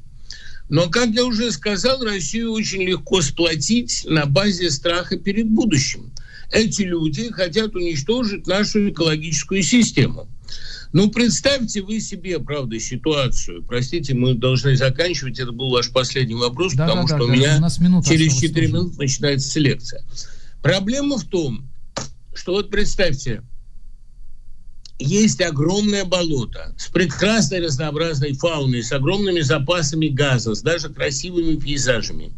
[0.70, 6.12] Но, как я уже сказал, Россию очень легко сплотить на базе страха перед будущим.
[6.52, 10.28] Эти люди хотят уничтожить нашу экологическую систему.
[10.94, 13.64] Ну, представьте вы себе, правда, ситуацию.
[13.64, 15.40] Простите, мы должны заканчивать.
[15.40, 17.62] Это был ваш последний вопрос, да, потому да, что да, у меня
[17.98, 20.04] у через 4 минуты начинается лекция.
[20.62, 21.68] Проблема в том,
[22.34, 23.42] что вот представьте,
[25.00, 32.32] есть огромное болото с прекрасной разнообразной фауной, с огромными запасами газа, с даже красивыми пейзажами.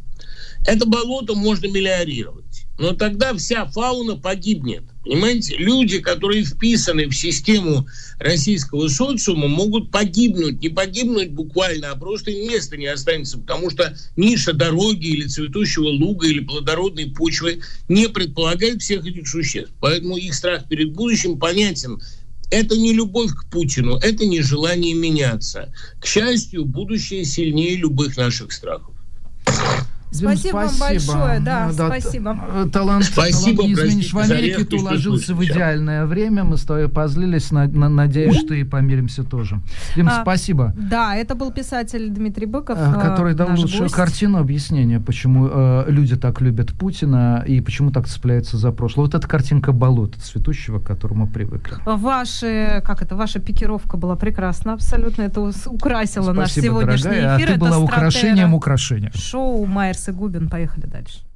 [0.65, 2.46] Это болото можно мелиорировать.
[2.77, 4.83] Но тогда вся фауна погибнет.
[5.03, 7.87] Понимаете, люди, которые вписаны в систему
[8.19, 10.61] российского социума, могут погибнуть.
[10.61, 16.27] Не погибнуть буквально, а просто места не останется, потому что ниша дороги или цветущего луга
[16.27, 19.73] или плодородной почвы не предполагает всех этих существ.
[19.79, 22.01] Поэтому их страх перед будущим понятен.
[22.51, 25.73] Это не любовь к Путину, это не желание меняться.
[25.99, 28.96] К счастью, будущее сильнее любых наших страхов.
[30.11, 32.39] Спасибо, спасибо вам большое, да, да спасибо.
[32.53, 36.87] Э, талант, спасибо, талант изменишь в Америке, ты уложился в идеальное время, мы с тобой
[36.87, 39.59] позлились, на, на, надеюсь, что и помиримся тоже.
[39.95, 40.73] Дим, а, спасибо.
[40.77, 42.77] Да, это был писатель Дмитрий Быков.
[42.79, 43.95] Э, который дал лучшую гость.
[43.95, 49.05] картину объяснения, почему э, люди так любят Путина и почему так цепляются за прошлое.
[49.07, 51.75] Вот эта картинка болота цветущего, к которому привыкли.
[51.85, 57.37] Ваши, как это, ваша пикировка была прекрасна абсолютно, это украсило спасибо, наш сегодняшний дорогая.
[57.37, 57.45] эфир.
[57.45, 59.11] А ты это была украшением украшения.
[59.13, 60.49] Шоу Майер Губин.
[60.49, 61.26] Поехали дальше.